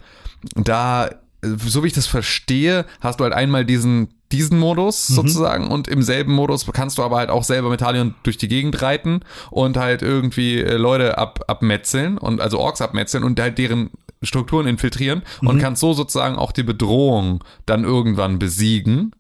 [0.57, 1.11] da
[1.45, 6.03] so wie ich das verstehe, hast du halt einmal diesen diesen Modus sozusagen und im
[6.03, 9.20] selben Modus kannst du aber halt auch selber mit Talion durch die Gegend reiten
[9.51, 13.91] und halt irgendwie äh, Leute ab, abmetzeln und also Orks abmetzeln und halt deren
[14.25, 19.13] Strukturen infiltrieren und kannst so sozusagen auch die Bedrohung dann irgendwann besiegen,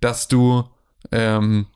[0.00, 0.64] dass du
[1.12, 1.66] ähm,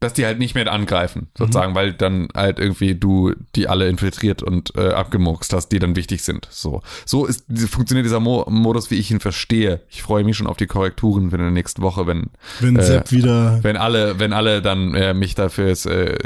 [0.00, 4.42] dass die halt nicht mehr angreifen, sozusagen, weil dann halt irgendwie du die alle infiltriert
[4.42, 6.48] und äh, abgemurkst hast, die dann wichtig sind.
[6.50, 9.80] So, so ist funktioniert dieser Mo Modus, wie ich ihn verstehe.
[9.90, 13.12] Ich freue mich schon auf die Korrekturen in der nächsten Woche, wenn Wenn äh, Sepp
[13.12, 16.18] wieder wenn alle, wenn alle dann äh, mich dafür äh,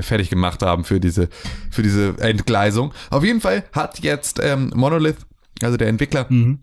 [0.00, 1.28] fertig gemacht haben für diese,
[1.70, 2.92] für diese Entgleisung.
[3.10, 5.18] Auf jeden Fall hat jetzt ähm, Monolith,
[5.62, 6.60] also der Entwickler, Mhm.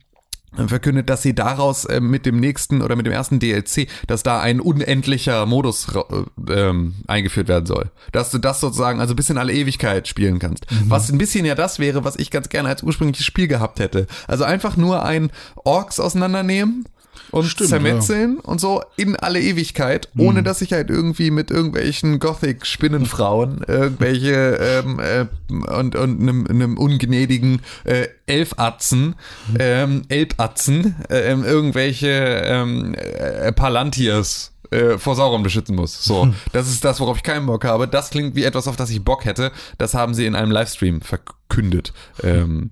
[0.68, 4.40] Verkündet, dass sie daraus äh, mit dem nächsten oder mit dem ersten DLC, dass da
[4.40, 7.92] ein unendlicher Modus äh, ähm, eingeführt werden soll.
[8.12, 10.70] Dass du das sozusagen also bis in alle Ewigkeit spielen kannst.
[10.72, 10.90] Mhm.
[10.90, 14.08] Was ein bisschen ja das wäre, was ich ganz gerne als ursprüngliches Spiel gehabt hätte.
[14.28, 16.86] Also einfach nur ein Orks auseinandernehmen
[17.32, 22.20] und Stimmt, zermetzeln und so in alle Ewigkeit, ohne dass ich halt irgendwie mit irgendwelchen
[22.20, 29.16] Gothic-Spinnenfrauen irgendwelche ähm, äh, und, und einem, einem ungnädigen äh, Elfatzen,
[29.60, 36.04] ähm, Elbatzen, äh, ähm, irgendwelche ähm, äh, Palantirs äh, vor Sauron beschützen muss.
[36.04, 37.88] So, das ist das, worauf ich keinen Bock habe.
[37.88, 39.52] Das klingt wie etwas, auf das ich Bock hätte.
[39.78, 41.94] Das haben sie in einem Livestream verkündet.
[42.24, 42.72] Ähm,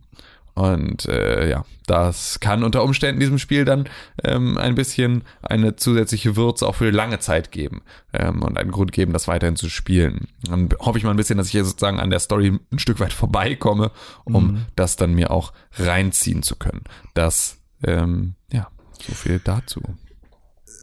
[0.56, 3.90] und äh, ja, das kann unter Umständen diesem Spiel dann
[4.24, 7.82] ähm, ein bisschen eine zusätzliche Würze auch für lange Zeit geben
[8.14, 10.28] ähm, und einen Grund geben, das weiterhin zu spielen.
[10.44, 13.00] Dann hoffe ich mal ein bisschen, dass ich hier sozusagen an der Story ein Stück
[13.00, 13.92] weit vorbeikomme,
[14.26, 16.84] um das dann mir auch reinziehen zu können.
[17.16, 18.68] Das, ähm, ja,
[19.02, 19.82] so viel dazu.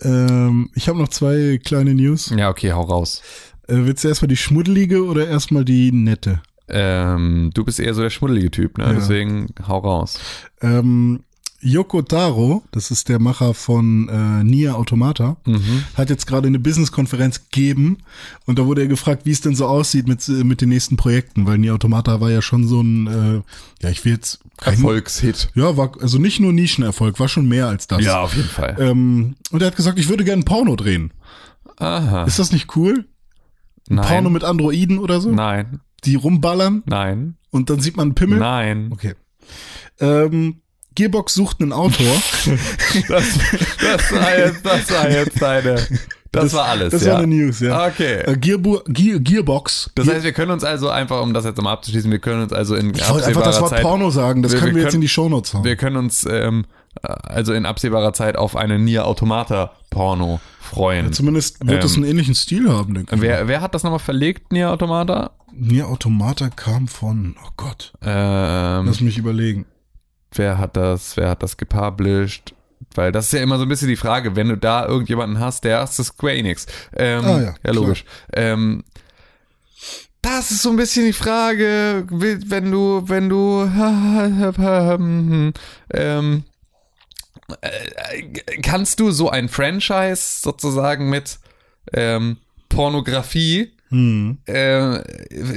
[0.02, 2.32] ähm, ich habe noch zwei kleine News.
[2.36, 3.22] Ja, okay, hau raus.
[3.68, 6.42] Äh, willst du erstmal die schmuddelige oder erstmal die nette?
[6.70, 8.84] Ähm, du bist eher so der schmuddelige Typ, ne?
[8.84, 8.92] Ja.
[8.92, 10.18] Deswegen hau raus.
[10.60, 11.20] Ähm,
[11.62, 15.84] Yoko Taro, das ist der Macher von äh, Nia Automata, Mhm.
[15.94, 17.98] hat jetzt gerade eine Business-Konferenz gegeben
[18.46, 20.96] und da wurde er gefragt, wie es denn so aussieht mit, äh, mit den nächsten
[20.96, 23.42] Projekten, weil Nia Automata war ja schon so ein, äh,
[23.82, 25.50] ja, ich will jetzt kein, Erfolgshit.
[25.54, 28.02] Ja, war also nicht nur Nischenerfolg, war schon mehr als das.
[28.02, 28.76] Ja, auf jeden Fall.
[28.80, 31.12] Ähm, und er hat gesagt, ich würde gerne Porno drehen.
[31.76, 32.24] Aha.
[32.24, 33.04] Ist das nicht cool?
[33.88, 34.06] Nein.
[34.06, 35.30] Porno mit Androiden oder so?
[35.30, 35.80] Nein.
[36.04, 37.36] Die rumballern Nein.
[37.50, 38.38] und dann sieht man einen Pimmel?
[38.38, 38.90] Nein.
[38.92, 39.14] Okay.
[40.00, 40.60] Ähm,
[40.94, 42.06] Gearbox sucht einen Autor.
[43.08, 43.24] Das,
[43.80, 45.76] das, war jetzt, das war jetzt deine.
[46.32, 46.92] Das, war alles.
[46.92, 47.12] Das ja.
[47.12, 47.86] war eine News, ja.
[47.86, 48.20] Okay.
[48.20, 49.90] Äh, Gearbu Gear, Gearbox.
[49.94, 52.52] Das heißt, wir können uns also einfach, um das jetzt mal abzuschließen, wir können uns
[52.52, 54.82] also in ich wollte einfach das Wort Zeit, Porno sagen, das Wir- können wir wir
[54.82, 55.64] jetzt können- in die Shownotes hauen.
[55.64, 61.06] wir können uns ähm, äh, also in absehbarer Zeit auf eine Nier Automata Porno freuen.
[61.06, 63.20] Ja, zumindest wird es Ähm, einen ähnlichen Stil haben, denke ich.
[63.22, 65.30] wer, wer hat das nochmal verlegt, Nier Automata?
[65.52, 69.66] Nier Automata kam von, oh Gott, Ähm, lass mich überlegen.
[70.34, 72.54] wer hat das, wer hat das gepublished?
[72.94, 75.64] Weil das ist ja immer so ein bisschen die Frage, wenn du da irgendjemanden hast,
[75.64, 76.66] der erste Square Enix.
[76.96, 78.04] Ähm, Ah, ja, ja, logisch.
[78.32, 78.82] Ähm,
[80.22, 83.62] das ist so ein bisschen die Frage, wenn du, wenn du,
[84.60, 85.52] ähm,
[85.88, 86.42] äh,
[88.62, 91.38] kannst du so ein Franchise sozusagen mit
[91.92, 94.38] ähm, Pornografie Hm.
[94.46, 95.00] äh,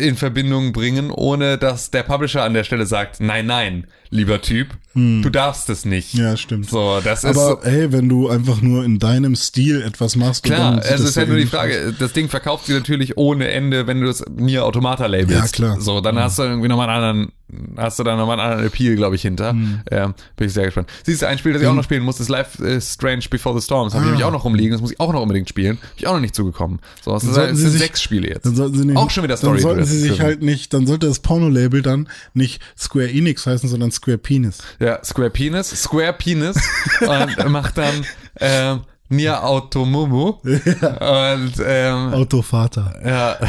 [0.08, 4.70] in Verbindung bringen, ohne dass der Publisher an der Stelle sagt, nein, nein, lieber Typ,
[4.96, 6.14] du darfst es nicht.
[6.14, 6.70] Ja, stimmt.
[6.70, 10.44] So, das ist Aber so, hey, wenn du einfach nur in deinem Stil etwas machst,
[10.44, 11.48] klar, also das ist halt ja nur die.
[11.48, 15.58] Frage, das Ding verkauft sich natürlich ohne Ende, wenn du das Nier Automata labelst.
[15.60, 15.82] Ja, klar.
[15.82, 17.32] So, dann hast du irgendwie nochmal einen anderen,
[17.78, 19.50] hast du da nochmal einen anderen Appeal, glaube ich, hinter.
[19.52, 19.80] Hm.
[19.90, 20.90] Ähm, bin ich sehr gespannt.
[21.04, 23.60] Siehst du, ein Spiel, das ich auch noch spielen muss, ist Life is Strange Before
[23.60, 23.94] the Storms.
[23.96, 24.12] Habe ich Ah.
[24.12, 25.78] nämlich auch noch rumliegen, das muss ich auch noch unbedingt spielen.
[25.78, 26.80] Bin ich auch noch nicht zugekommen.
[27.04, 28.46] So, es, ist, es Sie sind sechs Spiele jetzt.
[28.46, 31.08] Dann sollten sie nicht, Auch schon wieder Dann sollten sie sich halt nicht, dann sollte
[31.08, 34.60] das Porno-Label dann nicht Square Enix heißen, sondern Square Penis.
[34.80, 36.58] Ja, Square Penis, Square Penis
[37.02, 38.06] und macht dann
[38.40, 42.94] ähm, Nier Automumu und ähm, Autovater.
[43.06, 43.38] ja.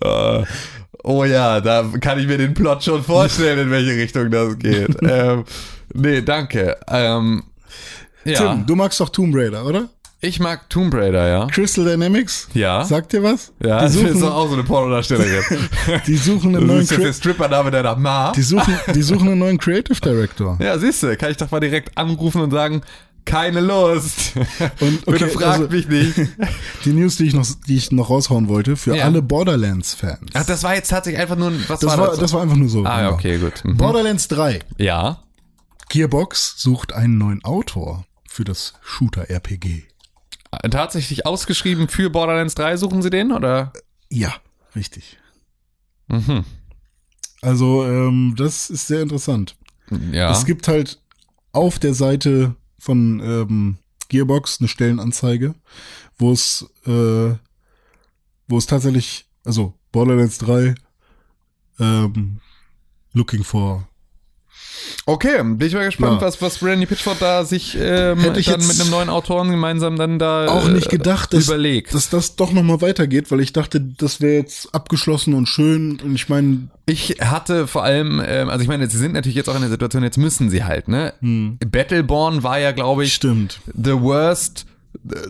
[0.00, 0.44] Äh,
[1.04, 4.96] oh ja, da kann ich mir den Plot schon vorstellen, in welche Richtung das geht.
[5.02, 5.44] ähm,
[5.94, 6.76] nee, danke.
[6.88, 7.44] Ähm,
[8.24, 9.88] ja, Tim, du magst doch Tomb Raider, oder?
[10.20, 11.46] Ich mag Tomb Raider, ja.
[11.46, 12.48] Crystal Dynamics?
[12.54, 12.84] Ja.
[12.84, 13.52] Sagt dir was?
[13.62, 15.42] Ja, die das ist suchen, doch auch so eine Pornodarstellerin.
[16.06, 18.32] die suchen einen Das neuen, Cre Strippername deiner Ma.
[18.32, 20.58] die suchen, die suchen einen neuen Creative Director.
[20.60, 22.80] Ja, siehst du, kann ich doch mal direkt anrufen und sagen,
[23.24, 24.34] keine Lust.
[24.80, 26.14] Und, Bitte okay, fragt also- mich nicht.
[26.84, 29.04] Die News, die ich noch, die ich noch raushauen wollte, für Ja.
[29.04, 30.30] alle Borderlands-Fans.
[30.32, 32.18] Ach, das war jetzt tatsächlich einfach nur ein, was Das war war, das?
[32.20, 32.84] das war einfach nur so.
[32.84, 33.14] ah, genau.
[33.14, 33.64] okay, gut.
[33.64, 33.76] Mhm.
[33.76, 34.60] Borderlands 3.
[34.78, 35.18] Ja.
[35.88, 39.84] Gearbox sucht einen neuen Autor für das Shooter-RPG.
[40.70, 43.72] Tatsächlich ausgeschrieben für Borderlands 3, suchen Sie den, oder?
[44.10, 44.34] Ja,
[44.74, 45.18] richtig.
[46.08, 46.44] Mhm.
[47.42, 49.56] Also, ähm, das ist sehr interessant.
[50.12, 50.32] Ja.
[50.32, 51.00] Es gibt halt
[51.52, 53.78] auf der Seite von ähm,
[54.08, 55.54] Gearbox eine Stellenanzeige,
[56.18, 57.34] wo es, äh,
[58.48, 60.74] wo es tatsächlich, also Borderlands 3,
[61.78, 62.40] ähm,
[63.12, 63.88] looking for.
[65.06, 66.26] Okay, bin ich mal gespannt, Ja.
[66.26, 69.96] was, was Randy Pitchford da sich ähm, Hätte ich dann mit einem neuen Autoren gemeinsam
[69.96, 71.94] dann da Auch äh, nicht gedacht, dass, überlegt.
[71.94, 76.00] dass das doch nochmal weitergeht, weil ich dachte, das wäre jetzt abgeschlossen und schön.
[76.02, 79.48] Und ich meine, Ich hatte vor allem, ähm, also ich meine, sie sind natürlich jetzt
[79.48, 81.14] auch in der Situation, jetzt müssen sie halt, ne?
[81.70, 83.60] Battleborn war ja, glaube ich, stimmt.
[83.74, 84.66] the worst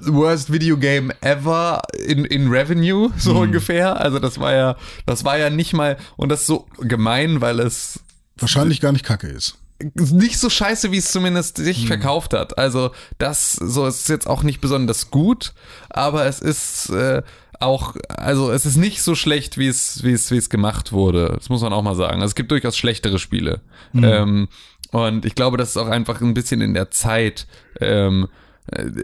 [0.06, 3.36] worst Video Game ever in, in Revenue, so Hm.
[3.42, 4.00] ungefähr.
[4.00, 4.76] Also das war ja,
[5.06, 8.00] das war ja nicht mal, und das ist so gemein, weil es
[8.38, 9.58] Wahrscheinlich gar nicht kacke ist.
[9.94, 12.58] nicht so scheiße, wie es zumindest sich verkauft hat.
[12.58, 15.52] Also das so es ist jetzt auch nicht besonders gut,
[15.90, 17.22] aber es ist äh,
[17.60, 21.34] auch, also es ist nicht so schlecht, wie es, wie es, wie es gemacht wurde.
[21.36, 22.16] Das muss man auch mal sagen.
[22.16, 23.60] Also es gibt durchaus schlechtere Spiele.
[23.94, 24.48] Ähm,
[24.90, 27.46] und ich glaube, das ist auch einfach ein bisschen in der Zeit.
[27.80, 28.26] Ähm, äh,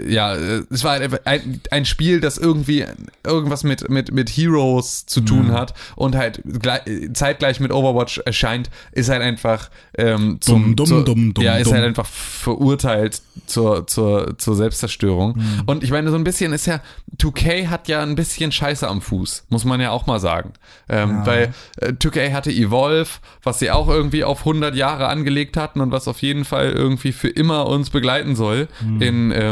[0.09, 2.85] ja, äh, es war ein, ein, ein Spiel, das irgendwie
[3.25, 6.83] irgendwas mit, mit, mit Heroes zu tun hat und halt gleich,
[7.15, 11.57] zeitgleich mit Overwatch erscheint, ist halt einfach ähm, zum, Dumm, dumm, zur, dumm, dumm, ja,
[11.57, 15.37] ist halt einfach verurteilt zur, zur, zur Selbstzerstörung.
[15.37, 15.63] Mhm.
[15.67, 16.81] Und ich meine, so ein bisschen ist ja,
[17.19, 20.53] 2K hat ja ein bisschen Scheiße am Fuß, muss man ja auch mal sagen.
[20.89, 23.09] Ähm, Weil äh, 2K hatte Evolve,
[23.43, 27.13] was sie auch irgendwie auf 100 Jahre angelegt hatten und was auf jeden Fall irgendwie
[27.13, 29.03] für immer uns begleiten soll Mhm.
[29.03, 29.52] in, ähm,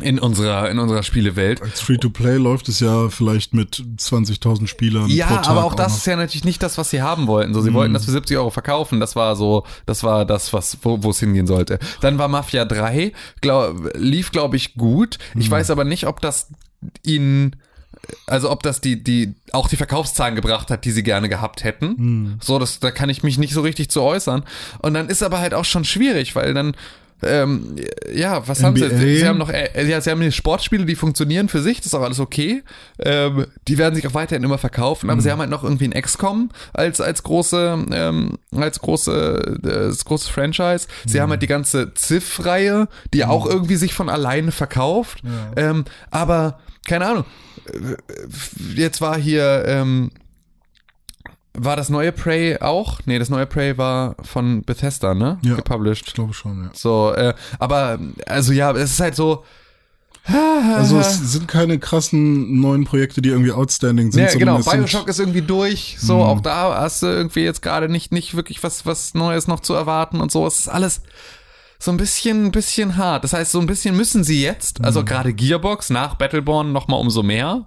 [0.00, 1.62] in unserer, in unserer Spielewelt.
[1.62, 5.92] Als Free-to-Play läuft es ja vielleicht mit 20.000 Spielern pro Ja, Tag aber auch das
[5.92, 5.98] noch.
[5.98, 7.54] ist ja natürlich nicht das, was sie haben wollten.
[7.54, 9.00] So, sie wollten das für 70 Euro verkaufen.
[9.00, 11.78] Das war so, das war das, was, wo es hingehen sollte.
[12.02, 15.18] Dann war Mafia 3, glaub, lief, glaube ich, gut.
[15.34, 16.48] Ich weiß aber nicht, ob das
[17.04, 17.56] ihnen,
[18.26, 22.38] also ob das die, die, auch die Verkaufszahlen gebracht hat, die sie gerne gehabt hätten.
[22.42, 24.44] So, das, da kann ich mich nicht so richtig zu äußern.
[24.80, 26.76] Und dann ist aber halt auch schon schwierig, weil dann,
[27.22, 27.76] ähm,
[28.12, 28.84] ja, was haben sie?
[28.84, 28.98] NBA?
[28.98, 31.94] Sie haben noch, äh, ja, sie haben die Sportspiele, die funktionieren für sich, das ist
[31.94, 32.62] auch alles okay.
[32.98, 36.00] Ähm, die werden sich auch weiterhin immer verkaufen, aber sie haben halt noch irgendwie ein
[36.00, 40.86] XCOM als, als große, ähm, als große, äh, als großes Franchise.
[41.06, 45.22] Sie haben halt die ganze Civ-Reihe, die auch irgendwie sich von alleine verkauft.
[45.56, 47.24] Ähm, aber, keine Ahnung.
[47.66, 47.96] Äh,
[48.74, 50.10] Jetzt war hier, ähm,
[51.60, 53.00] war das neue Prey auch?
[53.04, 55.38] Nee, das neue Prey war von Bethesda, ne?
[55.42, 55.56] Ja.
[55.56, 56.08] Gepublished.
[56.08, 56.70] Ich glaube schon, ja.
[56.72, 59.44] So, äh, aber also ja, es ist halt so.
[60.30, 64.24] Also es sind keine krassen neuen Projekte, die irgendwie outstanding sind.
[64.24, 64.58] Ja, genau.
[64.58, 65.96] Bioshock ist irgendwie durch.
[65.98, 69.60] So, auch da hast du irgendwie jetzt gerade nicht, nicht wirklich was, was Neues noch
[69.60, 70.46] zu erwarten und so.
[70.46, 71.00] Es ist alles
[71.80, 73.22] so ein bisschen, bisschen hart.
[73.24, 76.96] Das heißt, so ein bisschen müssen sie jetzt, also gerade Gearbox nach Battleborn noch mal
[76.96, 77.64] umso mehr,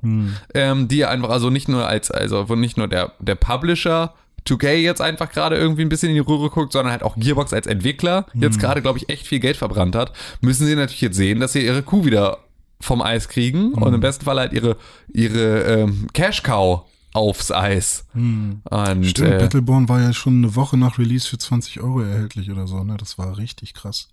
[0.53, 4.13] ähm, die einfach also nicht nur als, also wo nicht nur der, der Publisher
[4.47, 7.53] 2K jetzt einfach gerade irgendwie ein bisschen in die Röhre guckt, sondern halt auch Gearbox
[7.53, 10.11] als Entwickler jetzt gerade, glaube ich, echt viel Geld verbrannt hat,
[10.41, 12.39] müssen sie natürlich jetzt sehen, dass sie ihre Kuh wieder
[12.81, 14.75] vom Eis kriegen und im besten Fall halt ihre,
[15.13, 18.05] ihre ähm, Cash Cow aufs Eis.
[18.13, 18.61] Und
[19.05, 22.67] Stimmt, äh, Battleborn war ja schon eine Woche nach Release für 20 Euro erhältlich oder
[22.67, 22.97] so, ne?
[22.97, 24.09] Das war richtig krass.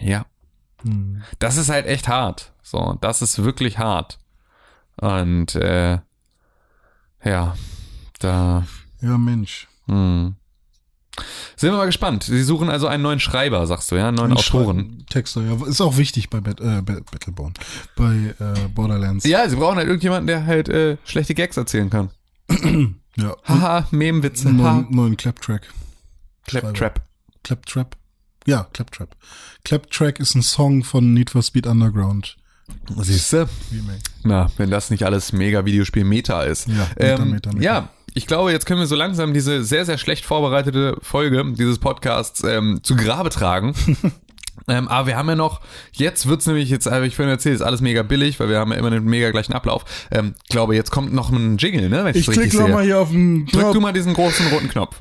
[0.00, 0.24] ja.
[1.38, 2.54] Das ist halt echt hart.
[2.62, 4.18] So, das ist wirklich hart.
[4.96, 5.98] Und äh,
[7.22, 7.54] ja,
[8.18, 8.66] da
[9.02, 9.68] Ja, Mensch.
[9.86, 10.36] hm.
[11.56, 12.24] Sind wir mal gespannt.
[12.24, 15.04] Sie suchen also einen neuen Schreiber, sagst du, ja, einen neuen Ein Autoren.
[15.10, 15.66] Texter, ja.
[15.66, 17.52] Ist auch wichtig bei Bat äh, Ba- Battleborn.
[17.96, 19.24] Bei äh, Borderlands.
[19.26, 22.10] Ja, sie brauchen halt irgendjemanden, der halt äh, schlechte Gags erzählen kann.
[23.16, 23.36] ja.
[23.44, 24.48] Haha, Memwitze.
[24.48, 24.72] Einen Ha.
[24.74, 25.68] neuen, neuen Claptrack.
[26.46, 27.00] Claptrap.
[27.42, 27.96] Claptrap?
[28.46, 29.14] Ja, Claptrap.
[29.64, 32.36] Claptrack ist ein Song von Need for Speed Underground.
[32.98, 33.48] Siehst du?
[34.22, 36.68] Na, wenn das nicht alles mega Videospiel Meta ist.
[36.68, 37.62] Ja, Meta, ähm, Meta, Meta.
[37.64, 41.78] Ja, ich glaube, jetzt können wir so langsam diese sehr, sehr schlecht vorbereitete Folge dieses
[41.78, 43.74] Podcasts ähm, zu Grabe tragen.
[44.68, 45.60] ähm, aber wir haben ja noch,
[45.92, 48.72] jetzt wird's nämlich, jetzt habe ich vorhin erzählt, ist alles mega billig, weil wir haben
[48.72, 49.84] ja immer einen mega gleichen Ablauf.
[50.10, 52.04] Ähm, ich glaube, jetzt kommt noch ein Jingle, ne?
[52.04, 53.74] Wenn Ich richtig klicke nochmal hier auf den Drück Knopf.
[53.74, 54.96] du mal diesen großen roten Knopf.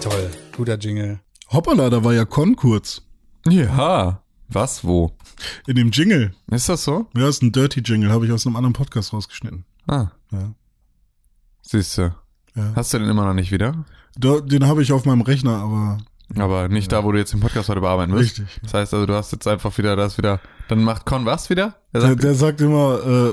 [0.00, 1.20] Toll, guter Jingle.
[1.52, 3.02] Hoppala, da war ja Con kurz.
[3.46, 4.22] Ja.
[4.48, 4.84] Was?
[4.84, 5.12] Wo?
[5.66, 6.32] In dem Jingle.
[6.50, 7.06] Ist das so?
[7.16, 9.64] Ja, ist ein Dirty Jingle, habe ich aus einem anderen Podcast rausgeschnitten.
[9.86, 10.52] Ah, Ja.
[11.62, 12.14] siehst du.
[12.54, 12.72] Ja.
[12.76, 13.84] Hast du den immer noch nicht wieder?
[14.16, 15.98] Da, den habe ich auf meinem Rechner, aber
[16.38, 18.38] Aber nicht da, wo du jetzt den Podcast heute bearbeiten wirst.
[18.40, 18.60] richtig.
[18.62, 20.40] Das heißt also, du hast jetzt einfach wieder das wieder.
[20.68, 21.76] Dann macht Con was wieder?
[21.92, 23.32] Er Der, sagt, der sagt immer äh,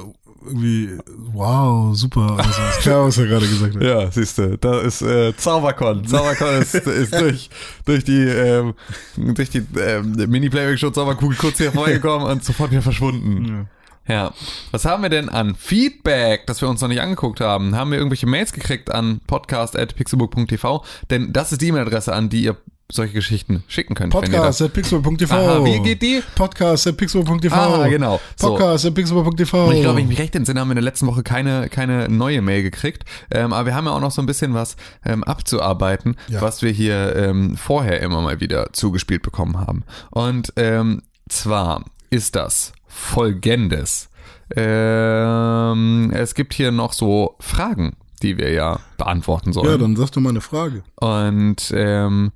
[0.49, 0.97] irgendwie,
[1.33, 2.37] wow, super.
[2.37, 3.81] Also, ist klar, was er gerade gesagt hat.
[3.81, 6.05] ja, siehst du, da ist äh, Zaubercon.
[6.05, 7.49] Zaubercon ist, ist durch,
[7.85, 8.73] durch die, ähm,
[9.15, 13.45] durch die ähm, Mini-Playback-Show Zauberkugel kurz hier vorbeigekommen und sofort wieder verschwunden.
[13.45, 13.65] Ja.
[14.09, 14.33] Ja.
[14.71, 17.75] Was haben wir denn an Feedback, das wir uns noch nicht angeguckt haben?
[17.75, 20.83] Haben wir irgendwelche Mails gekriegt an podcast.pixelbook.tv?
[21.11, 22.57] Denn das ist die E-Mail-Adresse, an die ihr
[22.91, 24.13] solche Geschichten schicken könnt.
[24.15, 25.33] wenn ihr Podcast at pixel.tv.
[25.35, 26.23] Aha, wie geht die?
[26.35, 27.55] Podcast at pixel.tv.
[27.55, 28.19] Ah, genau.
[28.35, 28.49] So.
[28.55, 29.67] Podcast at pixel.tv.
[29.67, 31.69] Und ich glaube, wenn ich mich recht entsinne, haben wir in der letzten Woche keine,
[31.69, 33.03] keine neue Mail gekriegt.
[33.31, 34.75] Ähm, aber wir haben ja auch noch so ein bisschen was
[35.05, 36.41] ähm, abzuarbeiten, Ja.
[36.41, 39.83] was wir hier ähm, vorher immer mal wieder zugespielt bekommen haben.
[40.09, 44.09] Und ähm, zwar ist das folgendes.
[44.55, 49.69] Ähm, es gibt hier noch so Fragen, die wir ja beantworten sollen.
[49.69, 50.83] Ja, dann sag doch mal eine Frage.
[50.95, 52.31] Und ähm,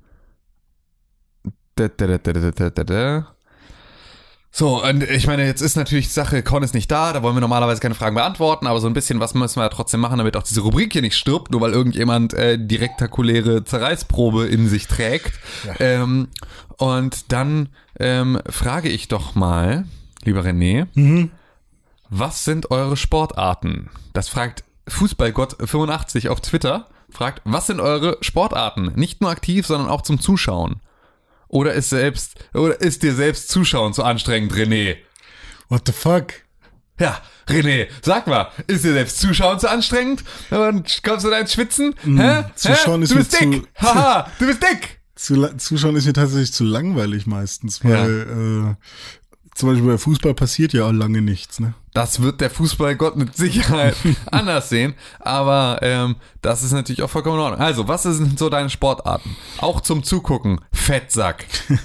[1.75, 3.27] da, da, da.
[4.55, 7.35] So, und ich meine, jetzt ist natürlich die Sache, Con ist nicht da, da wollen
[7.35, 10.19] wir normalerweise keine Fragen beantworten, aber so ein bisschen was müssen wir ja trotzdem machen,
[10.19, 14.69] damit auch diese Rubrik hier nicht stirbt, nur weil irgendjemand äh, die rektakuläre Zerreißprobe in
[14.69, 15.33] sich trägt.
[15.79, 16.27] Ähm,
[16.77, 17.69] und dann
[17.99, 19.85] ähm, frage ich doch mal,
[20.23, 21.31] lieber René, Mhm.
[22.11, 23.89] was sind eure Sportarten?
[24.13, 26.87] Das fragt Fußballgott85 auf Twitter.
[27.09, 28.91] Fragt, was sind eure Sportarten?
[28.95, 30.79] Nicht nur aktiv, sondern auch zum Zuschauen.
[31.53, 34.97] Oder ist selbst, oder ist dir selbst Zuschauen zu anstrengend, René?
[35.69, 36.33] What the fuck?
[36.99, 40.23] Ja, René, sag mal, ist dir selbst Zuschauen zu anstrengend?
[40.49, 41.93] Und kommst du da ins Schwitzen?
[42.03, 42.09] Hä?
[42.41, 43.03] Mm, Zuschauen Hä?
[43.03, 43.61] ist du bist mir dick!
[43.61, 44.99] zu- Haha, du bist dick!
[45.15, 50.73] Zu, Zuschauen ist mir tatsächlich zu langweilig meistens, weil äh, zum Beispiel bei Fußball passiert
[50.73, 51.75] ja auch lange nichts, ne?
[51.93, 53.95] Das wird der Fußballgott mit Sicherheit
[54.31, 57.59] anders sehen, aber ähm, das ist natürlich auch vollkommen in Ordnung.
[57.61, 59.35] Also, was sind so deine Sportarten?
[59.59, 61.45] Auch zum Zugucken, Fettsack.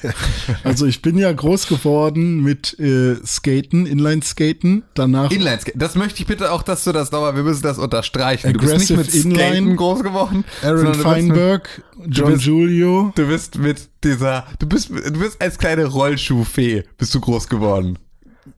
[0.64, 6.26] Also ich bin ja groß geworden mit äh, Skaten, Inline-Skaten, danach Inline das möchte ich
[6.26, 8.52] bitte auch, dass du das nochmal, wir müssen das unterstreichen.
[8.54, 9.76] Du bist nicht mit Aggressive Skaten Inline.
[9.76, 13.12] groß geworden, Aaron bist mit- Feinberg, John bist- Julio.
[13.14, 17.98] Du bist mit dieser, du bist, du bist als kleine Rollschuhfee, bist du groß geworden.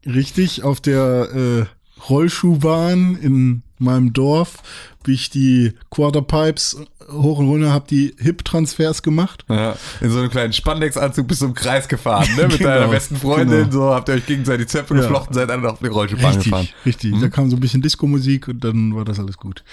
[0.07, 1.65] Richtig, auf der äh,
[2.09, 4.59] Rollschuhbahn in meinem Dorf
[5.03, 6.77] bin ich die Quarterpipes
[7.11, 9.45] hoch und runter, hab die Hip-Transfers gemacht.
[9.49, 12.43] Ja, in so einem kleinen Spandex-Anzug bist du im Kreis gefahren, ne?
[12.47, 13.73] Mit Genau, deiner besten Freundin, genau.
[13.73, 15.01] so habt ihr euch gegenseitig die Zöpfe Ja.
[15.01, 16.69] geflochten, seid alle auf die Rollschuhbahn Richtig, gefahren.
[16.85, 17.15] richtig.
[17.21, 19.65] Da kam so ein bisschen Disco-Musik und dann war das alles gut.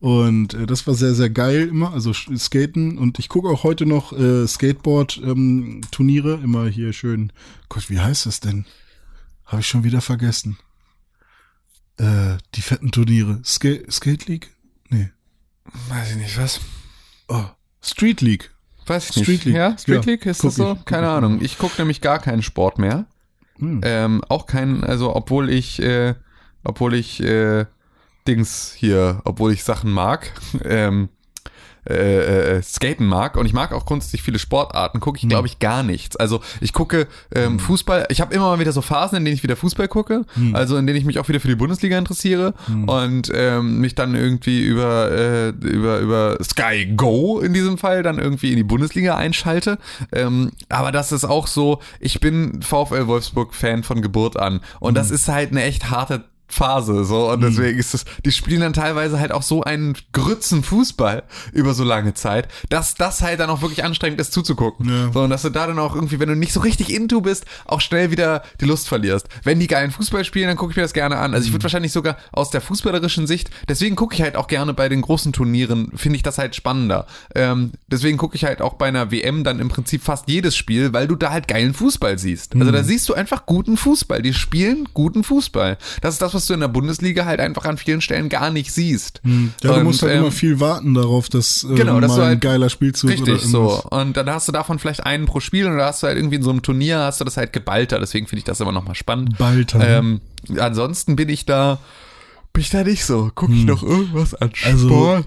[0.00, 2.98] Und äh, das war sehr, sehr geil immer, also Skaten.
[2.98, 7.32] Und ich gucke auch heute noch äh, Skateboard-Turniere, immer hier schön.
[7.68, 8.66] Gott, wie heißt das denn?
[9.52, 10.58] Habe ich schon wieder vergessen.
[11.98, 13.40] Äh, die fetten Turniere.
[13.44, 14.50] Ska Skate League?
[15.88, 16.60] Weiß ich nicht, was?
[17.28, 17.44] Oh,
[17.80, 18.50] Street League.
[18.86, 19.24] Weiß ich nicht.
[19.24, 19.54] Street League.
[19.54, 20.76] Ja, Street Ja, League, ist das so?
[20.78, 20.84] ich.
[20.84, 21.12] Keine ich.
[21.12, 21.40] Ahnung.
[21.40, 23.06] Ich gucke nämlich gar keinen Sport mehr.
[23.58, 23.80] Hm.
[23.84, 26.14] Ähm, auch keinen, also obwohl ich, äh,
[26.64, 27.66] obwohl ich äh,
[28.26, 30.32] Dings hier, obwohl ich Sachen mag,
[30.64, 31.08] ähm,
[31.88, 33.36] äh, äh, skaten mag.
[33.36, 36.16] Und ich mag auch grundsätzlich viele Sportarten, gucke ich, glaube ich, gar nichts.
[36.16, 39.42] Also ich gucke ähm, Fußball, ich habe immer mal wieder so Phasen, in denen ich
[39.42, 42.54] wieder Fußball gucke, also in denen ich mich auch wieder für die Bundesliga interessiere.
[42.86, 48.18] Und ähm, mich dann irgendwie über, äh, über, über Sky Go in diesem Fall dann
[48.18, 49.78] irgendwie in die Bundesliga einschalte.
[50.12, 54.60] Ähm, aber das ist auch so, ich bin VfL Wolfsburg Fan von Geburt an.
[54.80, 58.60] Und das ist halt eine echt harte Phase so und deswegen ist es die spielen
[58.60, 61.22] dann teilweise halt auch so einen Grützen Fußball
[61.52, 64.88] über so lange Zeit, dass das halt dann auch wirklich anstrengend ist zuzugucken.
[64.88, 65.12] Ja.
[65.12, 67.44] So und dass du da dann auch irgendwie, wenn du nicht so richtig into bist,
[67.64, 69.28] auch schnell wieder die Lust verlierst.
[69.44, 71.34] Wenn die geilen Fußball spielen, dann gucke ich mir das gerne an.
[71.34, 74.74] Also ich würde wahrscheinlich sogar aus der fußballerischen Sicht, deswegen gucke ich halt auch gerne
[74.74, 77.06] bei den großen Turnieren, finde ich das halt spannender.
[77.34, 80.92] Ähm, deswegen gucke ich halt auch bei einer WM dann im Prinzip fast jedes Spiel,
[80.92, 82.54] weil du da halt geilen Fußball siehst.
[82.54, 84.22] Also da siehst du einfach guten Fußball.
[84.22, 85.78] Die spielen guten Fußball.
[86.00, 88.72] Das ist das, was du in der Bundesliga halt einfach an vielen Stellen gar nicht
[88.72, 89.20] siehst.
[89.24, 89.30] Ja,
[89.62, 92.22] du Und, musst halt ähm, immer viel warten darauf, dass äh, Genau, dass mal du
[92.22, 93.82] ein halt- geiler Spielzug oder Richtig, so.
[93.90, 96.36] Und dann hast du davon vielleicht einen pro Spiel und da hast du halt irgendwie
[96.36, 97.98] in so einem Turnier hast du das halt geballter.
[97.98, 99.38] Deswegen finde ich das immer nochmal spannend.
[99.38, 99.80] Balter.
[99.98, 100.20] Ähm,
[100.58, 101.78] ansonsten bin ich da,
[102.52, 103.30] bin ich da nicht so.
[103.34, 105.26] Gucke ich noch irgendwas an Also Sport?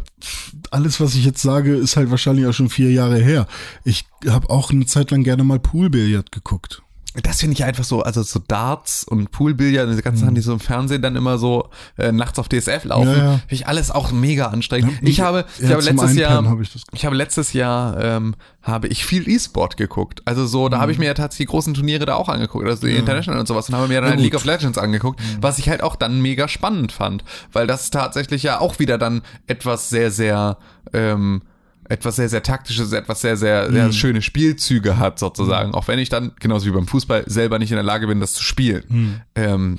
[0.71, 3.47] alles, was ich jetzt sage, ist halt wahrscheinlich auch schon vier Jahre her.
[3.83, 6.81] Ich habe auch eine Zeit lang gerne mal Poolbillard geguckt.
[7.23, 10.53] Das finde ich einfach so, also so Darts und Poolbillard, diese ganzen Sachen, die so
[10.53, 13.31] im Fernsehen dann immer so äh, nachts auf DSF laufen, Ja, ja.
[13.37, 14.91] finde ich alles auch mega anstrengend.
[15.01, 18.87] Ja, ich habe, ich habe letztes Jahr, habe ich ich habe letztes Jahr ähm, habe
[18.87, 20.21] ich viel E-Sport geguckt.
[20.25, 22.87] Also so, da habe ich mir ja tatsächlich die großen Turniere da auch angeguckt, also
[22.87, 24.19] die International und sowas und habe mir dann Ja, halt.
[24.21, 27.23] League of Legends angeguckt, was ich halt auch dann mega spannend fand,
[27.53, 30.57] weil das tatsächlich ja auch wieder dann etwas sehr, sehr
[30.93, 31.41] ähm,
[31.89, 35.73] etwas sehr, sehr taktisches, etwas sehr, sehr, sehr schöne Spielzüge hat, sozusagen.
[35.73, 38.33] Auch wenn ich dann, genauso wie beim Fußball, selber nicht in der Lage bin, das
[38.33, 39.21] zu spielen.
[39.35, 39.77] Ähm,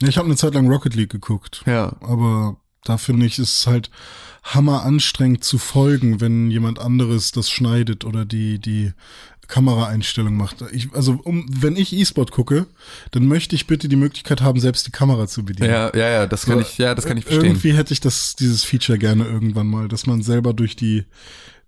[0.00, 1.62] Ja, ich habe eine Zeit lang Rocket League geguckt.
[1.66, 1.96] ja.
[2.00, 3.90] Aber da finde ich, ist es halt
[4.42, 8.92] hammer anstrengend zu folgen, wenn jemand anderes das schneidet oder die, die
[9.52, 10.64] Kameraeinstellung macht.
[10.72, 12.64] Ich, also um, wenn ich E-Sport gucke,
[13.10, 15.68] dann möchte ich bitte die Möglichkeit haben, selbst die Kamera zu bedienen.
[15.68, 17.44] Ja, ja, ja, das kann ich, ja, das kann ich verstehen.
[17.44, 21.04] Irgendwie hätte ich das, dieses Feature gerne irgendwann mal, dass man selber durch die,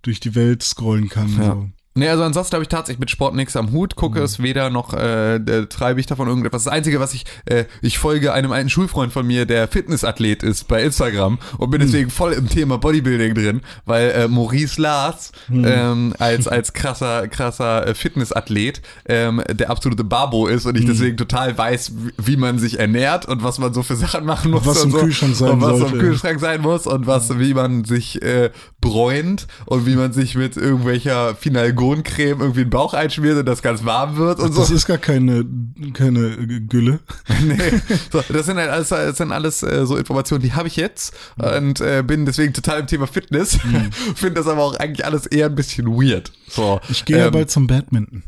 [0.01, 1.37] durch die Welt scrollen kann.
[1.37, 1.45] Ja.
[1.45, 1.69] So.
[1.97, 4.95] Nee, also ansonsten habe ich tatsächlich mit Sport nichts am Hut, gucke es weder noch
[4.95, 6.65] äh, äh, treibe ich davon irgendetwas.
[6.65, 10.67] Das Einzige, was ich, äh, ich folge einem alten Schulfreund von mir, der Fitnessathlet ist
[10.67, 16.15] bei Instagram und bin deswegen voll im Thema Bodybuilding drin, weil äh, Maurice Lars ähm,
[16.19, 21.57] als als krasser krasser äh, Fitnessathlet ähm, der absolute Babo ist und ich deswegen total
[21.57, 24.87] weiß, wie, man sich ernährt und was man so für Sachen machen muss Was und
[24.87, 25.95] im so Kühlschrank sein und was sollte.
[25.95, 28.51] im Kühlschrank sein muss und was wie man sich äh,
[28.81, 31.37] bräunt und wie man sich mit irgendwelcher
[31.85, 34.75] Finalgoncreme irgendwie den Bauch einschmiert und das ganz warm wird und Das so.
[34.75, 35.45] ist gar keine,
[35.93, 36.37] keine
[36.67, 37.01] Gülle.
[37.43, 37.57] nee.
[38.13, 38.23] so.
[38.29, 41.81] Das sind halt alles, das sind alles äh, so Informationen, die habe ich jetzt und
[41.81, 43.59] äh, bin deswegen total im Thema Fitness.
[44.15, 46.33] Finde das aber auch eigentlich alles eher ein bisschen weird.
[46.49, 46.81] So.
[46.89, 48.23] Ich gehe ja Ähm, bald zum Badminton.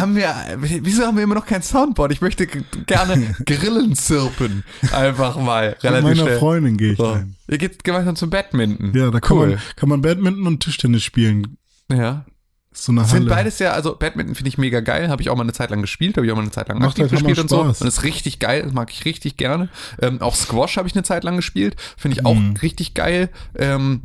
[0.00, 2.12] Haben wir, wieso haben wir immer noch kein Soundboard?
[2.12, 4.64] Ich möchte gerne Grillen zirpen.
[4.92, 6.38] Einfach mal Mit relativ meiner schnell.
[6.38, 7.12] Freundin gehe ich So.
[7.12, 7.34] rein.
[7.48, 8.92] Ihr geht gemeinsam zum Badminton.
[8.94, 9.46] Ja, da kann, cool.
[9.50, 11.56] man, kann man Badminton und Tischtennis spielen.
[11.90, 12.24] Ja.
[12.72, 13.10] So eine Halle.
[13.10, 15.70] sind beides ja, also Badminton finde ich mega geil, habe ich auch mal eine Zeit
[15.70, 17.60] lang gespielt, habe ich auch mal eine Zeit lang Macht aktiv halt gespielt und so.
[17.62, 19.70] Und ist richtig geil, das mag ich richtig gerne.
[20.02, 22.56] Ähm, auch Squash habe ich eine Zeit lang gespielt, finde ich auch Mhm.
[22.60, 23.30] richtig geil.
[23.54, 24.02] Ähm,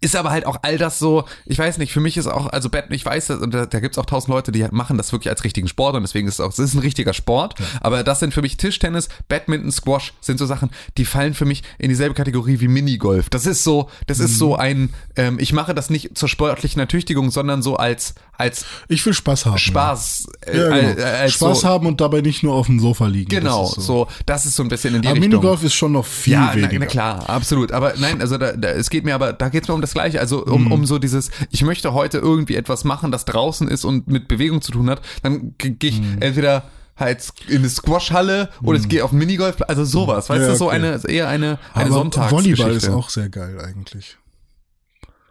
[0.00, 2.68] ist aber halt auch all das so, ich weiß nicht, für mich ist auch, also
[2.70, 5.44] Badminton, ich weiß, und da, da gibt's auch tausend Leute, die machen das wirklich als
[5.44, 8.34] richtigen Sport und deswegen ist es auch, es ist ein richtiger Sport, aber das sind
[8.34, 12.60] für mich Tischtennis, Badminton, Squash, sind so Sachen, die fallen für mich in dieselbe Kategorie
[12.60, 13.28] wie Minigolf.
[13.30, 14.36] Das ist so, das ist Mhm.
[14.36, 19.04] so ein, ähm, ich mache das nicht zur sportlichen Ertüchtigung, sondern so als, als Ich
[19.06, 19.58] will Spaß haben.
[19.58, 20.26] Spaß.
[20.46, 21.06] äh, Ja, äh, genau.
[21.06, 23.28] als Spaß so, haben und dabei nicht nur auf dem Sofa liegen.
[23.30, 24.08] Genau, Das ist so.
[24.26, 25.30] das ist so ein bisschen in die Aber Richtung.
[25.30, 26.78] Minigolf ist schon noch viel ja, weniger.
[26.80, 27.72] na klar, absolut.
[27.72, 29.92] Aber nein, also da, da, es geht mir aber, da geht es mir um das
[29.94, 30.18] Gleiche.
[30.20, 30.72] Also um, Mhm.
[30.72, 34.60] um so dieses, ich möchte heute irgendwie etwas machen, das draußen ist und mit Bewegung
[34.62, 36.16] zu tun hat, dann gehe ich Mhm.
[36.20, 36.64] entweder
[36.96, 40.66] halt in eine Squashhalle oder ich gehe auf Minigolf, also sowas, weißt Ja, du, so
[40.68, 40.76] okay.
[40.76, 42.58] eine, eher eine, eine Aber Sonntagsgeschichte.
[42.64, 44.16] Volleyball ist auch sehr geil eigentlich.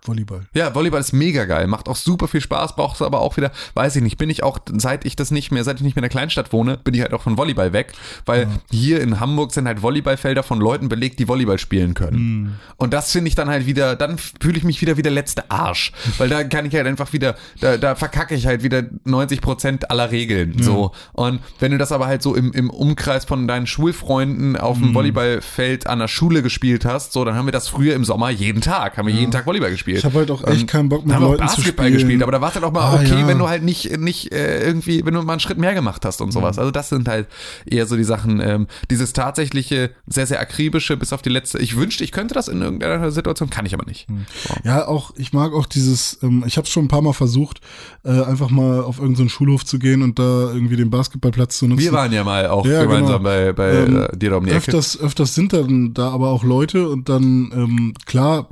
[0.08, 0.46] Volleyball.
[0.54, 3.96] Ja, Volleyball ist mega geil, macht auch super viel Spaß, brauchst aber auch wieder, weiß
[3.96, 6.10] ich nicht, bin ich auch, seit ich das nicht mehr, seit ich nicht mehr in
[6.10, 7.94] der Kleinstadt wohne, bin ich halt auch von Volleyball weg,
[8.26, 12.60] weil hier in Hamburg sind halt Volleyballfelder von Leuten belegt, die Volleyball spielen können.
[12.78, 15.50] Und das finde ich dann halt wieder, dann fühle ich mich wieder wie der letzte
[15.52, 19.42] Arsch, weil da kann ich halt einfach wieder, da, da verkacke ich halt wieder 90
[19.42, 20.92] Prozent aller Regeln, so.
[21.14, 24.94] Und wenn du das aber halt so im, im Umkreis von deinen Schulfreunden auf dem
[24.94, 28.62] Volleyballfeld an der Schule gespielt hast, so, dann haben wir das früher im Sommer jeden
[28.62, 29.95] Tag, haben wir jeden Tag Volleyball gespielt.
[29.98, 31.94] Ich habe halt auch echt keinen Bock mit Leuten zu Basketball spielen.
[31.94, 33.28] gespielt, aber da war es halt auch mal Ah, okay, ja.
[33.28, 36.22] wenn du halt nicht, nicht äh, irgendwie, wenn du mal einen Schritt mehr gemacht hast
[36.22, 36.58] und sowas.
[36.60, 37.28] Also das sind halt
[37.66, 41.60] eher so die Sachen, ähm, dieses tatsächliche, sehr, sehr akribische, bis auf die letzte.
[41.60, 44.08] Ich wünschte, ich könnte das in irgendeiner Situation, kann ich aber nicht.
[44.48, 44.54] So.
[44.64, 47.62] Ja, auch, ich mag auch dieses, ähm, ich habe schon ein paar Mal versucht,
[48.04, 51.82] äh, einfach mal auf irgendeinen Schulhof zu gehen und da irgendwie den Basketballplatz zu nutzen.
[51.84, 53.24] Wir waren ja mal auch Ja, gemeinsam genau.
[53.24, 54.58] bei, bei Ähm, äh, dir da um die Ecke.
[54.58, 58.48] öfters, öfters sind dann da aber auch Leute und dann, ähm, klar,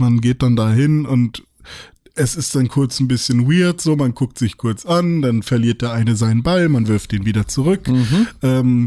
[0.00, 1.44] man geht dann dahin und
[2.14, 5.82] es ist dann kurz ein bisschen weird, so, man guckt sich kurz an, dann verliert
[5.82, 7.88] der eine seinen Ball, man wirft ihn wieder zurück.
[7.88, 8.26] Mhm.
[8.42, 8.86] Ähm,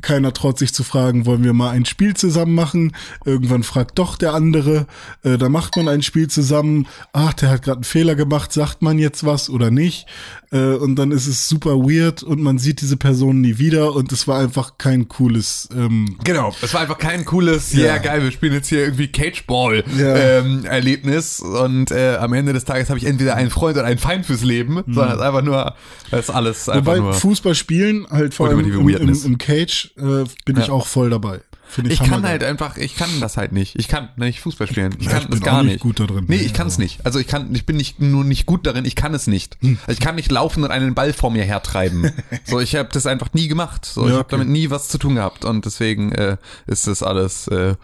[0.00, 2.94] keiner traut sich zu fragen, wollen wir mal ein Spiel zusammen machen?
[3.24, 4.86] Irgendwann fragt doch der andere,
[5.22, 6.86] äh, da macht man ein Spiel zusammen.
[7.12, 10.06] Ach, der hat gerade einen Fehler gemacht, sagt man jetzt was oder nicht?
[10.52, 14.12] Äh, und dann ist es super weird und man sieht diese Person nie wieder und
[14.12, 15.68] es war einfach kein cooles.
[15.76, 17.98] Ähm, Genau, es war einfach kein cooles, ja Ja.
[17.98, 20.14] geil, wir spielen jetzt hier irgendwie Cageball Ja.
[20.16, 23.98] ähm, Erlebnis und äh, am Ende des Tages habe ich entweder einen Freund oder einen
[23.98, 25.74] Feind fürs Leben, sondern es ist einfach nur,
[26.10, 27.12] es ist alles einfach wobei nur.
[27.14, 30.72] Fußball spielen halt vor allem im, im, im Cage äh, bin ich Ja.
[30.72, 31.40] auch voll dabei.
[31.74, 32.20] Finde Ich hammergeil.
[32.22, 33.74] kann halt einfach, ich kann das halt nicht.
[33.78, 34.94] Ich kann nicht Fußball spielen.
[35.00, 35.80] Ich Ja, kann ich das gar nicht nicht.
[35.82, 36.24] gut da drin.
[36.28, 37.04] Nee, ich kann es nicht.
[37.04, 39.56] Also ich kann, ich bin nicht nur nicht gut darin, ich kann es nicht.
[39.60, 39.78] Hm.
[39.86, 42.12] Also ich kann nicht laufen und einen Ball vor mir hertreiben.
[42.44, 43.84] so, ich habe das einfach nie gemacht.
[43.86, 44.30] So, ich Ja, habe okay.
[44.36, 46.36] damit nie was zu tun gehabt und deswegen äh,
[46.66, 47.74] ist das alles äh,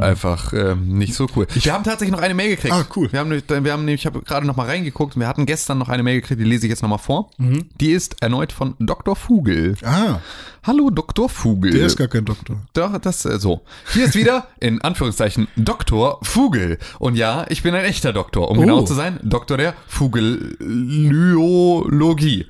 [0.00, 1.46] einfach äh, nicht so cool.
[1.52, 2.74] wir haben tatsächlich noch eine Mail gekriegt.
[2.74, 2.82] Hm.
[2.82, 3.10] Ah, cool.
[3.10, 5.18] Wir haben, wir haben nämlich, ich habe gerade noch mal reingeguckt.
[5.18, 7.30] Wir hatten gestern noch eine Mail gekriegt, die lese ich jetzt noch mal vor.
[7.38, 7.66] Mhm.
[7.80, 9.16] Die ist erneut von Dr.
[9.16, 9.76] Fugel.
[9.82, 10.18] Ah,
[10.62, 11.30] Hallo Dr.
[11.30, 11.72] Fugel.
[11.72, 12.60] der ist gar kein Doktor.
[12.74, 13.62] Doch, das so.
[13.92, 16.78] Hier ist wieder, in Anführungszeichen, Doktor Fugel.
[16.98, 18.50] Und ja, ich bin ein echter Doktor.
[18.50, 18.60] Um Oh.
[18.62, 22.46] genau zu sein, Doktor der Fugellyologie.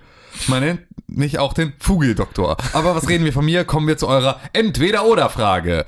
[0.48, 2.56] Man nennt mich auch den Fugeldoktor.
[2.72, 3.64] Aber was reden wir von mir?
[3.64, 5.84] Kommen wir zu eurer Entweder-Oder-Frage.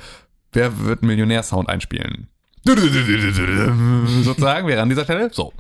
[0.52, 2.28] Wer wird Millionärsound einspielen?
[4.24, 5.52] Sozusagen wäre an dieser Stelle so.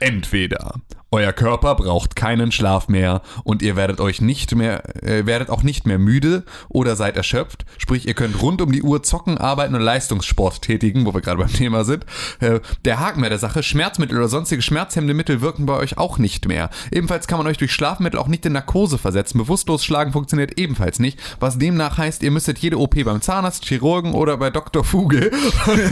[0.00, 0.74] Entweder
[1.12, 5.62] euer Körper braucht keinen Schlaf mehr und ihr werdet euch nicht mehr, äh, werdet auch
[5.62, 7.66] nicht mehr müde oder seid erschöpft.
[7.76, 11.36] Sprich, ihr könnt rund um die Uhr zocken, arbeiten und Leistungssport tätigen, wo wir gerade
[11.36, 12.06] beim Thema sind.
[12.40, 16.16] Äh, der Haken bei der Sache, Schmerzmittel oder sonstige schmerzhemmende Mittel wirken bei euch auch
[16.16, 16.70] nicht mehr.
[16.90, 19.36] Ebenfalls kann man euch durch Schlafmittel auch nicht in Narkose versetzen.
[19.36, 24.14] Bewusstlos schlagen funktioniert ebenfalls nicht, was demnach heißt, ihr müsstet jede OP beim Zahnarzt, Chirurgen
[24.14, 24.82] oder bei Dr.
[24.82, 25.30] Fugel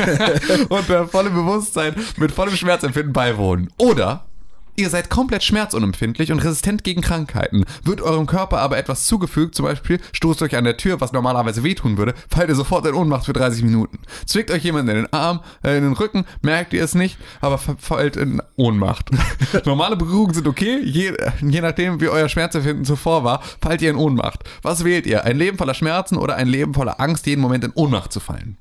[0.71, 3.71] unter vollem Bewusstsein mit vollem Schmerzempfinden beiwohnen.
[3.77, 4.30] Oder
[4.77, 7.65] Ihr seid komplett schmerzunempfindlich und resistent gegen Krankheiten.
[7.85, 11.63] Wird eurem Körper aber etwas zugefügt, zum Beispiel stoßt euch an der Tür, was normalerweise
[11.63, 13.99] wehtun würde, fallt ihr sofort in Ohnmacht für 30 Minuten.
[14.27, 17.59] Zwickt euch jemand in den Arm, äh, in den Rücken, merkt ihr es nicht, aber
[17.59, 19.11] fallt in Ohnmacht.
[19.65, 23.97] Normale Berührungen sind okay, je, je nachdem wie euer Schmerzempfinden zuvor war, fallt ihr in
[23.97, 24.45] Ohnmacht.
[24.63, 25.25] Was wählt ihr?
[25.25, 28.57] Ein Leben voller Schmerzen oder ein Leben voller Angst, jeden Moment in Ohnmacht zu fallen?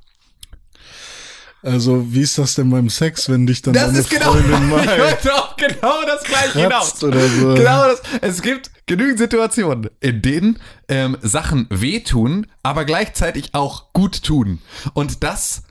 [1.62, 4.54] Also, wie ist das denn beim Sex, wenn dich dann Das deine ist genau, Freundin
[4.64, 7.04] ich mal wollte auch genau das gleiche hinaus.
[7.04, 7.54] oder so?
[7.54, 8.02] Genau das.
[8.22, 14.60] Es gibt genügend Situationen, in denen ähm, Sachen wehtun, aber gleichzeitig auch gut tun.
[14.94, 15.64] Und das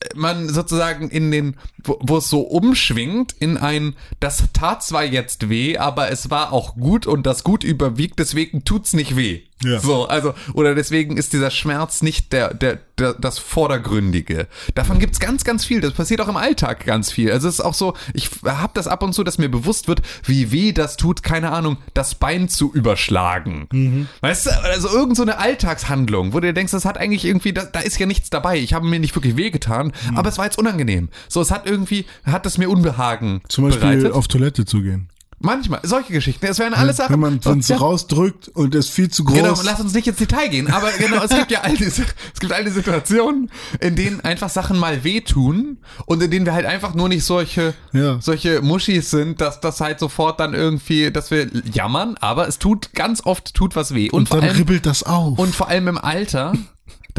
[0.00, 5.04] äh, man sozusagen in den, wo, wo es so umschwingt in ein, das tat zwar
[5.04, 9.42] jetzt weh, aber es war auch gut und das gut überwiegt, deswegen tut's nicht weh.
[9.62, 9.80] Ja.
[9.80, 14.46] So, also, oder deswegen ist dieser Schmerz nicht der, der, der das Vordergründige.
[14.74, 15.80] Davon gibt's ganz, ganz viel.
[15.80, 17.32] Das passiert auch im Alltag ganz viel.
[17.32, 20.02] Also es ist auch so, ich habe das ab und zu, dass mir bewusst wird,
[20.24, 24.08] wie weh das tut, keine Ahnung, das Bein zu überschlagen.
[24.20, 27.52] Weißt du, also irgend so eine Alltagshandlung, wo du dir denkst, das hat eigentlich irgendwie,
[27.52, 28.58] da, da ist ja nichts dabei.
[28.58, 31.08] Ich habe mir nicht wirklich wehgetan, aber es war jetzt unangenehm.
[31.28, 34.12] So, es hat irgendwie, hat es mir Unbehagen Zum Beispiel bereitet.
[34.12, 35.08] auf Toilette zu gehen.
[35.40, 36.44] Manchmal, solche Geschichten.
[36.46, 37.12] Es wären alles Sachen.
[37.12, 37.76] Wenn man es ja.
[37.76, 39.36] rausdrückt und es ist viel zu groß.
[39.36, 42.02] Genau, lass uns nicht ins Detail gehen, aber genau, es gibt ja all diese,
[42.34, 43.50] es gibt all diese Situationen,
[43.80, 47.74] in denen einfach Sachen mal wehtun und in denen wir halt einfach nur nicht solche,
[47.92, 48.20] Ja.
[48.20, 52.92] solche Muschis sind, dass das halt sofort dann irgendwie, dass wir jammern, aber es tut,
[52.94, 54.10] ganz oft tut was weh.
[54.10, 55.38] Und, und vor dann allem, ribbelt das auf.
[55.38, 56.52] und vor allem im Alter,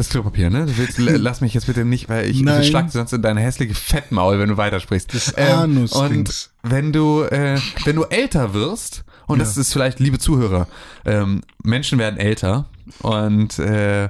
[0.00, 0.66] das Klopapier, ne?
[0.66, 3.74] Du willst, lass mich jetzt bitte nicht, weil ich, ich schlag sonst in deine hässliche
[3.74, 5.14] Fettmaul, wenn du weitersprichst.
[5.14, 6.50] Das und Anus-Dings.
[6.62, 10.66] wenn du, äh, wenn du älter wirst, und das ist vielleicht, liebe Zuhörer,
[11.04, 12.68] ähm, Menschen werden älter
[13.02, 14.08] und äh,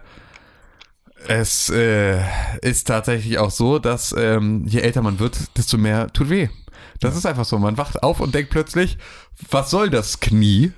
[1.27, 2.23] Es äh,
[2.63, 6.49] ist tatsächlich auch so, dass ähm, je älter man wird, desto mehr tut weh.
[7.01, 7.59] Das ist einfach so.
[7.59, 8.97] Man wacht auf und denkt plötzlich,
[9.51, 10.73] was soll das Knie?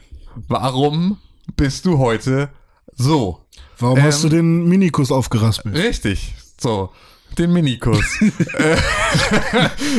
[0.48, 1.18] Warum
[1.56, 2.48] bist du heute
[2.94, 3.46] so?
[3.82, 5.76] Warum Ähm, hast du den Minikus aufgeraspelt?
[5.76, 6.34] Richtig.
[6.60, 6.90] So.
[7.36, 7.98] Den Minikus.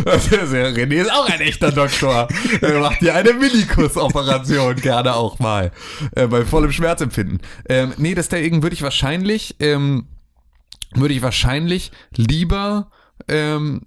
[0.05, 2.27] René ist auch ein echter Doktor.
[2.61, 5.71] Er macht dir eine Minikus-Operation gerne auch mal.
[6.15, 7.41] Äh, bei vollem Schmerzempfinden.
[7.67, 10.07] Ähm, nee, deswegen würde ich wahrscheinlich, ähm,
[10.93, 12.91] würde ich wahrscheinlich lieber
[13.27, 13.81] ähm,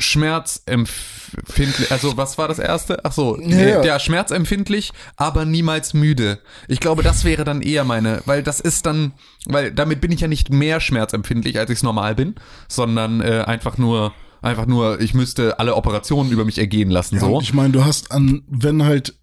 [0.00, 3.04] schmerzempfindlich, also was war das erste?
[3.04, 3.84] Ach so, Ja, nee, ja.
[3.84, 6.38] ja, schmerzempfindlich, aber niemals müde.
[6.68, 9.12] Ich glaube, das wäre dann eher meine, weil das ist dann,
[9.46, 12.34] weil damit bin ich ja nicht mehr schmerzempfindlich, als ich es normal bin,
[12.68, 14.12] sondern äh, einfach nur,
[14.42, 17.40] einfach nur, ich müsste alle Operationen über mich ergehen lassen, Ja, so.
[17.40, 19.14] ich meine, du hast an, wenn halt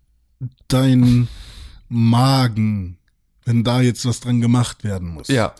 [0.68, 1.28] dein
[1.90, 2.98] Magen,
[3.46, 5.54] wenn da jetzt was dran gemacht werden muss, Ja,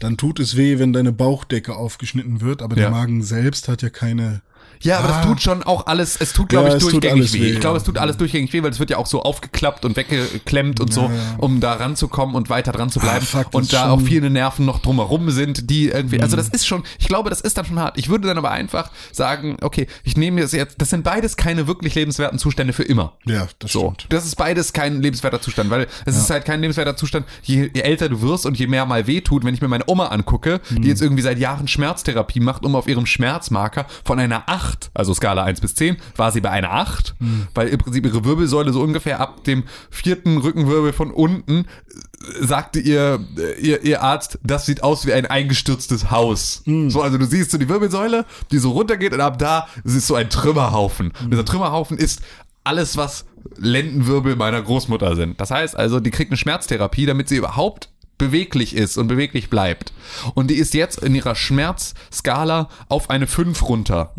[0.00, 2.82] dann tut es weh, wenn deine Bauchdecke aufgeschnitten wird, aber Ja.
[2.82, 4.42] der Magen selbst hat ja keine.
[4.82, 5.18] Ja, aber Ah.
[5.18, 7.40] das tut schon auch alles, es tut, glaube Ja, ich, durchgängig weh.
[7.40, 9.84] weh, Ich glaube, es tut alles durchgängig weh, weil es wird ja auch so aufgeklappt
[9.84, 11.14] und weggeklemmt und so, Ja, ja.
[11.38, 13.24] um da ranzukommen und weiter dran zu bleiben.
[13.32, 16.40] Ah, fuck, und da auch viele Nerven noch drumherum sind, die irgendwie, also Mhm.
[16.40, 17.98] das ist schon, ich glaube, das ist dann schon hart.
[17.98, 21.66] Ich würde dann aber einfach sagen, okay, ich nehme das jetzt, das sind beides keine
[21.66, 23.12] wirklich lebenswerten Zustände für immer.
[23.24, 24.06] Ja, das So, stimmt.
[24.10, 27.80] das ist beides kein lebenswerter Zustand, weil es ist halt kein lebenswerter Zustand, je, je
[27.82, 30.60] älter du wirst und je mehr mal weh tut, wenn ich mir meine Oma angucke,
[30.70, 30.82] Mhm.
[30.82, 35.14] die jetzt irgendwie seit Jahren Schmerztherapie macht, um auf ihrem Schmerzmarker von einer 8, also
[35.14, 37.46] Skala 1 bis 10, war sie bei einer 8, Mhm.
[37.54, 42.80] weil im Prinzip ihre Wirbelsäule so ungefähr ab dem vierten Rückenwirbel von unten äh, sagte
[42.80, 46.62] ihr, äh, ihr, ihr Arzt, das sieht aus wie ein eingestürztes Haus.
[46.64, 46.90] Mhm.
[46.90, 50.06] So, also du siehst so die Wirbelsäule, die so runtergeht und ab da ist es
[50.06, 51.12] so ein Trümmerhaufen.
[51.22, 52.20] Und dieser Trümmerhaufen ist
[52.64, 53.26] alles, was
[53.56, 55.40] Lendenwirbel meiner Großmutter sind.
[55.40, 59.92] Das heißt also, die kriegt eine Schmerztherapie, damit sie überhaupt beweglich ist und beweglich bleibt.
[60.34, 64.12] Und die ist jetzt in ihrer Schmerzskala auf eine 5 runter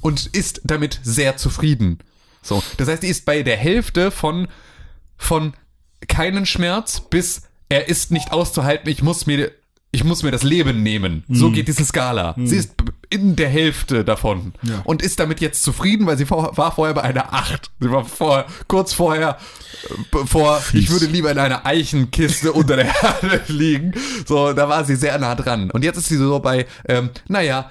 [0.00, 1.98] und ist damit sehr zufrieden.
[2.42, 4.48] So, das heißt, die ist bei der Hälfte von
[5.16, 5.52] von
[6.08, 9.52] keinen Schmerz bis er ist nicht auszuhalten, ich muss mir
[9.92, 11.24] ich muss mir das Leben nehmen.
[11.28, 12.34] So geht diese Skala.
[12.44, 12.74] Sie ist
[13.10, 14.82] in der Hälfte davon Ja.
[14.84, 17.70] und ist damit jetzt zufrieden, weil sie vor, war vorher bei einer 8.
[17.80, 19.36] Sie war vor, kurz vorher
[19.88, 23.92] äh, bevor ich würde lieber in einer Eichenkiste unter der Erde liegen.
[24.26, 25.70] So, da war sie sehr nah dran.
[25.72, 27.70] Und jetzt ist sie so bei, ähm, naja,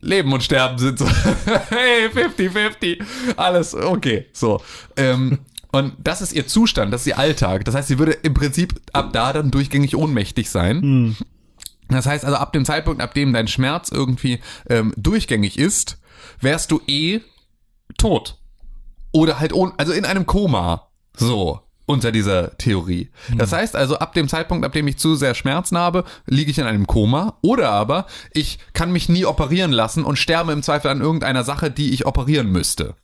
[0.00, 1.06] Leben und Sterben sind so,
[1.70, 3.00] hey, 50-50,
[3.36, 4.26] alles okay.
[4.32, 4.60] So.
[4.96, 5.38] Ähm,
[5.72, 7.64] und das ist ihr Zustand, das ist ihr Alltag.
[7.64, 11.16] Das heißt, sie würde im Prinzip ab da dann durchgängig ohnmächtig sein.
[11.90, 15.98] Das heißt also, ab dem Zeitpunkt, ab dem dein Schmerz irgendwie ähm, durchgängig ist,
[16.40, 17.20] wärst du eh
[17.98, 18.38] tot.
[19.12, 20.88] Oder halt, ohn, also in einem Koma.
[21.16, 21.60] So.
[21.86, 23.10] Unter dieser Theorie.
[23.36, 26.58] Das heißt also, ab dem Zeitpunkt, ab dem ich zu sehr Schmerzen habe, liege ich
[26.58, 27.38] in einem Koma.
[27.42, 31.68] Oder aber, ich kann mich nie operieren lassen und sterbe im Zweifel an irgendeiner Sache,
[31.68, 32.94] die ich operieren müsste.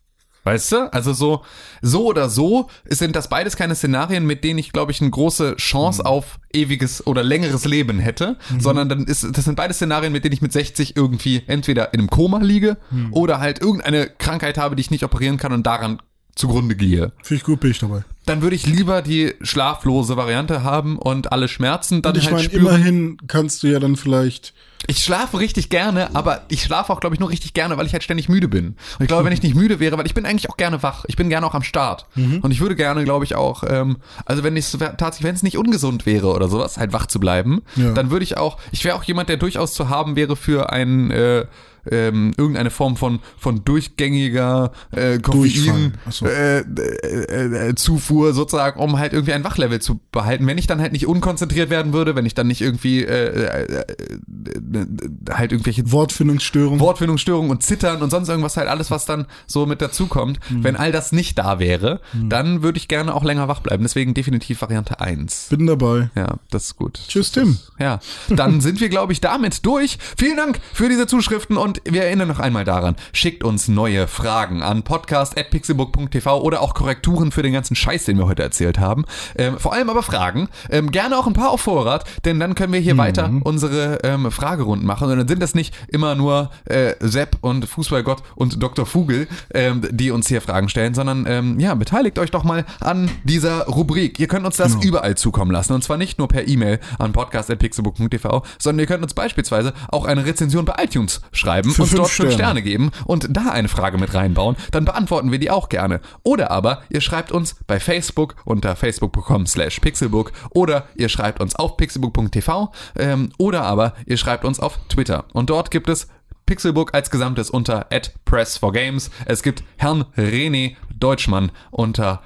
[0.47, 0.93] Weißt du?
[0.93, 1.43] Also so,
[1.81, 5.57] so oder so sind das beides keine Szenarien, mit denen ich, glaube ich, eine große
[5.57, 10.23] Chance auf ewiges oder längeres Leben hätte, sondern dann ist, das sind beide Szenarien, mit
[10.23, 12.77] denen ich mit 60 irgendwie entweder in einem Koma liege
[13.11, 16.01] oder halt irgendeine Krankheit habe, die ich nicht operieren kann und daran
[16.33, 17.11] zugrunde gehe.
[17.23, 18.05] Finde ich gut, bin ich dabei.
[18.27, 22.35] Dann würde ich lieber die schlaflose Variante haben und alle Schmerzen dann Und ich halt
[22.35, 22.65] meine, spüren.
[22.67, 24.53] immerhin kannst du ja dann vielleicht.
[24.85, 27.93] Ich schlafe richtig gerne, aber ich schlafe auch, glaube ich, nur richtig gerne, weil ich
[27.93, 28.67] halt ständig müde bin.
[28.67, 31.03] Und ich glaube, wenn ich nicht müde wäre, weil ich bin eigentlich auch gerne wach.
[31.07, 32.05] Ich bin gerne auch am Start.
[32.15, 35.57] Und ich würde gerne, glaube ich, auch, ähm, also wenn ich tatsächlich, wenn es nicht
[35.57, 37.91] ungesund wäre oder sowas, halt wach zu bleiben, Ja.
[37.93, 41.09] dann würde ich auch, ich wäre auch jemand, der durchaus zu haben wäre für ein
[41.09, 41.45] äh,
[41.91, 45.67] ähm, irgendeine Form von von durchgängiger äh, Durchfall.
[45.67, 46.25] Koffein Ach so.
[46.25, 50.47] äh, äh, äh, Zufuhr sozusagen, um halt irgendwie ein Wachlevel zu behalten.
[50.47, 53.81] Wenn ich dann halt nicht unkonzentriert werden würde, wenn ich dann nicht irgendwie äh, äh,
[53.81, 54.85] äh,
[55.31, 56.79] halt irgendwelche Wortfindungsstörung.
[56.79, 60.39] Wortfindungsstörungen und Zittern und sonst irgendwas halt alles, was dann so mit dazukommt.
[60.49, 60.63] Mhm.
[60.63, 63.83] Wenn all das nicht da wäre, dann würde ich gerne auch länger wach bleiben.
[63.83, 65.47] Deswegen definitiv Variante 1.
[65.49, 66.09] Bin dabei.
[66.15, 66.99] Ja, das ist gut.
[67.07, 67.57] Tschüss, Tim.
[67.79, 67.99] Ja,
[68.29, 69.97] dann sind wir, glaube ich, damit durch.
[70.17, 74.61] Vielen Dank für diese Zuschriften und wir erinnern noch einmal daran, schickt uns neue Fragen
[74.63, 79.05] an podcast.pixelbook.tv oder auch Korrekturen für den ganzen Scheiß, den wir heute erzählt haben.
[79.37, 80.49] Ähm, vor allem aber Fragen.
[80.69, 84.31] Ähm, gerne auch ein paar auf Vorrat, denn dann können wir hier weiter unsere ähm,
[84.31, 85.09] Fragerunden machen.
[85.11, 88.85] Und dann sind das nicht immer nur äh, Sepp und Fußballgott und Dr.
[88.85, 93.09] Vogel, ähm, die uns hier Fragen stellen, sondern ähm, ja, beteiligt euch doch mal an
[93.23, 94.19] dieser Rubrik.
[94.19, 94.83] Ihr könnt uns das Genau.
[94.83, 95.73] überall zukommen lassen.
[95.73, 100.25] Und zwar nicht nur per E-Mail an podcast.pixelbook.tv, sondern ihr könnt uns beispielsweise auch eine
[100.25, 101.66] Rezension bei iTunes schreiben.
[101.71, 102.33] Schreiben, Für fünf dort fünf Sterne.
[102.33, 106.01] Sterne geben und da eine Frage mit reinbauen, dann beantworten wir die auch gerne.
[106.23, 111.55] Oder aber ihr schreibt uns bei Facebook unter facebook.com slash pixelbook oder ihr schreibt uns
[111.55, 115.25] auf pixelbook.tv ähm, oder aber ihr schreibt uns auf Twitter.
[115.33, 116.07] Und dort gibt es
[116.45, 117.87] Pixelbook als Gesamtes unter
[118.25, 119.11] @press4games.
[119.25, 122.21] Es gibt Herrn René Deutschmann unter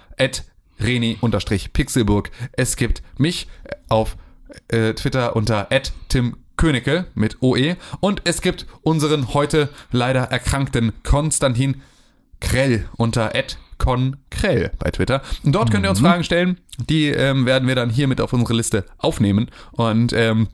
[0.80, 2.32] Reni-Pixelburg.
[2.54, 3.48] Es gibt mich
[3.90, 4.18] auf
[4.68, 5.68] äh, Twitter unter
[6.10, 11.82] Tim Königke mit OE und es gibt unseren heute leider erkrankten Konstantin
[12.40, 13.32] Krell unter
[13.80, 15.24] @conkrell bei Twitter.
[15.44, 18.32] Und dort könnt ihr uns Fragen stellen, die ähm, werden wir dann hier mit auf
[18.32, 20.50] unsere Liste aufnehmen und ähm,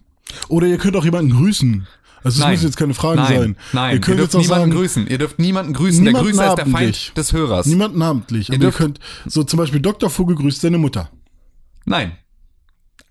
[0.47, 1.85] Oder ihr könnt auch jemanden grüßen.
[2.23, 2.51] Also es Nein.
[2.51, 3.57] müssen jetzt keine Fragen nein, sein.
[3.73, 5.07] Nein, ihr ihr, könnt dürft jetzt auch niemanden sagen, grüßen.
[5.07, 6.05] Ihr dürft niemanden grüßen.
[6.05, 6.67] Der Niemanden Grüßer ist der.
[6.67, 7.65] Feind des Hörers.
[7.65, 8.49] niemand namentlich.
[8.49, 10.09] Ihr, dürft- könnt so zum Beispiel Dr.
[10.09, 11.09] Vogel grüßt seine Mutter.
[11.83, 12.13] Nein.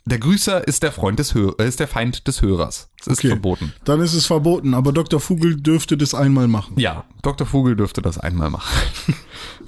[0.09, 2.91] Der Grüßer ist der Freund des Hör äh, ist der Feind des Hörers.
[2.99, 3.29] Das ist Okay.
[3.29, 3.73] verboten.
[3.85, 5.19] Dann ist es verboten, aber Dr.
[5.19, 6.79] Vogel dürfte das einmal machen.
[6.79, 7.45] Ja, Dr.
[7.47, 8.73] Vogel dürfte das einmal machen.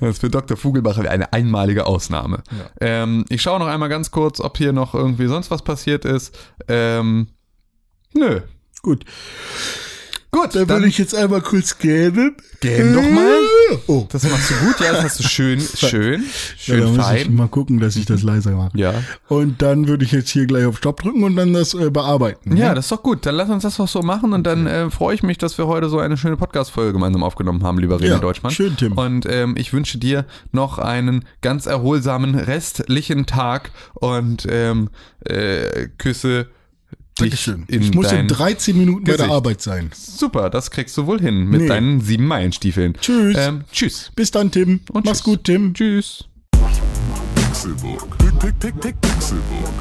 [0.01, 0.57] Das für Dr.
[0.57, 2.45] Vogel machen wir eine einmalige Ausnahme.
[2.81, 6.39] Ähm, ich schaue noch einmal ganz kurz, ob hier noch irgendwie sonst was passiert ist.
[6.69, 7.27] Ähm,
[8.15, 8.41] nö.
[8.83, 9.05] Gut,
[10.31, 12.37] Gut, dann, dann würde ich jetzt einmal kurz scannen.
[12.59, 13.41] Scan doch mal.
[13.87, 16.29] Oh, das machst du gut, ja, das hast du schön, schön, ja,
[16.59, 17.35] schön da muss ich fein.
[17.35, 18.71] mal gucken, dass ich das leiser mache.
[18.79, 18.95] Ja.
[19.29, 22.57] Und dann würde ich jetzt hier gleich auf Stopp drücken und dann das äh, bearbeiten.
[22.57, 23.27] Ja, das ist doch gut.
[23.27, 25.67] Dann lass uns das doch so machen und dann äh, freue ich mich, dass wir
[25.67, 28.53] heute so eine schöne Podcast-Folge gemeinsam aufgenommen haben, lieber René Ja, Deutschmann.
[28.53, 28.93] schön, Tim.
[28.93, 34.91] Und ähm, ich wünsche dir noch einen ganz erholsamen restlichen Tag und ähm,
[35.25, 36.49] äh, küsse
[37.19, 37.65] Dankeschön.
[37.69, 38.21] in Ich muss dein...
[38.21, 39.33] in 13 Minuten bei der Gesicht.
[39.33, 39.91] Arbeit sein.
[39.95, 41.69] Super, das kriegst du wohl hin mit Nee.
[41.69, 42.95] deinen sieben Meilenstiefeln.
[43.01, 43.37] Tschüss.
[43.39, 44.11] Ähm, tschüss.
[44.17, 44.81] Bis dann, Tim.
[44.93, 45.25] Und Mach's tschüss.
[45.25, 45.75] gut, Tim.
[45.75, 46.25] Tschüss.
[48.41, 49.73] Pick, Pixelbook.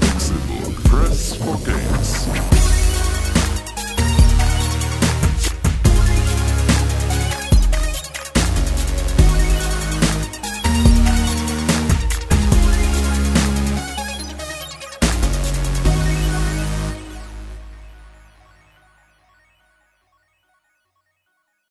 [0.00, 0.82] Pixelbook.
[0.84, 2.69] Press for games.